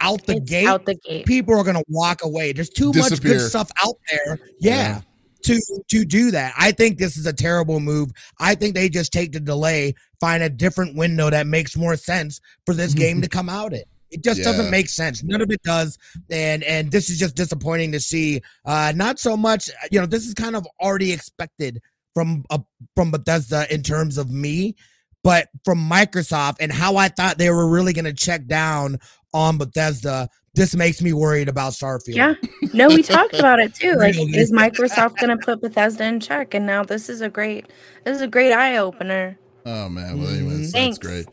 out 0.00 0.26
the 0.26 0.36
It's 0.36 0.50
gate, 0.50 0.66
out 0.66 0.84
the 0.86 0.96
gate. 1.06 1.24
people 1.26 1.54
are 1.58 1.64
gonna 1.64 1.82
walk 1.88 2.24
away. 2.24 2.52
There's 2.52 2.68
too 2.70 2.92
much 2.92 3.20
good 3.20 3.40
stuff 3.48 3.70
out 3.84 3.96
there. 4.10 4.38
Yeah. 4.60 5.00
To 5.44 5.60
to 5.90 6.04
do 6.06 6.30
that. 6.30 6.54
I 6.58 6.72
think 6.72 6.98
this 6.98 7.16
is 7.18 7.26
a 7.26 7.32
terrible 7.32 7.78
move. 7.80 8.10
I 8.40 8.54
think 8.54 8.74
they 8.74 8.88
just 8.88 9.12
take 9.12 9.32
the 9.32 9.40
delay, 9.40 9.94
find 10.20 10.42
a 10.42 10.48
different 10.48 10.96
window 10.96 11.28
that 11.30 11.46
makes 11.46 11.76
more 11.76 11.96
sense 11.96 12.40
for 12.66 12.74
this 12.74 12.94
game 12.94 13.20
to 13.26 13.28
come 13.28 13.48
out 13.50 13.72
in. 13.74 13.82
It 14.10 14.22
just 14.22 14.38
Yeah. 14.38 14.44
doesn't 14.44 14.70
make 14.70 14.88
sense. 14.88 15.22
None 15.22 15.40
of 15.40 15.50
it 15.50 15.62
does. 15.62 15.98
And 16.30 16.62
and 16.64 16.90
this 16.90 17.10
is 17.10 17.18
just 17.18 17.34
disappointing 17.36 17.92
to 17.92 18.00
see. 18.00 18.40
Uh 18.64 18.92
not 18.94 19.18
so 19.18 19.36
much, 19.36 19.68
you 19.90 20.00
know, 20.00 20.06
this 20.06 20.26
is 20.26 20.34
kind 20.34 20.54
of 20.56 20.66
already 20.80 21.12
expected 21.12 21.80
from 22.14 22.44
uh, 22.50 22.58
from 22.94 23.10
Bethesda 23.10 23.66
in 23.74 23.82
terms 23.82 24.18
of 24.18 24.30
me, 24.30 24.76
but 25.24 25.48
from 25.64 25.78
Microsoft 25.78 26.56
and 26.60 26.70
how 26.72 26.96
I 26.96 27.08
thought 27.08 27.38
they 27.38 27.50
were 27.50 27.66
really 27.68 27.92
going 27.92 28.04
to 28.04 28.12
check 28.12 28.46
down 28.46 28.98
on 29.32 29.58
Bethesda, 29.58 30.28
this 30.54 30.76
makes 30.76 31.02
me 31.02 31.12
worried 31.12 31.48
about 31.48 31.72
Starfield. 31.72 32.14
Yeah. 32.14 32.34
No, 32.72 32.86
we 32.86 33.02
talked 33.02 33.34
about 33.34 33.58
it 33.58 33.74
too. 33.74 33.94
Like, 33.98 34.14
Really? 34.14 34.38
is 34.38 34.52
Microsoft 34.52 35.16
going 35.18 35.36
to 35.36 35.44
put 35.44 35.60
Bethesda 35.60 36.04
in 36.04 36.20
check? 36.20 36.54
And 36.54 36.66
now 36.66 36.84
this 36.84 37.08
is 37.08 37.20
a 37.20 37.28
great, 37.28 37.66
this 38.04 38.14
is 38.14 38.22
a 38.22 38.28
great 38.28 38.52
eye 38.52 38.76
opener. 38.76 39.36
Oh 39.66 39.88
man. 39.88 40.20
Well, 40.20 40.28
anyways, 40.28 40.52
Mhm. 40.52 40.60
that's 40.60 40.72
Thanks. 40.72 40.98
great. 40.98 41.26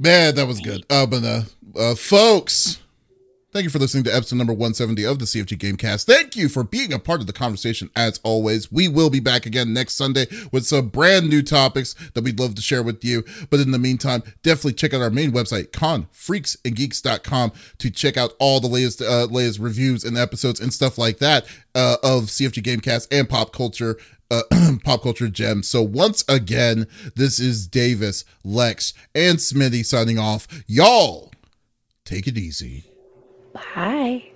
Man, 0.00 0.34
that 0.34 0.48
was 0.48 0.58
good. 0.60 0.84
Uh, 0.90 1.06
but 1.06 1.22
uh, 1.22 1.42
uh, 1.76 1.94
folks, 1.94 2.80
thank 3.52 3.64
you 3.64 3.70
for 3.70 3.78
listening 3.78 4.04
to 4.04 4.14
episode 4.14 4.36
number 4.36 4.52
170 4.52 5.04
of 5.04 5.18
the 5.18 5.24
CFG 5.24 5.58
Gamecast. 5.58 6.04
Thank 6.04 6.36
you 6.36 6.48
for 6.48 6.64
being 6.64 6.92
a 6.92 6.98
part 6.98 7.20
of 7.20 7.26
the 7.26 7.32
conversation 7.32 7.90
as 7.96 8.20
always. 8.22 8.70
We 8.70 8.88
will 8.88 9.10
be 9.10 9.20
back 9.20 9.46
again 9.46 9.72
next 9.72 9.94
Sunday 9.94 10.26
with 10.50 10.66
some 10.66 10.88
brand 10.88 11.28
new 11.28 11.42
topics 11.42 11.94
that 12.14 12.24
we'd 12.24 12.38
love 12.38 12.54
to 12.54 12.62
share 12.62 12.82
with 12.82 13.04
you. 13.04 13.24
But 13.50 13.60
in 13.60 13.70
the 13.70 13.78
meantime, 13.78 14.22
definitely 14.42 14.74
check 14.74 14.94
out 14.94 15.02
our 15.02 15.10
main 15.10 15.32
website, 15.32 15.68
confreaksandgeeks.com, 15.68 17.52
to 17.78 17.90
check 17.90 18.16
out 18.16 18.34
all 18.38 18.60
the 18.60 18.68
latest 18.68 19.02
uh, 19.02 19.26
latest 19.26 19.58
reviews 19.58 20.04
and 20.04 20.16
episodes 20.18 20.60
and 20.60 20.72
stuff 20.72 20.98
like 20.98 21.18
that 21.18 21.46
uh, 21.74 21.96
of 22.02 22.24
CFG 22.24 22.62
Gamecast 22.62 23.08
and 23.10 23.28
pop 23.28 23.52
culture 23.52 23.98
uh, 24.32 24.42
pop 24.84 25.02
culture 25.02 25.28
gems. 25.28 25.68
So 25.68 25.82
once 25.82 26.24
again, 26.28 26.86
this 27.14 27.38
is 27.38 27.66
Davies, 27.66 28.24
Lex, 28.44 28.94
and 29.14 29.38
Smitty 29.38 29.84
signing 29.84 30.18
off. 30.18 30.48
Y'all, 30.66 31.31
take 32.04 32.26
it 32.26 32.38
easy. 32.38 32.92
Bye. 33.52 34.31